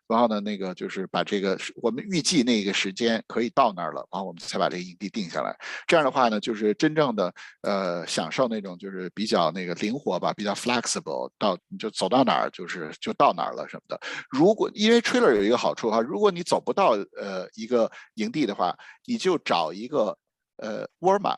[0.08, 5.58] 然后呢，那个就是把这个我们预计那个时间可以到那儿了，然后我们才把这个营地定下来。
[5.88, 7.34] 这样的话呢，就是真正的
[7.64, 14.00] 呃享受那种就是比较那个灵活吧，比较 flexible，到你就走到哪儿就是就到哪儿了什么的。
[14.30, 18.78] 如果因为 trailer 有一个好处哈，如果你走不到呃一个营地的话，
[19.08, 20.16] 你就找一个
[20.58, 21.36] 呃沃尔玛，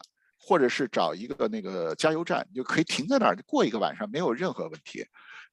[0.48, 5.06] 或者是找一个那个加油站，你就可以停在那儿过一个晚上，没有任何问题。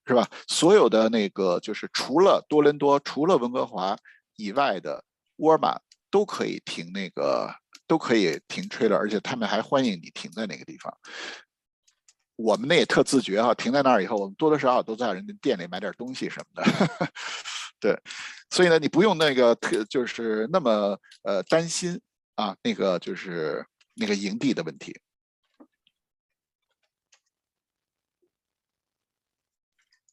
[0.07, 0.29] 是吧？
[0.47, 3.97] 所有的那个就是除了多伦多、除了温哥华
[4.37, 5.03] 以外的
[5.37, 5.81] 沃尔玛
[6.11, 7.51] 都可以停那个，
[7.87, 10.95] 都可以停 trailer，而且他们还欢迎你停在那个地方。
[12.37, 17.11] 我们那也特自觉哈，停在那儿以后，我们多多少少都在人家店里买点东西什么的。
[17.81, 17.99] 对，
[18.51, 21.99] 所以呢，你不用那个特就是那么呃担心
[22.35, 23.65] 啊，那个就是
[23.95, 25.01] 那个营地的问题。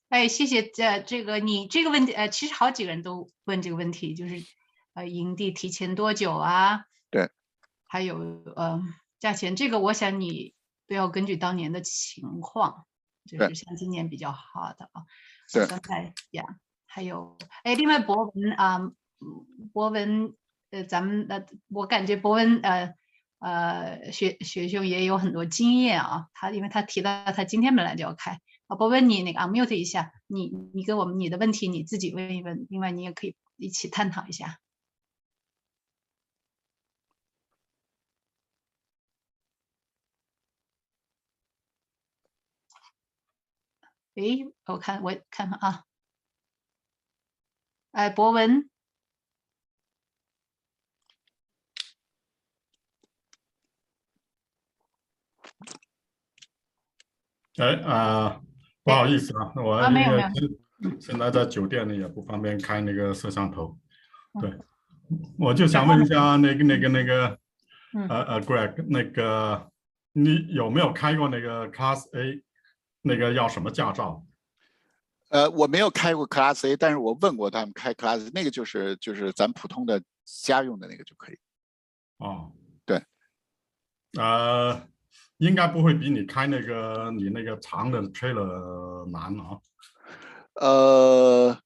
[0.10, 0.68] 哎，谢谢。
[0.68, 4.44] 这这个你这个问题，呃，其实好几个人都问这个问题，就是，
[4.94, 6.86] 呃，营地提前多久啊？
[7.10, 7.30] 对。
[7.88, 8.18] 还有，
[8.56, 8.82] 呃，
[9.20, 10.54] 价钱，这个我想你
[10.88, 12.86] 都要根据当年的情况，
[13.26, 15.04] 就是像今年比较好的啊。
[15.54, 15.66] 对。
[15.66, 16.44] 刚才呀，
[16.86, 18.92] 还有，哎，另外博文啊，
[19.72, 20.36] 博文，
[20.72, 22.94] 呃，咱们的，我感觉博文，呃，
[23.42, 28.40] 呃，学学兄也有很多经验啊，他因为他提到他今天本来就要开。
[28.68, 34.60] 我不问你那个 unmute 一下，你你给我们你的问题你自己问一问，另外你也可以一起探讨一下。
[44.16, 45.84] 诶，我看我看看啊，
[47.94, 48.71] 哎，博文。
[57.58, 58.42] 哎啊。
[58.84, 63.78] 不好意思啊，我因为现在在酒店里也不方便开那个摄像头。
[64.42, 64.52] 对，
[65.38, 67.38] 我就想问一下那个那个那个，
[68.10, 69.72] 呃呃，Greg，那个
[70.14, 72.42] 你有没有开过那个 Class A？
[73.04, 74.26] 那个要什么驾照？
[75.30, 81.38] 呃，我没有开过 Class A，但是我问过他们开 Class，那个就是就是咱普通的家用的那个就可以。
[82.18, 82.52] 哦，
[82.84, 83.00] 对，
[84.18, 84.88] 呃。
[85.42, 89.58] 应该不会比你开那个你那个长的 trailer 难啊。
[90.54, 91.58] 呃，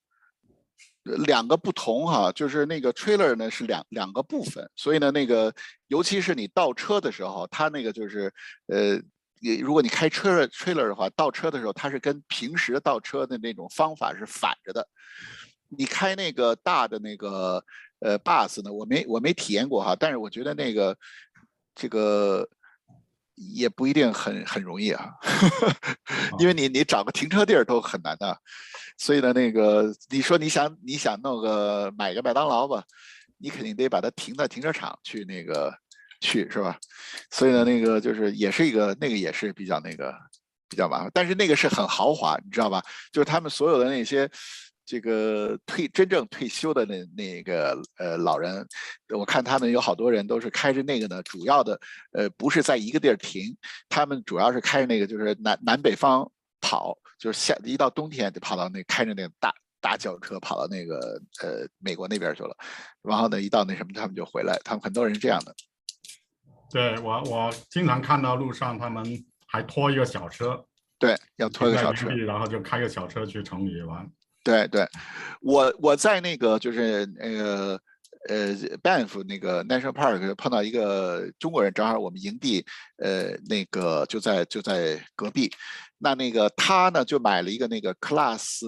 [1.26, 5.54] 两个不同哈，就是那个 trailer 呢是两两个部分，所以呢，那个
[5.88, 8.34] 尤其是你倒车的时候，它那个就是
[8.68, 8.96] 呃，
[9.42, 14.88] 你如果你开车 trailer 的话，倒车的时候它是跟平时倒车的那种方法是反着的。
[15.68, 17.62] 你开那个大的那个
[18.00, 20.98] 呃 bus 呢，我没我没体验过哈，但是我觉得那个
[21.76, 22.48] 这个。
[23.36, 25.10] 也不一定很很容易啊，
[26.40, 28.38] 因为你你找个停车地儿都很难的，
[28.98, 32.84] 所以呢，那个你说你想你想弄个买个麦当劳吧，
[33.38, 35.74] 你肯定得把它停在停车场去那个
[36.22, 36.78] 去是吧？
[37.32, 40.14] 所以呢，那个就是也是一个那个也是比较那个
[40.70, 42.82] 比较麻烦，但是那个是很豪华，你知道吧？
[43.12, 44.30] 就是他们所有的那些。
[44.86, 48.66] 这个退真正退休的那那个呃老人，
[49.18, 51.80] 我看他们有好多人都是开着那个呢，主要的
[52.12, 53.58] 呃不是在一个地儿停，
[53.90, 56.32] 他们主要是开着那个就是南南北方
[56.62, 59.52] 跑，就是夏一到冬天就跑到那开着那个大
[59.82, 62.56] 大轿车跑到那个呃美国那边去了，
[63.02, 65.56] 然后呢一到那什么他们就回来，他们很多人这样的。
[66.72, 70.66] 对我我经常看到路上他们还拖一个小车，
[71.00, 74.08] 对，要拖一个小车，然后就开个小车去城里玩。
[74.46, 74.88] 对对，
[75.42, 77.78] 我我在那个就是那个。
[78.28, 82.66] 呃，Banff 那个 National Park 碰到一个中国人，正好我们营地，
[82.98, 85.54] 呃，那个就在就在隔壁。
[86.00, 88.66] 那那个他呢，就买了一个那个 Class，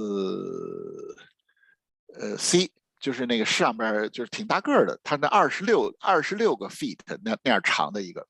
[2.20, 8.28] 呃 C，就是那个上边就是挺大个儿的，他那二十六二十六个 feet 那那样长的一个。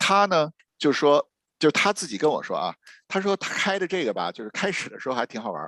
[0.00, 2.74] 他呢就说，就他自己跟我说啊，
[3.06, 5.66] 他说他开的这个吧，就是开始的时候还挺好玩。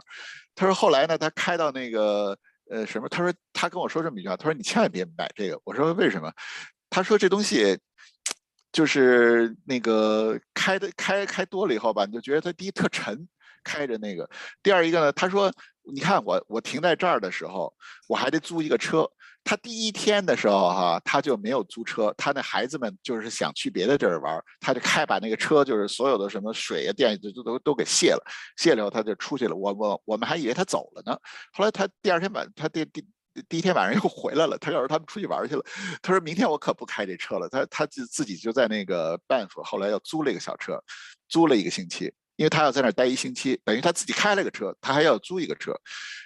[0.55, 2.39] 他说后来呢，他开到那个。
[2.73, 3.09] 呃，什么？
[3.09, 5.61] 他说他跟我说这么一句话，他说你千万别买这个。
[5.65, 6.33] 我说为什么？
[6.89, 7.77] 他说这东西
[8.71, 13.27] 就是那个开的开开多了以后吧，你就觉得它第一特沉，
[13.65, 14.31] 开着那个。
[14.63, 15.53] 第二一个呢，他说
[15.93, 17.75] 你看我我停在这儿的时候，
[18.07, 19.11] 我还得租一个车。
[19.43, 22.15] 他第一天的时候，哈，他就没有租车。
[22.17, 28.23] 他那孩子们就是想去别的地儿玩，他就开把那个车，就是所有的什么水啊、电都都都给卸了。
[28.57, 29.57] 卸了以后，他就出去了。
[29.57, 31.19] 我我我们还以为他走了呢。
[31.53, 33.05] 后来他第二天晚，他第第
[33.49, 34.59] 第一天晚上又回来了。
[34.59, 35.65] 他要是他们出去玩去了，
[36.03, 37.49] 他说明天我可不开这车了。
[37.49, 40.81] 他他自自己就在那个 Banff，后来又租了一个小车，
[41.29, 45.75] 租了一个星期，因为他要在那儿待一星期，等于他自己开了个车，他还要租一个车，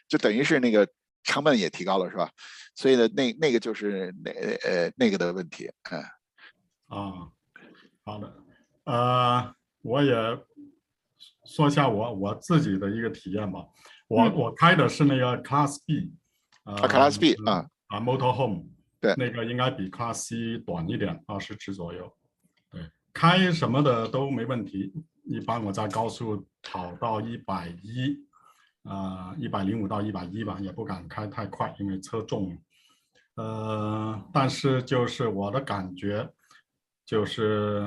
[0.09, 0.87] 就等于是那个
[1.25, 2.31] 成本也提高了，是吧？
[2.77, 7.29] 所以呢，那那个就是那呃那个的问题，嗯，啊，
[8.05, 8.33] 好的，
[8.85, 10.13] 呃，我也
[11.47, 13.65] 说一下我我自己的一个体验吧。
[14.07, 16.13] 我我开的是那个 Class B，
[16.65, 18.65] 啊，Class B 啊啊，Motor Home，
[19.01, 22.13] 对，那个应该比 Class C 短一点，二十尺左右。
[22.71, 22.83] 对，
[23.13, 24.93] 开什么的都没问题。
[25.25, 28.19] 一般我在高速跑到一百一。
[28.85, 32.57] 啊，一百零五到一百一吧，也不敢开太快，因为车重。
[33.37, 36.29] 呃，但是就是我的感觉，
[37.05, 37.83] 就是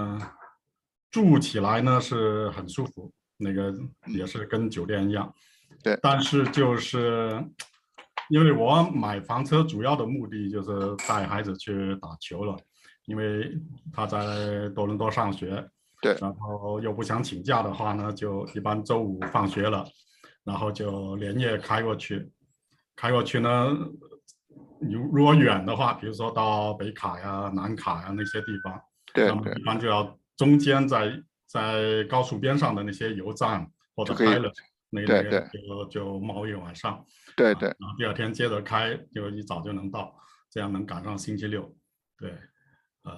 [1.10, 3.74] 住起来呢是很舒服，那个
[4.07, 5.34] 也是跟酒店一样。
[5.84, 5.98] 对。
[6.02, 7.41] 但是就是
[8.30, 12.57] 因为我买房车主要的目的就是带孩子去打球了，
[13.06, 13.57] 因为
[13.94, 15.65] 他在多伦多上学。
[16.02, 16.18] 对。
[16.19, 19.88] 然后又不想请假的话呢，就一般周五放学了。
[20.48, 22.32] 然后就连夜开过去，
[22.95, 23.78] 开过去呢，
[24.80, 28.82] 如如果远的话，比如说到北卡呀、南卡呀那些地方，
[29.14, 29.28] 对，
[29.60, 34.49] 一般就要中间在在高速边上的那些油站或者开了
[34.90, 37.06] 那边就就冒一晚上，
[37.36, 40.15] 对对，然后第二天接着开，就一早就能到，
[40.49, 41.76] 这样能赶上星期六，
[42.18, 42.30] 对，
[43.03, 43.14] 呃，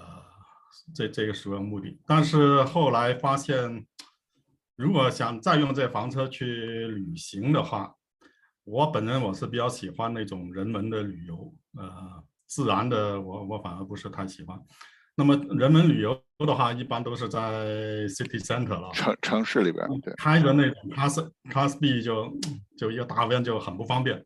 [0.96, 3.86] 这这个主要目的，但是后来发现。
[4.80, 7.94] 如果想再用这房车去旅行的话，
[8.64, 14.58] 我本人我是比较喜欢那种人文的旅游，呃，自然的我我反而不是太喜欢。
[15.16, 22.32] 那么人文旅游的话，一般都是在 city center 了，城城市里边，对，开着那种 class class B 就
[22.78, 24.26] 就一个大弯就很不方便，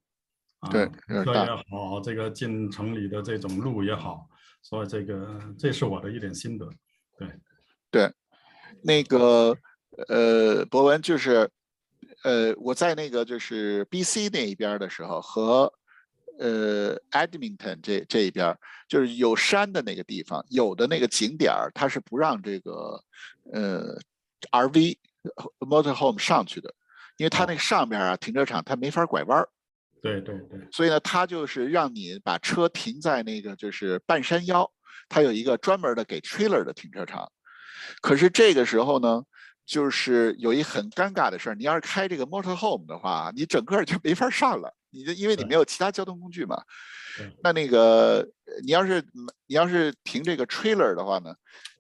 [0.69, 0.85] 对，
[1.23, 4.30] 车也好，这个进城里的这种路也好，
[4.61, 6.69] 所以这个这是我的一点心得，
[7.17, 7.27] 对，
[7.89, 8.13] 对，
[8.84, 9.57] 那个。
[10.07, 11.47] 呃，博文就是，
[12.23, 15.71] 呃，我在那个就是 B.C 那一边的时候，和
[16.39, 18.57] 呃 Edmonton 这这一边，
[18.89, 22.99] 就是有山的那个地方，有的那个景点儿，它是不让这个
[23.51, 23.95] 呃
[24.49, 24.97] R.V.
[25.59, 26.73] motorhome 上去的，
[27.17, 29.47] 因为它那个上边啊停车场它没法拐弯儿。
[30.01, 30.59] 对对对。
[30.71, 34.67] 所以呢，它就是让你把车停在那个就是半山腰，
[35.07, 37.31] 它有一个专门的给 trailer 的停车场。
[38.01, 39.23] 可是这个时候呢。
[39.65, 46.61] 就是有一很尴尬的事儿，你要是开这个 motor home 的话，你整个就没法上了，你就因为你没有其他交通工具嘛。
[47.41, 48.27] 那那个
[48.64, 49.02] 你要是
[49.45, 51.34] 你要是停这个 trailer 的话呢，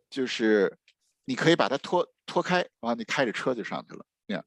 [0.09, 0.77] 就是
[1.25, 4.45] 你可以把它拖拖开，然后你开着车就上去了，那样。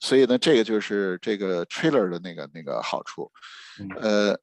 [0.00, 3.30] 所以呢，这个就是这个 trailer 的那个那个好处，
[4.00, 4.38] 呃。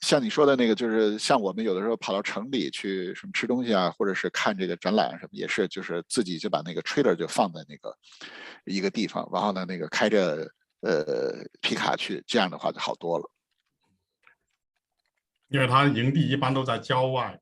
[0.00, 7.96] 像你说的那个，就是像我们有的时候跑到城里去什么吃东西啊，或者是看这个展览什么，也是就是自己就把那个 trailer 就放在那个
[8.64, 10.48] 一个地方，然后呢那个开着
[10.80, 13.28] 呃皮卡去，这样的话就好多了。
[15.48, 17.40] 因为他营地一般都在郊外，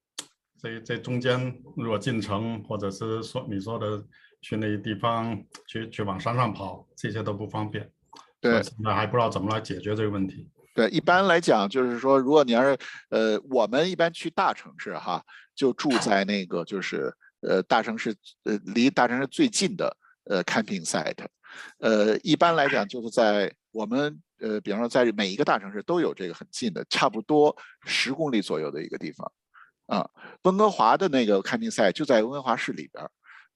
[0.58, 4.02] 这这中间如果进城或者是说你说的
[4.40, 7.90] 去那些地方去去往山上跑，这些都不方便。
[8.40, 10.48] 对，现在还不知道怎么来解决这个问题。
[10.76, 12.76] 对，一般来讲就是说，如果你要是
[13.08, 15.24] 呃，我们一般去大城市哈，
[15.54, 21.24] 就住在那个就是呃大城市呃离大城市最近的呃 camping site，
[21.78, 29.32] 呃，一般来讲就是在我们呃，比方说在每一个大城市都有这个很近的，差不多十公里左右的一个地方。
[29.86, 30.06] 啊，
[30.42, 33.02] 温哥华的那个 camping site 就在温哥华市里边，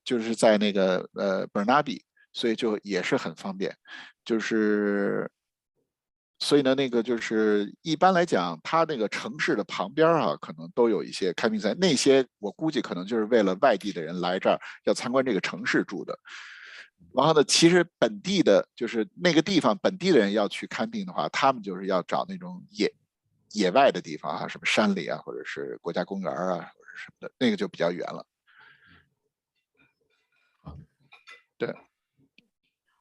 [0.03, 2.01] 就是在那个呃 Burnaby，
[2.33, 3.77] 所以就也是很方便，
[4.25, 5.31] 就是。
[6.43, 11.75] 所以呢，那个就是一般来讲，它那个城市的旁边啊，可能都有一些开屏赛。
[11.75, 16.19] 那些我估计可能就是为了外地的人来这儿要参观这个城市住的。
[17.15, 22.91] 然后呢，其实本地的，就是那个地方本地的人要去看病的话，他们就是要找那种野
[23.53, 28.25] 野外的地方啊，什么山里啊，或者是国家公园啊，或者什么的，那个就比较远了。
[31.59, 31.75] 对。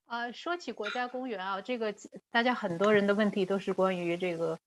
[0.09, 1.93] 呃，说起国家公园啊，这个
[2.31, 4.57] 大家很多人的问题都是关于这个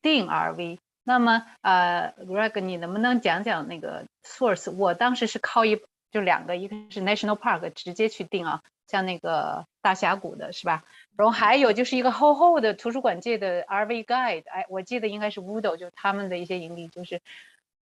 [0.00, 0.78] 定 RV。
[1.04, 4.72] 那么，呃，Greg，你能不能讲讲那个 source？
[4.72, 5.78] 我当时是靠一
[6.10, 10.82] 就两个，一个是 National Park 直接去定啊，像那个大峡谷的是吧？
[11.14, 17.20] 然后还有就是一个厚厚的图书馆界的 RV Guide，哎，我记得应该是 Woodo，就他们的一些盈利，就是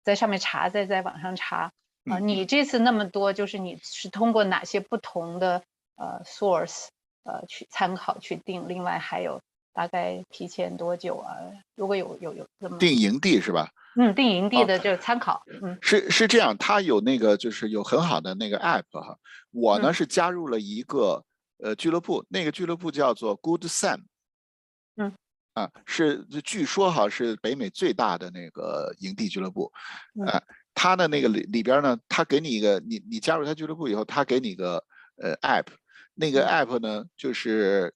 [0.05, 1.73] 在上面查，在在网上查
[2.05, 2.19] 啊。
[2.19, 5.63] 你这次那么多，就是你是通过哪些不同的
[5.97, 6.89] 呃 source？
[7.29, 9.39] 呃，去参考去定，另外还有
[9.75, 11.37] 大概提前多久啊？
[11.77, 13.69] 如果有有有这么定营地是吧？
[13.97, 15.43] 嗯，定营地的就是参考。
[15.63, 19.15] 嗯，是是这样，它有那个就是有很好的那个 app 哈。
[19.51, 21.23] 我呢是加入了一个
[21.59, 24.05] 呃俱乐部，那个俱乐部叫做 Good Sam。
[24.97, 25.13] 嗯，
[25.53, 29.71] 啊，是据说哈是北美最大的那个营地俱乐部。
[30.27, 30.41] 啊，
[30.73, 34.83] 他的那个里里边呢，他给你一个你你加入他俱乐部以后，他给你个
[35.21, 35.67] 呃 app。
[36.21, 37.95] 那个 app 呢，就是，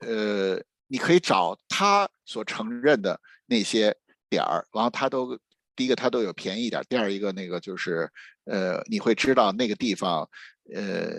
[0.00, 3.96] 呃，你可以找他所承认的那些
[4.28, 5.38] 点儿，然后他都
[5.74, 8.06] 第一个他都有便宜点，第二一个那个就是，
[8.44, 10.28] 呃，你会知道那个地方，
[10.74, 11.12] 呃，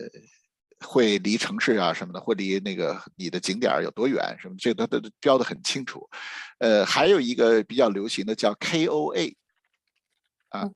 [0.86, 6.08] 会离城市啊什么的，会离那个你的景点有多远什么，这个都都标的很清楚。
[6.60, 9.34] 呃，还有一个比较流行的叫 KOA，
[10.50, 10.70] 啊，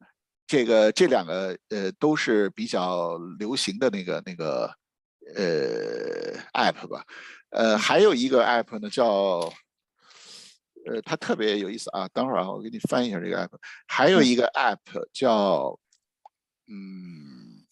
[0.48, 4.76] 这个这两个呃都是比较流行的那个那个。
[5.36, 7.06] 呃，app 吧，
[7.50, 9.52] 呃，还有一个 app 呢，叫，
[10.86, 12.08] 呃，它特别有意思啊。
[12.10, 13.52] 等会儿啊，我给你翻译一下这个 app。
[13.88, 14.80] 还有一个 app
[15.14, 15.78] 叫，
[16.68, 17.66] 嗯，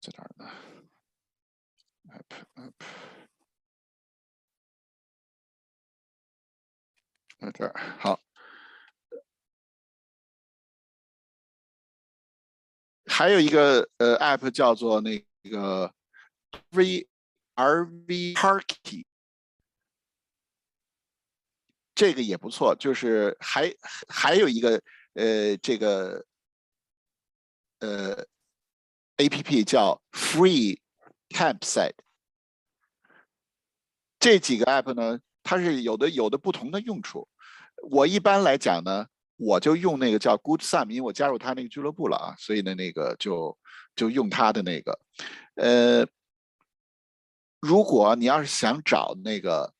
[0.00, 0.50] 在哪儿呢
[2.08, 2.72] ？app app，
[7.40, 8.20] 在这儿，好。
[13.12, 15.18] 还有一个呃 app 叫做那
[15.50, 15.92] 个
[16.70, 17.08] V
[17.54, 19.04] R V Parky，
[21.94, 22.74] 这个也不错。
[22.76, 23.74] 就是还
[24.08, 24.80] 还有一个
[25.14, 26.24] 呃这个
[27.80, 28.24] 呃
[29.16, 30.80] A P P 叫 Free
[31.28, 31.98] Campsite。
[34.20, 37.28] 这几个 app 呢，它是有的有的不同的用处。
[37.90, 39.08] 我一般来讲呢。
[39.40, 43.56] 我就用那个叫 Good Sam，因为我加入他那个俱乐部了啊，所以呢，那个就
[43.96, 45.00] 就用他的那个。
[45.54, 46.06] 呃，
[47.60, 49.72] 如果你要是想找那个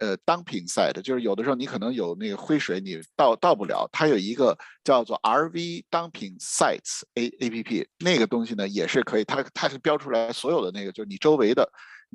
[0.00, 11.66] 呃 dumping site，就是有的时候你可能有那个灰水你到到不了，它有一个叫做 RV dumping sites A A P P，那个东西呢也是可以，它它是标出来所有的那个就是你周围的。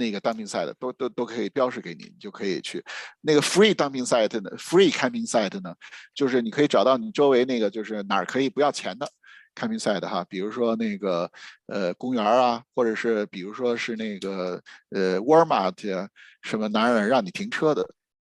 [0.02, 2.84] 那个 dumping site 都都都可以标示给你，你就可以去。
[3.22, 5.76] 那个 free dumping site 呢，free camping site 呢，
[6.16, 9.08] 就是你可以找到你周围那个就是哪儿可以不要钱的
[9.54, 11.30] camping site 哈，比如说那个
[11.68, 14.60] 呃公园啊，或者是比如说是那个
[14.90, 16.10] 呃 Walmart 啊，
[16.42, 17.88] 什么哪儿让你停车的，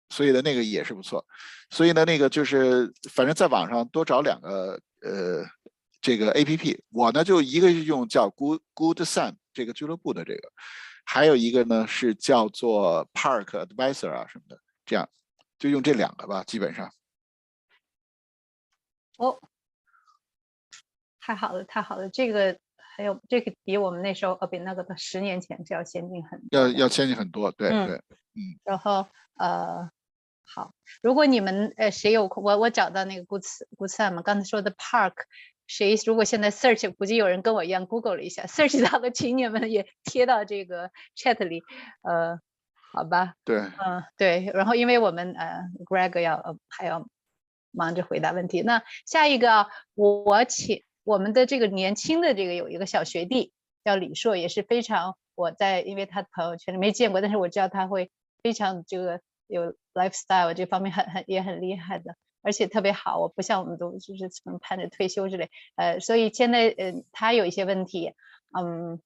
[0.10, 1.26] 所以的那个也是不错。
[1.69, 5.44] 所以呢，那个就是反正在网上多找两个呃
[5.99, 10.49] 这个 A P P，我呢就一个用叫 Good Good Sun 这个俱乐部的这个。
[11.09, 15.09] 还有一个呢，是叫做 Park Advisor 啊什么的，这样
[15.57, 16.91] 就用这两个吧，基本上。
[19.17, 19.39] 哦，
[21.21, 27.95] 太好了，太好了，这个还有这个比我们那时候呃比那个十年前是要先进很要要先进很多，对对，
[28.35, 28.59] 嗯。
[28.65, 29.07] 然后
[29.38, 29.89] 呃，
[30.43, 33.43] 好，如果你们呃谁有空，我我找到那个 Good
[33.77, 35.13] Good Sam 刚才说的 Park。
[35.68, 41.61] 谁如果现在 search，估计有人跟我一样 Google 了一下，search 到的，请你们也贴到这个 chat 里，
[42.02, 42.39] 呃，
[42.94, 43.35] 好吧？
[43.44, 44.49] 对，嗯，对。
[44.53, 47.07] 然后因为我们呃，Greg 要呃还要
[47.72, 53.52] 忙着回答问题，那下一个我请我们的这个年轻的这个有一个小学弟
[53.84, 58.10] 叫李硕，也是非常我在因为他朋友圈里没见过，但是我知道他会
[58.41, 62.15] 非常这个有 lifestyle 这方面很很也很厉害的。
[62.48, 64.30] 而且特别好，我不像我们都就是
[64.61, 68.14] 盼着退休之类，呃，所以现在，呃，他有一些问题，
[68.57, 69.02] 嗯，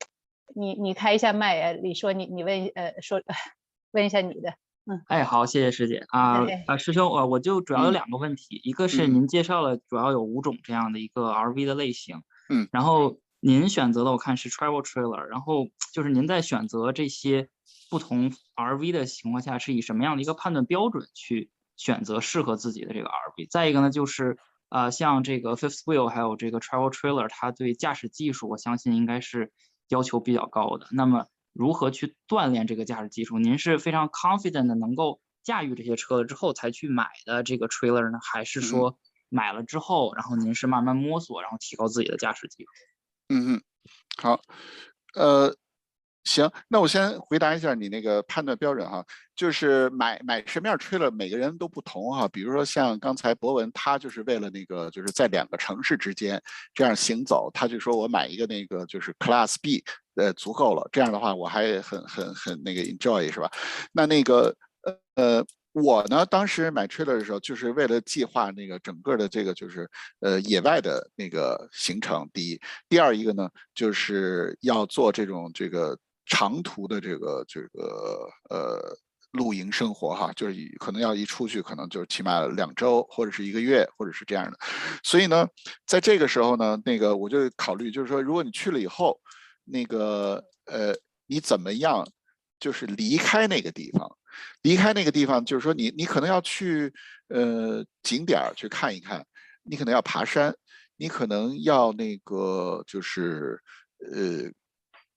[0.53, 3.19] 你你开一下麦，李说你你问呃说
[3.89, 4.53] 问一下你的。
[4.85, 6.05] 嗯，哎，好，谢谢师姐。
[6.09, 17.49] 啊啊，师兄，呃，我就主要有两个问题，一个是您介绍了主要有五种这样的一个 RV 的类型，嗯，然后您选择的我看是 travel trailer，然后就是您在选择这些
[17.89, 21.49] 不同 RV 的情况下，是以什么样的一个判断标准去
[21.81, 23.47] 选择适合自己的这个 RV？
[23.49, 24.37] 再一个呢，就是
[24.69, 29.51] 呃，像这个 fifth wheel 还有这个 travel trailer，它对驾驶技术，我相信应该是
[29.89, 31.25] 要求比较高的，那么。
[31.53, 33.37] 如何去锻炼这个驾驶技术？
[33.37, 38.97] 您是非常 confident 的能够驾驭这些车了之后才去买的这个 trailer 呢，还是说
[39.27, 42.69] 买了之后，然后您是慢慢摸索，然后提高自己的驾驶技术？
[43.27, 43.61] 嗯嗯，
[44.15, 44.39] 好，
[45.13, 45.57] 呃。
[46.23, 49.03] 行，那我先回答一下你那个判断标准哈，
[49.35, 52.27] 就是买买什么样吹了，每个人都不同哈。
[52.27, 56.39] 比如说像刚才博文，他就是为了那个就是在两个城市之间
[56.75, 59.83] 这样行走，他就说我买一个那个就是 Class B，
[60.13, 60.87] 呃，足够了。
[60.91, 63.49] 这样的话我还很很很那个 enjoy 是吧？
[63.91, 64.55] 那那个
[65.15, 69.89] 呃我呢，当时买 trailer 的时候，就是为了计划那个整个的这个就是
[70.19, 72.29] 呃野外的那个行程。
[72.31, 75.97] 第一，第二一个呢，就是要做这种这个。
[76.31, 78.97] 长途的这个这个呃
[79.33, 84.57] 露营生活哈，就是可能要一出去，可能就起码两周或者是一个月，或者是这样的。
[85.03, 85.45] 所以呢，
[85.85, 89.19] 在这个时候呢，那个我就考虑，就是说，如果你去了以后，
[89.65, 90.95] 那个呃，
[91.27, 92.07] 你怎么样，
[92.61, 94.09] 就是离开那个地方，
[94.61, 96.93] 离开那个地方，就是说你你可能要去
[97.27, 99.25] 呃景点去看一看，
[99.63, 100.55] 你可能要爬山，
[100.95, 103.61] 你可能要那个就是
[104.13, 104.49] 呃。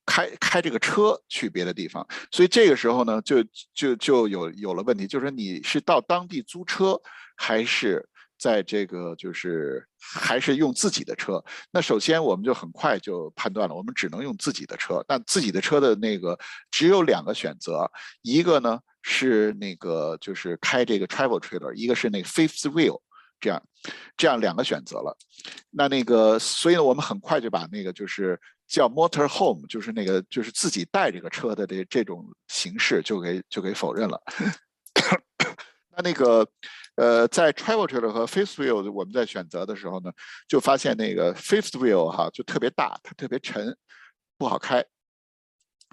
[0.06, 3.42] 开开这个车去别的地方，所以这个时候呢，就
[3.74, 7.00] 就就有有了问题，就是你是到当地租车，
[7.36, 8.06] 还是
[8.38, 11.42] 在这个就是还是用自己的车？
[11.70, 15.02] 那首先我们就很快就判断了，我们只能用自己的车。
[15.08, 16.38] 但自己的车的那个
[16.70, 17.90] 只有两个选择，
[18.20, 23.00] 一个呢是那个就是开这个 travel trailer，一个是那个 fifth wheel，
[23.40, 23.62] 这样
[24.18, 25.16] 这样两个选择了。
[25.70, 28.38] 那那个所以呢，我们很快就把那个就是。
[28.66, 34.20] 叫 motor home，就是那个就是自己带这个车的这这种形式就给就给否认了。
[35.96, 36.46] 那那个
[36.96, 40.10] 呃，在 travel trailer 和 fifth wheel 我们在选择的时候呢，
[40.48, 43.76] 就发现那个 fifth wheel 哈就特别大，它特别沉，
[44.38, 44.84] 不好开。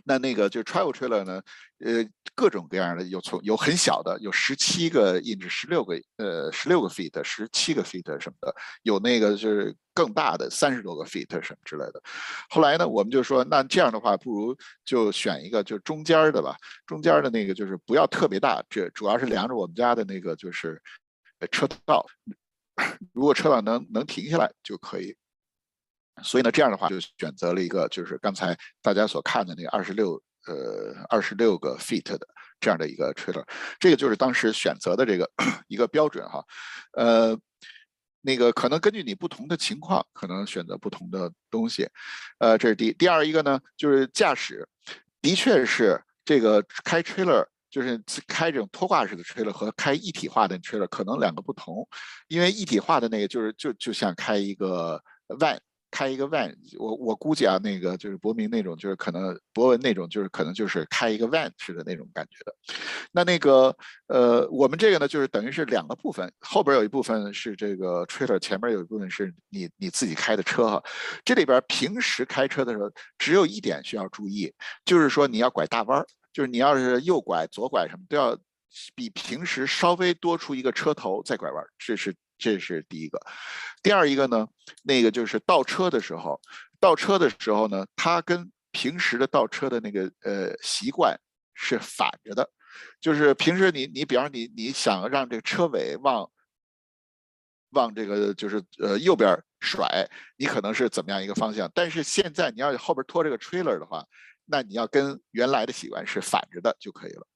[0.06, 1.42] 那那个就 travel trailer 呢，
[1.80, 2.06] 呃，
[2.36, 12.02] 各种各样的有从有很小的，有十七个 inch，十六个呃十六个 feet，十七个 feet 什么的，有那个就是更大的三十多个 feet 什么之类的。
[12.50, 14.56] 后来呢，我们就说，那这样的话，不如
[14.86, 16.56] 就选一个就中间的吧，
[16.86, 20.82] 中间的那个就是不要特别大，这主要是量着我们家的那个就是
[21.52, 22.06] 车道，
[23.14, 25.16] 如果车道能能停下来就可以。
[26.24, 32.28] 所以呢，这样的话就选择了一个，就是刚才大家所看的那个二十六呃二十六个 feet 的
[32.60, 33.44] 这样的一个 trailer，
[33.80, 35.30] 这个就是当时选择的这个
[35.68, 36.44] 一个标准哈。
[36.94, 37.38] 呃，
[38.22, 41.88] 那个可能根据你不同的情况，可能选择不同的东西。
[42.40, 44.68] 呃，这是第第二一个呢，就是驾驶，
[45.22, 51.88] 的确是这个开 trailer 就是开这种拖挂式的 trailer 和开一体化的 trailer 可能两个不同，
[52.28, 55.02] 因为一体化的那个就是就就像开一个
[55.40, 55.58] van。
[55.92, 62.56] 开一个 van，我我估计啊，那个就是博明那种，就是可能博文那种，就是可能就是开一个 van 似的那种感觉的。
[63.12, 63.76] 那那个
[64.08, 70.82] 呃，我们这个呢，就是等于是两个部分，后边有一部分是这个 trailer，前面有一部分是你你自己开的车哈。
[71.26, 74.52] 这里边平时开车的时候，只有一点需要注意，
[74.86, 78.38] 就是说你要拐大弯儿，就是你要是右拐、左拐什么都要
[78.96, 82.16] 比平时稍微多出一个车头再拐弯，这是。
[82.42, 83.20] 这是第一个，
[83.84, 84.48] 第二一个呢，
[84.84, 86.42] 那个就是倒车的时候，
[86.80, 91.16] 倒车的时候呢，它跟平时的倒车的那个呃习惯
[91.54, 92.50] 是反着的，
[93.00, 96.32] 就是平时你你比方你你想让这个车尾往
[97.70, 99.88] 往这个就是呃右边甩，
[100.36, 104.04] 你可能是怎么样一个方向，但是现在你要后边拖这个 trailer 的话，
[104.46, 107.28] 那你要跟原来的习惯是反着的就可以了。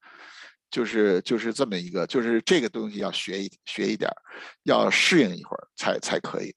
[0.69, 4.11] 就是就是这么一个，就是这个东西要学一学一点
[4.63, 6.53] 要适应一会儿才才可以。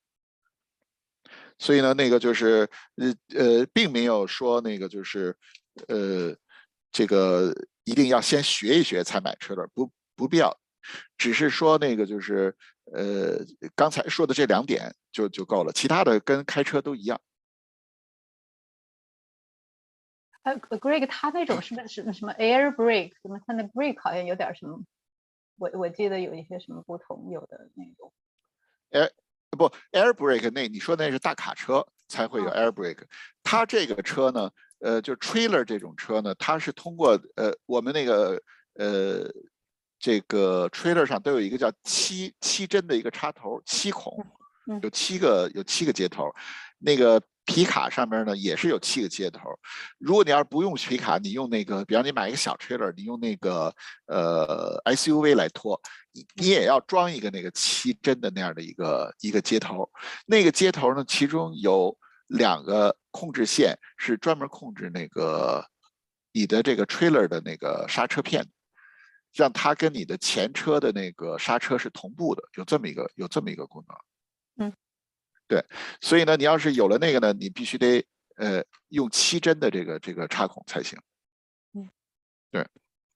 [1.58, 5.36] 所以呢，那个就是呃呃，并没有说那个就是
[5.88, 6.34] 呃，
[6.92, 7.52] 这个
[7.84, 10.56] 一定要先学一学才买车的，不不必要，
[11.16, 12.54] 只是说那个就是
[12.92, 13.38] 呃，
[13.74, 17.20] 刚才说的这两点就就够了，其他的跟开车都一样。
[20.68, 23.12] 呃，Greg，他那种是不是什么什么 air brake？
[23.22, 24.80] 什么他那 brake 好像有点什么，
[25.56, 28.12] 我我记得有一些什么不同，有的那种。
[28.90, 29.10] air
[29.50, 33.02] 不 air brake 那你说那是大卡车，才会有 air brake。
[33.42, 34.50] 它这个车呢，
[34.80, 38.40] 呃，就 trailer 这种车呢，它是通过呃我们那个
[38.74, 39.30] 呃
[39.98, 44.24] 这个 trailer 上都有一个叫七七针的一个插头，七孔，
[44.82, 46.30] 有七个有七个接头，
[46.78, 47.22] 那个。
[47.50, 49.58] 皮卡上面呢也是有七个接头，
[49.96, 53.74] 如果你要是不用皮卡，你用那个，比方你买一个小 trailer，你用那个
[54.04, 55.80] 呃 SUV 来拖，
[56.34, 59.90] 你也要装一个那个七针的那样的一个一个接头。
[60.26, 61.96] 那个接头呢，其中有
[62.26, 65.64] 两个控制线是专门控制那个
[66.32, 68.46] 你的这个 trailer 的那个刹车片，
[69.32, 74.66] 让它跟你的前车的那个刹车是同步的，有这么一个有这么一个功能。
[74.66, 74.72] 嗯
[75.48, 75.64] 对，
[76.02, 78.06] 所以呢，你要是有了那个呢，你必须得
[78.36, 81.00] 呃用七针的这个这个插孔才行。
[81.72, 81.88] 嗯，
[82.50, 82.66] 对，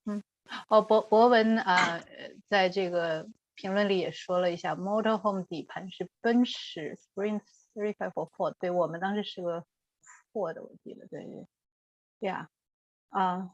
[0.06, 0.22] 嗯，
[0.68, 2.02] 哦，博博文啊，
[2.48, 7.42] 在这个评论里也说了一下，Motorhome 底盘是奔驰 Spring
[7.74, 9.66] Three Five Four Four，对我们当时是个
[10.32, 11.46] Ford，我记得，对对，
[12.20, 12.48] 对啊，
[13.10, 13.50] 啊，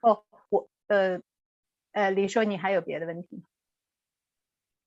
[0.00, 1.20] 哦，我呃
[1.92, 3.42] 呃，李硕，你还有别的问题吗？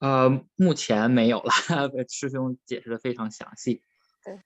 [0.02, 1.52] 呃，目前没有了。
[2.10, 3.84] 师兄解释的非常详细。
[4.26, 4.42] 对，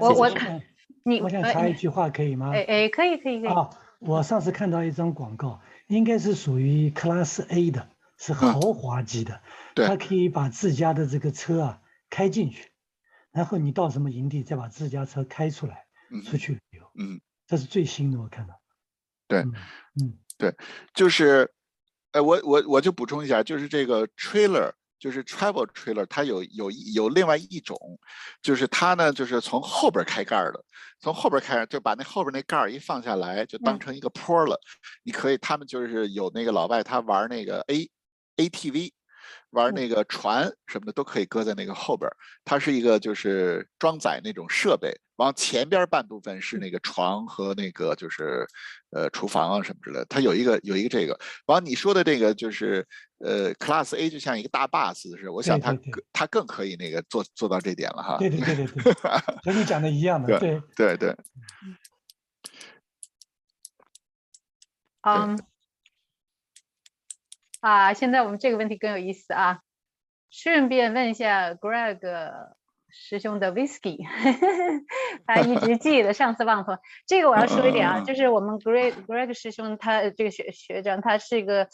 [0.00, 0.60] 我我看
[1.04, 2.50] 你，我想插一句话，可以吗？
[2.52, 3.48] 哎哎，可以可以可以。
[3.48, 3.70] 啊，
[4.00, 7.88] 我上次看到一张广告，应该是属于 Class A 的，
[8.18, 9.40] 是豪华级的。
[9.72, 9.86] 对。
[9.86, 11.80] 他可以把自家的这个车啊
[12.10, 12.72] 开进去，
[13.30, 15.86] 然后你到什么营地再把自家车开出来，
[16.26, 16.90] 出去旅游。
[16.98, 17.20] 嗯。
[17.46, 18.60] 这是最新的，我看到。
[19.28, 19.42] 对。
[19.42, 20.18] 嗯。
[20.36, 20.52] 对，
[20.92, 21.52] 就是，
[22.10, 24.72] 哎，我我我就补充一下，就是这个 trailer。
[24.98, 27.76] 就是 travel trailer，它有有有另外一种，
[28.42, 30.64] 就是它呢，就是从后边开盖的，
[31.00, 34.58] 从后边开就把那后边那盖儿一放下来，就当成一个坡了。
[35.02, 37.88] 你可以，他们就是有那个老外，他玩那个 A
[38.36, 38.92] ATV。
[39.50, 42.10] 玩那个船什么的都可以搁在那个后边，
[42.44, 48.46] 它是一个就是装载那种设备，往前边半部分是那个床和那个就是
[48.90, 51.18] 呃厨房啊什么之类的，它有一个有一个这个。
[51.46, 52.86] 完你说的这个就是
[53.18, 55.76] 呃 Class A 就像一个大 bus 似的，我想它
[56.12, 58.16] 它更可以那个做做到这点了哈。
[58.18, 58.92] 对对对对对，
[59.44, 61.16] 和你讲的一样的，对对对。
[65.02, 65.38] 嗯。
[67.60, 69.62] 啊，现在我们这个问题更有意思啊！
[70.30, 71.98] 顺便问一下 Greg
[72.90, 73.98] 师兄的 Whisky，
[75.26, 76.78] 他一直记得，上次忘说。
[77.06, 81.68] 这个我要说一点啊，就是我们 Greg Greg 师兄他这个学学长，他是一个，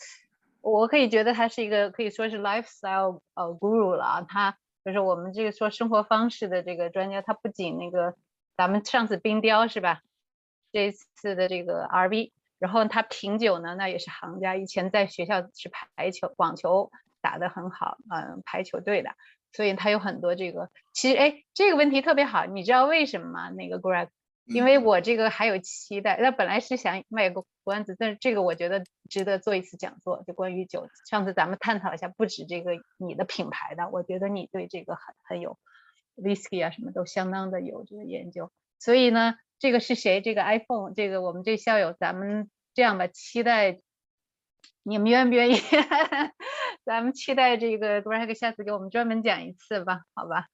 [0.60, 4.22] 我可以觉得他是一个可以说是 lifestyle 呃 guru 了啊。
[4.22, 8.14] 他就是我们这个说生活方式的这个专家，他不仅那个
[8.56, 10.02] 咱们上次冰雕是吧？
[10.72, 12.32] 这次的这个 RV。
[12.60, 14.56] 然后他品酒呢，那也是行家。
[14.56, 19.10] 以前在学校是排球、网球打得很好，嗯，排球队的，
[19.54, 20.68] 所以它有很多这个。
[20.92, 23.50] 其实，哎，这个问题特别好，你知道为什么吗？
[23.50, 24.08] 那个 Greg，
[24.44, 26.18] 因为我这个还有期待。
[26.20, 30.88] 那本来是想卖个关子，但是这个我觉得值得做一次讲座，就关于酒。
[31.08, 35.56] 上次咱们探讨一下，不止这个你的品牌的，我觉得你对这个很很有
[36.16, 38.50] whisky 啊，什么都相当的有这个研究。
[38.78, 40.20] 所以呢，这个是谁？
[40.20, 42.50] 这个 iPhone，这个我们这校友，咱们。
[42.76, 43.78] 这样吧，期待
[44.84, 45.60] 你们愿不愿意？
[46.84, 50.46] 咱们期待这个 Greg 下次给我们专门讲一次吧，好吧？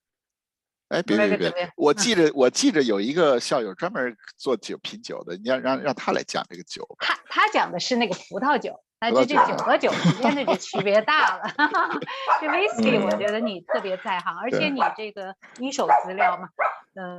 [0.88, 6.84] 哎，别别别，我记着我记着有一个校友专门做酒品酒的，你要让让他来讲这个酒。
[6.98, 11.52] 他他讲的是那个葡萄酒，那这这酒和酒之间的这区别大了。
[12.40, 16.48] 这 Whisky 我觉得你特别在行，而且你这个一手资料嘛，
[16.94, 17.18] 嗯，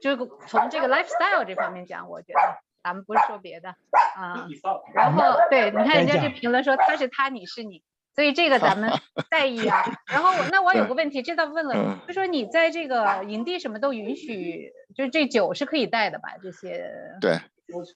[0.00, 0.16] 就
[0.46, 2.40] 从这个 lifestyle 这方面讲，我觉得。
[2.82, 3.70] 咱们不是说别的
[4.16, 4.46] 啊，
[4.94, 7.82] 然后 对，你看人家这评论说他是他，你是你，
[8.14, 8.90] 所以这个咱们
[9.30, 9.84] 在意啊。
[10.06, 16.30] 然后我那我有个问题，这倒问了，就说你在这个营地什么都允许，就这酒是可以带的吧？
[16.42, 16.90] 这些
[17.20, 17.38] 对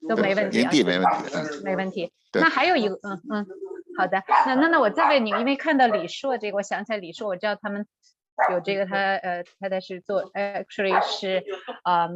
[0.08, 2.12] 都没问题，营地没问题，没问题。
[2.32, 3.46] 那还有一个，嗯嗯，
[3.98, 7.86] 好的，那那那我再问你，因为看到李硕这个，我想起来李硕，我知道他们。
[8.52, 11.42] 有这个，他呃，太太是做，actually 是，
[11.82, 12.08] 啊，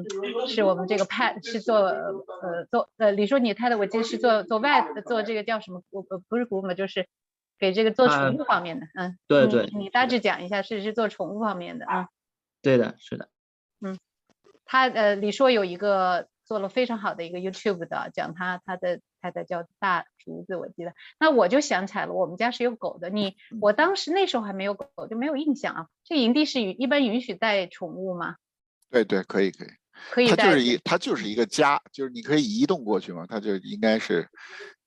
[0.49, 5.83] 是我们这个 pet 是做，呃，做，呃，李叔你太太，我记得是做做 vet，做这个叫什么？
[5.91, 7.07] 我呃不是古嘛，就是
[7.59, 12.09] 给这个做宠物方面的，嗯，对对，你大致讲一下，是是做宠物方面的啊？
[12.63, 13.29] 对的，是的，
[13.81, 13.99] 嗯，
[14.67, 19.01] 他呃，李硕有一个做了非常好的一个 YouTube 的，讲他他的。
[19.23, 20.95] 太太叫大竹子，我记得。
[21.19, 23.11] 那我就想起来了，我们家是有狗的。
[23.11, 25.89] 你，我当时那时候还没有狗，就没有印象啊。
[26.05, 28.37] 这营地是允一般允许带宠物吗？
[28.91, 29.69] 对对，可以可以。
[30.11, 33.27] 可以它就是一，它就是一个家，就是你可以移动过去嘛。
[33.29, 34.27] 它就应该是，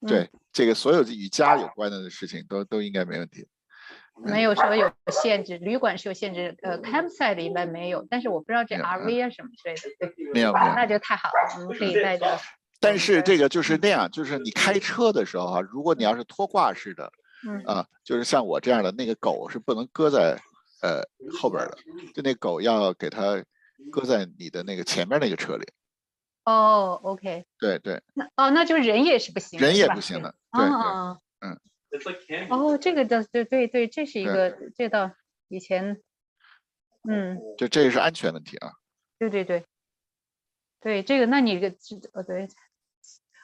[0.07, 3.48] 对这个所有与家有关的事情都都应该没问题。
[4.15, 10.14] 没有说有限制，旅馆是有限制，呃，campsite 一般没有，但是我不知道这 RV 啊什么之类的。
[10.34, 12.40] 没有没有，那就太好了，我们可以带着。
[12.80, 17.11] 但是这个就是那样，就是你开车的时候啊，如果你要是拖挂式的，
[17.48, 20.38] 嗯啊，就是像我这样的，那个狗是不能搁在
[20.81, 21.02] 呃
[21.40, 21.77] 后边的，
[22.14, 23.44] 就那狗要给它
[23.91, 25.65] 搁在你的那个前面那个车里。
[26.45, 27.45] 哦，OK。
[27.57, 28.02] 对对。
[28.14, 29.60] 那哦，那就人也是不行。
[29.60, 30.35] 人也不行的。
[30.52, 30.76] 对对。
[31.40, 31.60] 嗯。
[32.49, 35.11] 哦，这个的，对对对，这是一个，这倒
[35.48, 36.02] 以前，
[37.07, 37.40] 嗯。
[37.57, 38.72] 就这也是安全问题啊。
[39.20, 39.65] 对对对。
[40.82, 41.78] 对这个，那你这个，
[42.14, 42.48] 呃，对。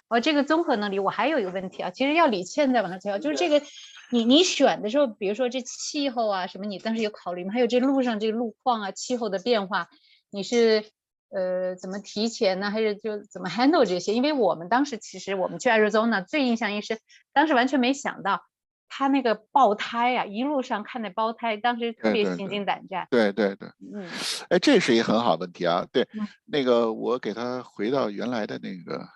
[0.08, 3.64] 哦，这个综合能力，我还有一个问题啊，其实要李倩再往上讲，就是这个，
[4.10, 7.54] 你你选的时候，比如说这气候啊什么，你当时有考虑吗？
[7.54, 9.88] 还有这路上这个路况啊，气候的变化，
[10.32, 10.84] 你是
[11.30, 12.72] 呃怎么提前呢？
[12.72, 14.14] 还是就怎么 handle 这些？
[14.14, 17.00] 因为我们当时其实我们去 Arizona 最印象一是，
[17.34, 18.44] 当时完全没想到
[18.88, 23.08] 他那个爆胎啊，一路上看那爆胎，当时特别心惊胆战。
[23.12, 24.10] 对对对，嗯，
[24.50, 25.86] 哎，这是一个很好问题啊。
[25.92, 26.08] 对，
[26.46, 29.08] 那个我给他回到原来的那个。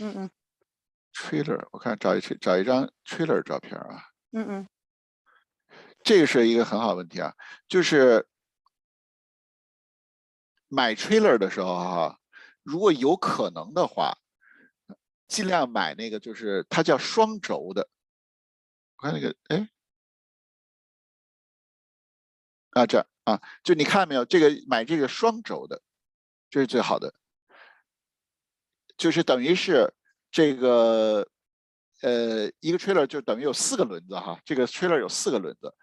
[0.00, 0.30] 嗯嗯
[1.12, 4.00] ，trailer，我看找一找一张 trailer 照片啊。
[4.32, 4.68] 嗯嗯，
[6.02, 7.34] 这个是一个很好问题啊，
[7.68, 8.26] 就是
[10.68, 12.18] 买 trailer 的时候哈，
[12.62, 14.16] 如果有可能的话，
[15.28, 17.88] 尽量买那个就是它叫双轴的。
[18.96, 19.68] 我看那个，哎，
[22.70, 25.82] 啊这啊，就你看到没有，这个买这个双轴的，
[26.48, 27.14] 这是最好的。
[28.96, 29.92] 就是等于是
[30.30, 31.28] 这个，
[32.00, 35.74] 呃，一个 trailer 就等于有四个轮子哈，这个 trailer 有四个轮子，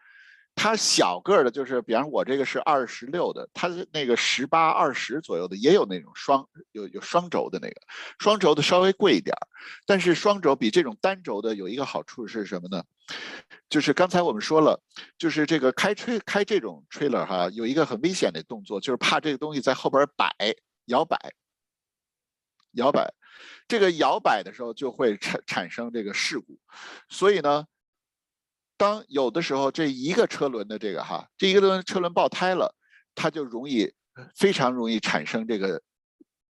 [0.55, 7.75] 它小个的，就是比方我这个是二十六的，它那个十八、二十左右的也有那种双有有双轴的那个，
[8.19, 9.47] 双轴的稍微贵一点儿
[9.85, 12.84] 但是双轴比这种单轴的有一个好处是什么呢？
[13.69, 14.81] 就是刚才我们说了，
[15.17, 20.34] 就是这个开吹开这种 trailer 哈，有一个很危险的动作，就是怕这个东西在后边摆
[20.85, 21.17] 摇摆。
[22.75, 23.13] 摇摆，
[23.67, 26.57] 这个摇摆的时候就会产产生这个事故，
[27.07, 27.67] 所以呢，
[28.77, 32.75] 当有的时候这一个车轮的这个哈，这一个轮车轮爆胎了，
[33.15, 33.93] 它就容易
[34.35, 35.81] 非常容易产生这个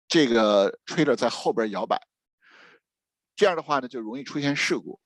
[0.08, 2.00] 这个 trailer 在后边摇摆，
[3.36, 4.98] 这样的话呢就容易出现事故。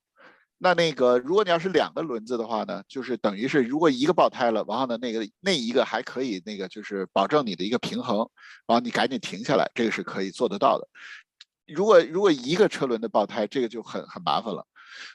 [0.63, 8.19] 那那个如果你要是两个轮子的话呢，就是等于是如果一个爆胎了，然后呢那个那一个还可以那个就是保证你的一个平衡，
[8.67, 10.87] 然后你赶紧停下来，这个是可以做得到的。
[11.67, 14.67] 如果如果一个车轮的爆胎，这个就很很麻烦了。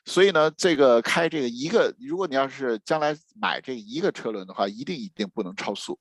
[0.05, 5.99] 所以呢，这个开这个一个，如果你要是将来买这一个车轮的话，一定一定不能超速，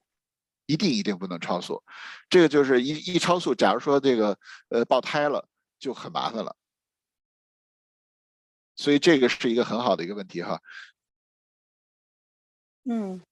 [0.66, 1.82] 一定一定不能超速。
[2.28, 4.39] 这个就是一一超速，假如说这个
[4.69, 5.48] 呃爆胎了，
[5.78, 6.56] 就很麻烦了。
[8.77, 10.61] 所以这个是一个很好的一个问题哈。
[12.85, 13.23] 嗯，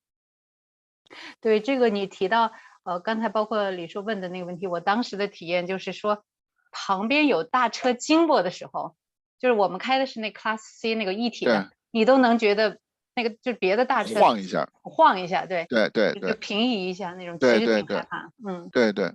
[1.40, 2.52] 对这个你提到
[2.84, 6.24] 呃，刚才包括李叔问的那个问题，我当时的体验就是说，
[6.70, 8.96] 旁边有大车经过的时候，
[9.42, 12.78] 就是我们开的是那 Class C 那个一体的，你都能觉得
[13.16, 18.02] 那个就别的大车晃一下，晃一下，对对对对，平移一下那种，对对对，
[18.46, 19.12] 嗯，对对，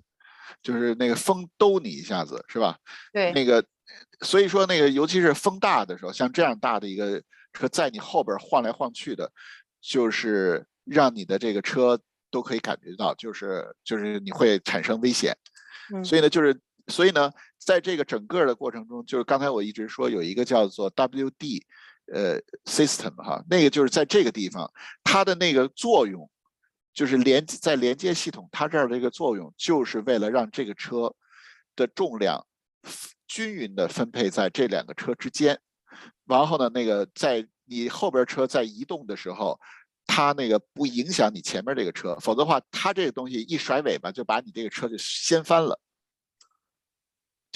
[0.61, 2.77] 就是那个风兜你一下子是吧？
[3.13, 3.65] 对，那个。
[4.21, 7.21] 所以说，那个尤其是风大的时候，像这样大的一个
[7.53, 9.31] 车在你后边晃来晃去的，
[9.79, 11.97] 就是让你的这个车
[12.29, 15.33] 都可以感觉到，就是就是你会产生危险。
[16.03, 17.31] 所以呢，就是所以呢，
[17.67, 21.61] 在这个整个的过程中，就是刚才我一直说有一个叫做 WD
[22.13, 24.71] 呃 system 哈，那个就是在这个地方，
[25.03, 26.29] 它的那个作用
[26.93, 31.13] 就是连在连接系统，它这儿的一个作用就是为了让这个车
[31.75, 32.47] 的重量。
[33.27, 35.59] 均匀的分配在这两个车之间，
[36.25, 39.59] 然后呢，那个在你后边车在移动的时候，
[40.05, 45.77] 它那个不影响你前面这个车，否则的话，它这个东西一甩尾巴就把你这个车就掀翻了。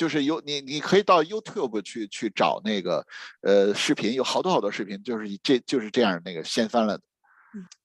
[0.02, 3.06] 就是有你，你可以到 YouTube 去去找那个
[3.41, 7.03] 呃视频，有好多好多视频，就是这就是这样那个掀翻了的。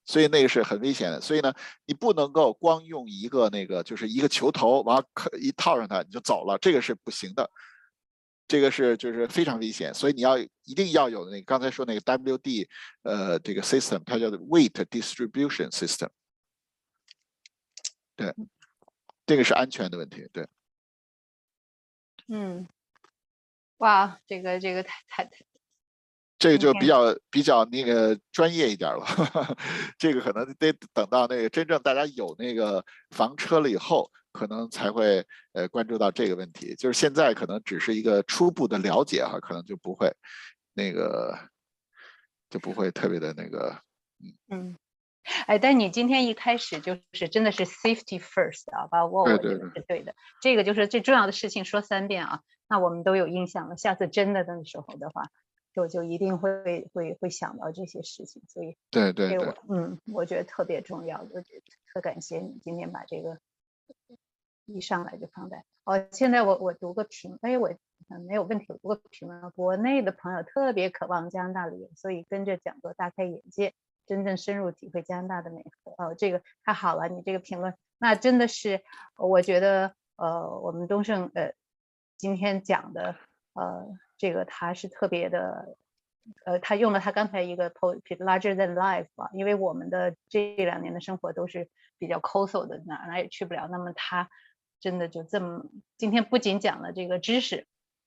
[0.06, 1.20] 所以那个是很危险的。
[1.20, 1.52] 所以呢，
[1.84, 5.05] 你不能够光用一个那个就是一个球头，完
[5.38, 7.51] 一套上它你就走了，这个是不行的。
[8.48, 12.66] 这个是就是非常危险，所以你要一定要有那个刚才说那个 WD，
[13.02, 16.09] 呃，这个 system 它叫做 weight distribution system，
[18.16, 18.34] 对，
[19.26, 20.48] 这个是安全的问题，对。
[22.28, 22.66] 嗯，
[23.78, 25.30] 哇，这个这个太太太，
[26.38, 29.06] 这个就比较比较那个专业一点了，
[29.98, 34.10] 这个可能得等到那个真正大家有那个房车了以后。
[34.32, 35.24] 可能才会
[35.54, 40.14] 呃关注到这个问题，就是现在可能只是一个初步的了解哈，可能就不会
[40.74, 41.34] 那个
[42.50, 43.80] 就不会特别的那个
[44.20, 44.36] 嗯。
[44.50, 44.76] 嗯，
[45.46, 50.14] 哎，但你今天一开始就是真的是 safety first 啊，把握我觉得是对的。
[50.40, 53.76] 这个就是最重要的事情，说三遍啊，那我们都有印象了。
[53.76, 55.24] 下次真的的时候的话，
[55.74, 58.42] 就就一定会会会想到这些事情。
[58.48, 61.20] 所以对对对，嗯，我觉得特别重要。
[61.32, 61.62] 我觉得
[61.92, 63.38] 特感谢你今天把这个
[64.64, 65.64] 一上来就放在。
[65.84, 67.70] 哦，现在我我读个评，哎，我
[68.26, 69.50] 没有问题，我读个评论。
[69.52, 73.74] 国内的朋友特别渴望加拿大旅游，所以跟着讲座大开眼界。
[74.06, 78.82] 真正深入体会加拿大的美好哦，这个太好了，你这个评论那真的是，
[79.16, 81.52] 我觉得呃，我们东盛呃
[82.16, 83.16] 今天讲的
[83.54, 85.76] 呃这个他是特别的，
[86.44, 91.68] 呃他用了他刚才一个 po larger than life 啊，因为我们的这两年的生活都是
[91.98, 94.30] 比较 couso 的，哪哪也去不了，那么他
[94.80, 95.66] 真的就这么
[95.96, 97.66] 今天不仅讲了这个知识，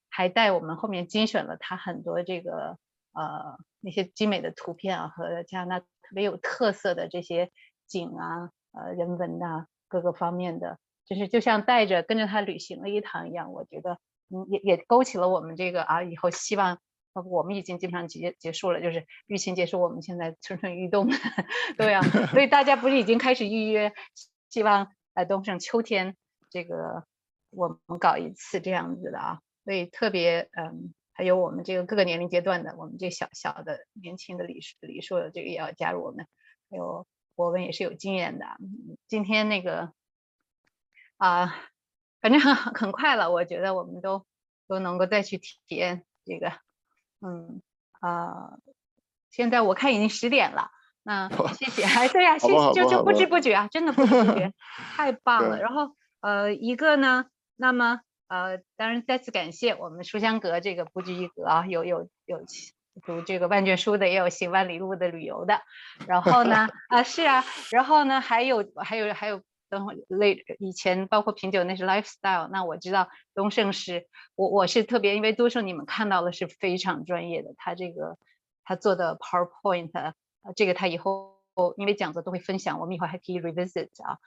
[0.10, 2.78] 还带我们后面精选了他很多这个。
[3.20, 7.52] 呃，那些精美的图片啊，和加拿大特别有特色的这些
[7.86, 13.52] 景啊，呃，人文呐，各个方面的，就是就像带着跟着他旅行了一趟一样。
[13.52, 16.80] 我觉得，嗯，也也勾起了我们这个啊，以后希望，
[17.12, 21.10] 我们已经基本上结结束了，就是疫情结束，我们现在蠢蠢欲动，
[21.78, 22.02] 对啊，
[22.32, 23.92] 所以大家不是已经开始预约，
[24.50, 26.16] 希望呃，东胜秋天
[26.50, 27.04] 这个
[27.50, 30.94] 我们搞一次这样子的啊，所以特别嗯。
[31.20, 36.26] 还有我们这个各个年龄阶段的，我们这小小的年轻的李李硕，这个也要加入我们。
[36.72, 37.06] 还有
[37.36, 38.46] 博文也是有经验的。
[39.10, 39.92] 今天那个
[41.18, 41.54] 啊，
[42.22, 44.26] 反正很很快了，我觉得我们都
[44.66, 46.54] 都能够再去体验这个。
[47.20, 47.62] 嗯
[48.00, 48.58] 啊，
[49.30, 50.72] 现在我看已经十点了。
[51.04, 54.54] 那谢谢，哎，对呀， 谢谢，就就不知不觉啊，真的不知不觉，
[54.96, 55.60] 太棒了。
[55.60, 57.26] 然后呃，一个呢，
[57.58, 58.00] 那么。
[58.30, 62.40] 呃，当然再次感谢我们书香阁这个不拘一格啊，有有有
[63.04, 65.62] 读这个万卷书的，也有行万里路的旅游的。
[66.08, 78.18] 然后呢， 啊是啊，然后呢还有还有还有等会类以前包括品酒那是 lifestyle，那我知道东盛是，我我是特别因为多盛你们看到了是非常专业的，他这个
[78.64, 80.14] 他做的 PowerPoint，呃
[80.56, 81.42] 这个他以后
[81.78, 84.20] 因为讲座都会分享，我们以后还可以 revisit 啊。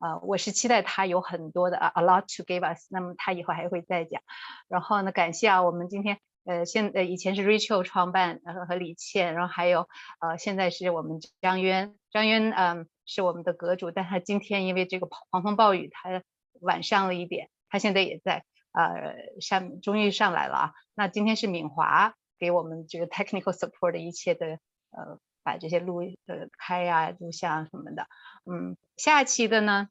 [0.00, 2.86] 啊，我是期待他有很多的啊，a lot to give us。
[2.90, 4.22] 那么他以后还会再讲。
[4.66, 9.90] 然后呢，感谢啊，我们今天呃，现呃以前是 Rachel 创办，然后和李倩，然后还有
[10.20, 16.22] 呃，现在是我们张渊，张渊嗯是我们的阁主，但他今天因为这个狂风暴雨，他
[16.62, 20.72] 晚上了一点，他现在也在呃上，终于上来了啊。
[20.94, 24.46] 那今天是敏华给我们这个 technical support 的一切的
[24.92, 25.20] 呃。
[25.42, 28.06] 把这些录呃开呀、录像什么的，
[28.44, 29.88] 嗯，下期的呢，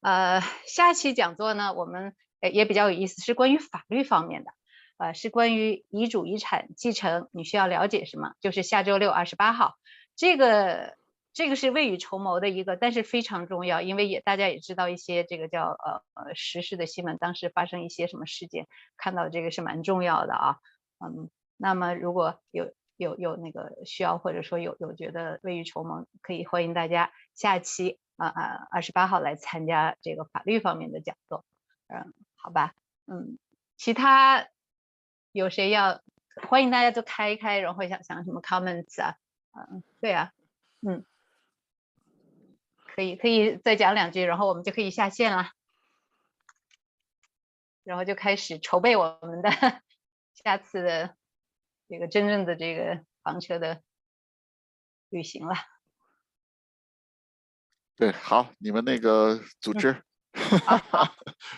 [0.00, 4.50] 呃，下期讲座呢，我们也比较有意思，是关于法律方面的，
[4.98, 8.34] 呃，是关于遗嘱、遗产继承，你需要了解什么？
[8.40, 9.76] 就是下周六二十八号，
[10.14, 10.96] 这个
[11.32, 20.56] 这个是未雨绸缪的一个，但是非常重要，因为也大家也知道一些这个叫呃呃时事的新闻，当时发生一些什么事件，看到这个是蛮重要的啊，
[20.98, 22.72] 嗯，那么如果有。
[23.02, 31.44] 有有那个需要，或者说有有觉得未雨绸缪，可以欢迎大家下期啊啊二十八号来参加这个法律方面的讲座，
[31.88, 32.74] 嗯，好吧，
[33.06, 33.38] 嗯，
[33.76, 34.48] 其他
[35.32, 36.00] 有谁要
[36.48, 39.16] 欢迎大家都开一开，然后想想什么 comments 啊，
[39.52, 40.32] 嗯，对啊，
[40.80, 41.04] 嗯，
[42.94, 45.50] 可以可以再讲两句，然后我们就可以下线了，
[47.84, 49.50] 然后就开始筹备我们的
[50.32, 51.16] 下次的。
[51.92, 53.82] 这个真正的这个房车的
[55.10, 55.54] 旅行了。
[57.94, 60.02] 对，好，你们那个组织，
[60.64, 60.78] 好，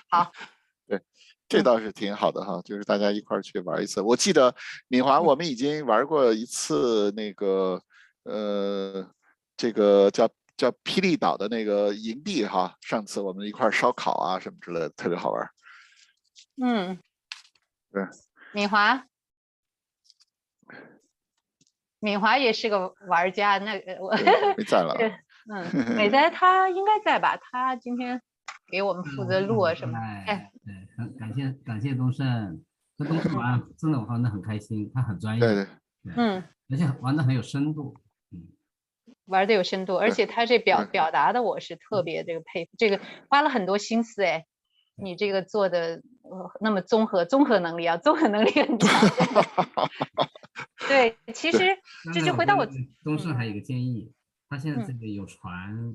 [0.08, 0.32] 好
[0.88, 1.00] 对，
[1.48, 4.00] 这倒是挺好的哈，就是大家一块儿去玩一次。
[4.00, 4.52] 我记得
[4.88, 7.80] 敏华，我们已经玩过一次那个，
[8.24, 9.08] 呃，
[9.56, 12.76] 这个叫叫霹雳岛的那个营地哈。
[12.80, 15.48] 上次我们一块儿烧烤啊什么之类的，特别好玩。
[16.60, 16.98] 嗯，
[17.92, 18.02] 对，
[18.52, 19.06] 敏华。
[22.04, 24.12] 敏华也是个玩家，那我
[24.58, 24.94] 没在了。
[25.48, 27.38] 嗯，美在他应该在吧？
[27.38, 28.20] 他今天
[28.70, 29.98] 给我们负责录啊什么？
[29.98, 32.62] 哎，对，很感谢感谢东胜，
[32.98, 35.66] 跟东胜玩真的玩的很开心，他很专业，对对，
[36.14, 37.94] 嗯，而且玩的很有深度，
[38.32, 38.52] 嗯，
[39.24, 43.00] 玩的有深度，而且他这表表达的我是特别这个佩服，这个
[43.30, 44.44] 花了很多心思哎，
[44.94, 46.02] 你这个做的
[46.60, 48.90] 那么综合，综合能力啊，综合能力很强。
[50.88, 51.76] 对，其实
[52.12, 52.66] 这就回到我
[53.02, 54.12] 东胜还有一个建议，
[54.48, 55.94] 他现在这个有船，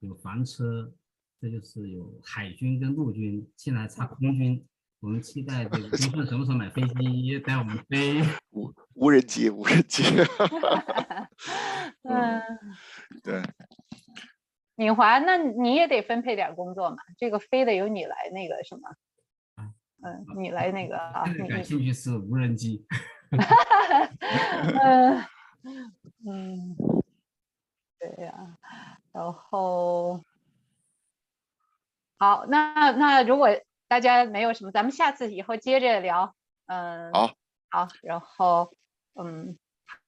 [0.00, 0.92] 有房车，
[1.40, 4.64] 这就是有海军跟陆军，现在还差空军。
[5.00, 8.22] 我们期待这个东顺什么时候买飞机带我们飞？
[8.50, 10.02] 无无人机，无人机。
[12.08, 12.40] 嗯，
[13.22, 13.42] 对。
[14.76, 18.82] 敏华，那你也得分配点工作嘛，这个飞的由你来那个什么？
[20.04, 21.24] 嗯，你来那个啊。
[21.48, 22.84] 感兴趣是无人机。
[23.32, 25.24] 嗯
[26.26, 26.76] 嗯，
[27.98, 28.56] 对呀，
[29.12, 30.22] 然后
[32.18, 33.48] 好，那那如果
[33.88, 36.34] 大家没有什么，咱们下次以后接着聊。
[36.66, 37.26] 嗯，好，
[37.70, 38.74] 好，然后
[39.14, 39.58] 嗯，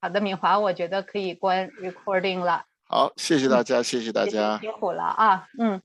[0.00, 2.64] 好的，敏华，我觉得可以关 recording 了。
[2.86, 4.58] 好，谢谢大家，谢谢大家。
[4.58, 5.82] 辛苦了啊，嗯，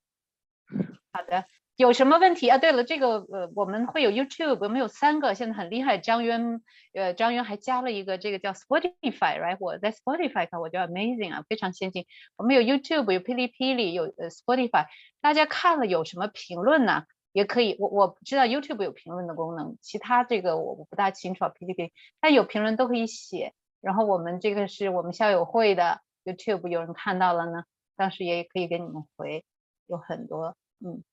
[1.11, 1.45] 好的。
[1.79, 2.57] 有什么问题啊？
[2.57, 5.97] 对了，这个呃，我们会有 YouTube，我们有三个，现在很厉害。
[5.97, 6.61] 张渊，
[6.93, 9.55] 呃，张渊还加了一个这个叫 Spotify，right？
[9.61, 12.05] 我在 Spotify 看，我觉得 amazing 啊，非常先进。
[12.35, 14.87] 我们有 YouTube，有霹雳霹雳，有呃 Spotify。
[15.21, 17.05] 大家看了有什么评论呢？
[17.31, 21.49] 也可以，我我知道 YouTube 有评论的功能，其他这个我我不大清楚啊。
[21.57, 23.53] 霹雳霹雳，但有评论都可以写。
[23.79, 27.63] 然后我们这个是我们校友会的 YouTube，有人看到了呢，
[27.95, 29.45] 当时也可以给你们回，
[29.87, 31.05] 有很多，嗯。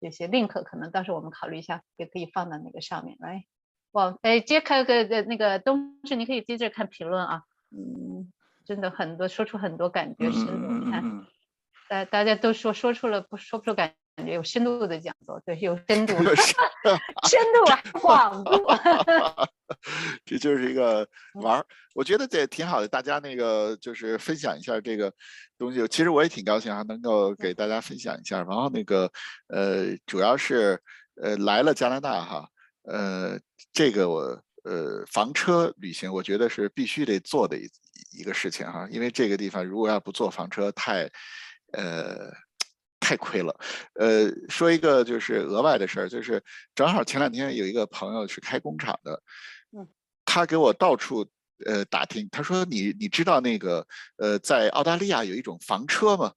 [0.00, 3.44] 有些 link 可能到时候我们考虑一下，也可以放到那个上面来。
[3.92, 7.42] 哇，哎，接开个的那个东志，你可以接着看评论啊。
[7.70, 8.32] 嗯，
[8.64, 10.84] 真的很多，说出很多感觉深度。
[10.84, 11.26] 你看，
[11.88, 16.14] 大大家都说说出了不说不出感觉，有深度的讲座，对，有深度，
[17.28, 18.66] 深度啊，广度。
[20.26, 21.64] 这就是一个玩儿，
[21.94, 22.88] 我觉得这挺好的。
[22.88, 25.12] 大家那个就是分享一下这个
[25.56, 28.38] 东西，其实我也挺高兴啊，能够给大家分享一下。
[28.38, 29.10] 然后那个
[29.48, 30.80] 呃，主要是
[31.22, 32.48] 呃来了加拿大哈，
[32.82, 33.38] 呃，
[33.72, 34.20] 这个我
[34.64, 37.70] 呃房车旅行，我觉得是必须得做的一
[38.18, 41.08] 一个事情哈，因为这个地方如果要不坐房车，太
[41.72, 42.32] 呃
[43.00, 43.58] 太亏了。
[43.94, 46.40] 呃，说一个就是额外的事儿，就是
[46.74, 49.20] 正好前两天有一个朋友是开工厂的。
[50.24, 51.26] 他给我到处
[51.66, 53.84] 呃打听，他说你你知道那个
[54.16, 56.32] 呃在澳大利亚有一种房车吗？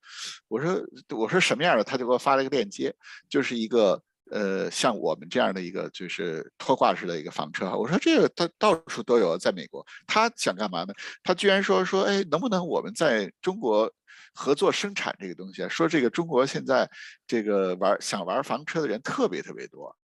[0.48, 1.84] 我说我说什么样的？
[1.84, 2.96] 他就给我发了一个链接，
[3.30, 4.02] 就是一个
[4.32, 7.70] 呃像我们这样的一个就是拖挂式的一个房车。
[7.76, 9.86] 我说这个他到处都有，在美国。
[10.08, 10.94] 他想干嘛呢？
[11.24, 13.92] 他居然说说哎能不能我们在中国
[14.34, 15.70] 合作生产这个东西啊？
[15.70, 16.90] 说这个中国现在
[17.28, 19.96] 这个玩想玩房车的人特别特别多。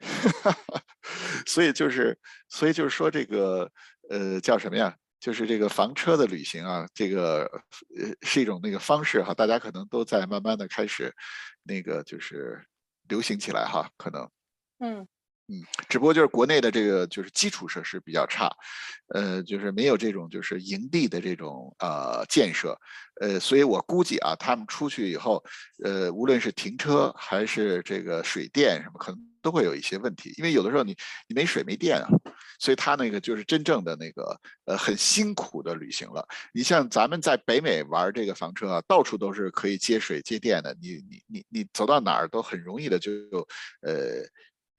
[1.46, 2.18] 所以就是，
[2.48, 3.70] 所以就是说这个，
[4.10, 4.92] 呃，叫什么呀？
[5.20, 7.44] 就是这个房车的旅行啊，这个
[7.96, 11.14] 呃是一种那个方式哈，大家可能都在慢慢的开始，
[11.62, 12.60] 那个就是
[13.08, 14.28] 流行起来哈，可能，
[14.78, 15.06] 嗯。
[15.48, 18.50] 嗯，只不过就是国内的这个就是基础设施比较差，
[19.08, 22.78] 呃，就是没有这种就是营地的这种呃建设，
[23.20, 25.44] 呃，所以我估计啊，他们出去以后，
[25.84, 29.20] 呃，无论是停车还是这个水电什么可能。
[29.42, 30.96] 都会有一些问题，因为有的时候你
[31.26, 32.06] 你没水没电啊，
[32.60, 36.24] 所以他那个就是真正的那个呃很辛苦的旅行了。
[36.54, 43.10] 你像咱们在北美玩这个房车啊，到处都是可以接水接电的，你你你你走到哪儿都很容易的就
[43.80, 44.22] 呃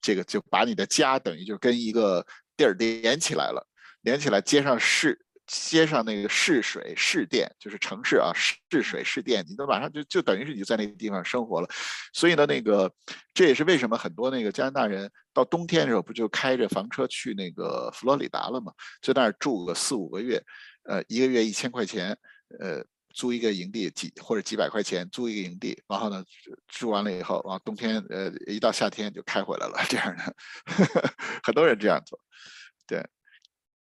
[0.04, 2.24] 这个就把你的家等于就跟一个
[2.56, 3.66] 地儿连起来了，
[4.02, 5.20] 连起来接上市。
[5.46, 11.68] 接上那个市水市电，就是城市啊，市水市电，你都马上就就等于是你在那个地方生活了。
[12.14, 12.90] 所以呢，那个
[13.34, 18.72] 这也是为什么很多那个加拿大人到冬天的时候不就开着房车去那个佛罗里达了吗？
[19.02, 20.42] 在那儿住个四五个月，
[20.84, 22.18] 呃，一个月一千块钱，
[22.62, 22.82] 呃，
[23.14, 26.23] 租一个营地几或者几百块钱租一个营地，然后呢
[26.68, 30.35] 住完了以后，然后冬天呃一到夏天就开回来了，这样的
[31.44, 32.19] 很多人这样做，
[32.88, 33.07] 对，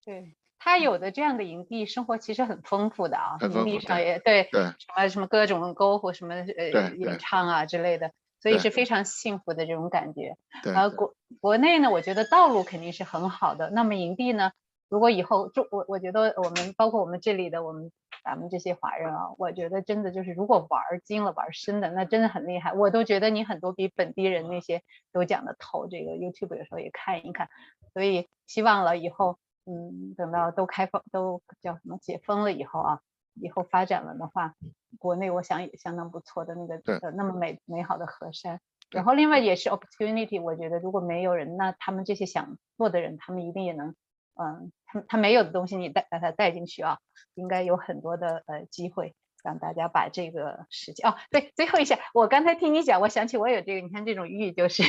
[0.05, 0.35] 对。
[0.65, 10.37] 他有的这样的营地生活其实很丰富的啊，营地上也对，对什么什么各种篝火什么呃演唱啊之类的，所以是非常幸福的这种感觉。
[10.63, 13.71] 呃，国国内呢，我觉得道路肯定是很好的。
[13.71, 14.53] 那么营地呢，
[14.87, 17.91] 如果以后就我我觉得我们包括我们这里的我们
[18.23, 22.73] 咱们这些华人啊，我觉得真的就是如果玩精了玩深的，那真的很厉害。
[22.73, 24.81] 我都觉得你很多比本地人那些
[25.11, 25.87] 都讲的透。
[25.87, 27.49] 这个 YouTube 有时候也看一看，
[27.93, 29.37] 所以希望了以后。
[29.65, 32.99] 嗯，等到都开放，都叫什么解封了以后啊，
[33.35, 34.55] 以后发展了的话，
[34.99, 38.59] 国内我想也相当不错的那个呃那么美美好的河山。
[38.91, 43.95] 然后另外也是 opportunity，我觉得如果没有人，那他们这些想做的人，他们一定也能，
[44.35, 46.97] 嗯，他他没有的东西你带把它带进去啊，
[47.35, 49.13] 应该有很多的呃机会。
[49.43, 54.83] 让大家把这个时间哦，对，最后一下，我刚才听你讲，我想起我有这个，你看这种玉就是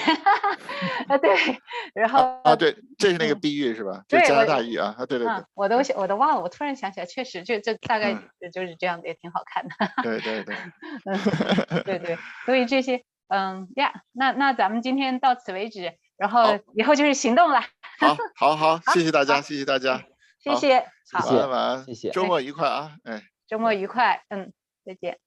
[1.08, 1.28] 啊， 对，
[1.92, 4.04] 然后啊，对，这是那个碧玉是吧？
[4.06, 8.14] 对，加拿大玉啊，啊，对对对，我都我都忘了，我突然想起来，确实就这大概
[8.52, 9.74] 就是这样的，也挺好看的。
[10.04, 10.54] 对对对，
[11.04, 12.16] 嗯，对对，
[12.46, 15.98] 所以这些，嗯呀，那那咱们今天到此为止。
[16.24, 17.60] 然然后以后就是行动了。
[17.98, 20.02] 好，好，好， 谢谢大家，谢谢大家，
[20.42, 20.80] 谢谢，
[21.12, 24.52] 好，晚安，晚安，谢谢，周末愉快啊，哎，周末愉快，嗯，
[24.84, 25.18] 再见。